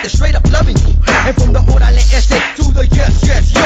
straight 0.10 0.36
up 0.36 0.52
loving 0.52 0.76
you. 0.78 0.96
And 1.08 1.36
from 1.36 1.54
the 1.54 1.62
hood, 1.62 1.82
I 1.82 1.92
the 2.78 2.86
yes, 2.94 3.26
yes, 3.26 3.46
yo. 3.58 3.66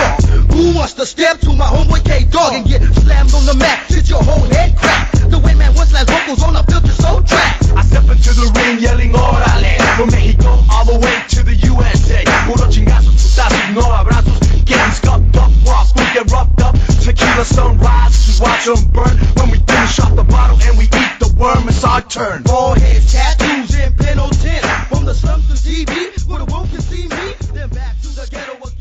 Who 0.56 0.76
wants 0.76 0.94
to 0.94 1.06
step 1.06 1.40
to 1.42 1.52
my 1.52 1.68
homeboy 1.68 2.04
K 2.06 2.24
Dog 2.32 2.54
and 2.54 2.66
get 2.66 2.82
slammed 3.04 3.34
on 3.36 3.46
the 3.46 3.56
mat? 3.56 3.92
Shit 3.92 4.10
your 4.10 4.24
whole 4.24 4.48
head 4.48 4.76
crack. 4.78 5.12
The 5.28 5.40
way 5.40 5.54
man 5.54 5.76
once 5.76 5.92
last 5.92 6.10
vocals 6.10 6.42
on 6.44 6.56
a 6.56 6.64
filter 6.64 6.96
so 6.96 7.22
track. 7.22 7.60
I 7.76 7.84
step 7.84 8.08
into 8.08 8.32
the 8.32 8.48
ring 8.56 8.80
yelling 8.80 9.12
orale 9.12 9.76
From 9.96 10.12
Mexico 10.12 10.64
all 10.72 10.86
the 10.86 11.00
way 11.00 11.16
to 11.36 11.44
the 11.44 11.56
USA 11.72 12.24
Puro 12.48 12.68
chingazos, 12.72 13.16
putazos, 13.16 13.76
no 13.76 13.84
abrazos 13.84 14.40
Getting 14.66 14.92
scuffed 14.92 15.38
up, 15.38 15.52
rock, 15.68 15.88
we 15.96 16.04
get 16.16 16.32
roughed 16.32 16.62
up 16.62 16.76
Tequila 17.04 17.46
sunrise, 17.46 18.26
just 18.26 18.42
watch 18.42 18.68
'em 18.68 18.84
burn 18.92 19.16
When 19.40 19.52
we 19.52 19.60
finish 19.60 20.00
off 20.00 20.16
the 20.16 20.24
bottle 20.24 20.60
and 20.62 20.78
we 20.78 20.86
eat 20.86 21.14
the 21.20 21.34
worm, 21.38 21.68
it's 21.68 21.84
our 21.84 22.02
turn 22.02 22.44
Foreheads, 22.44 23.12
tattoos, 23.12 23.76
and 23.76 23.98
Pendleton. 23.98 24.62
From 24.90 25.06
the 25.06 25.14
slums 25.14 25.48
to 25.48 25.56
TV, 25.56 26.12
where 26.28 26.40
the 26.40 26.46
world 26.52 26.70
can 26.70 26.82
see 26.82 27.08
me. 27.08 27.34
Then 27.54 27.70
back 27.70 28.00
to 28.02 28.08
the 28.10 28.28
ghetto 28.30 28.56
again, 28.68 28.81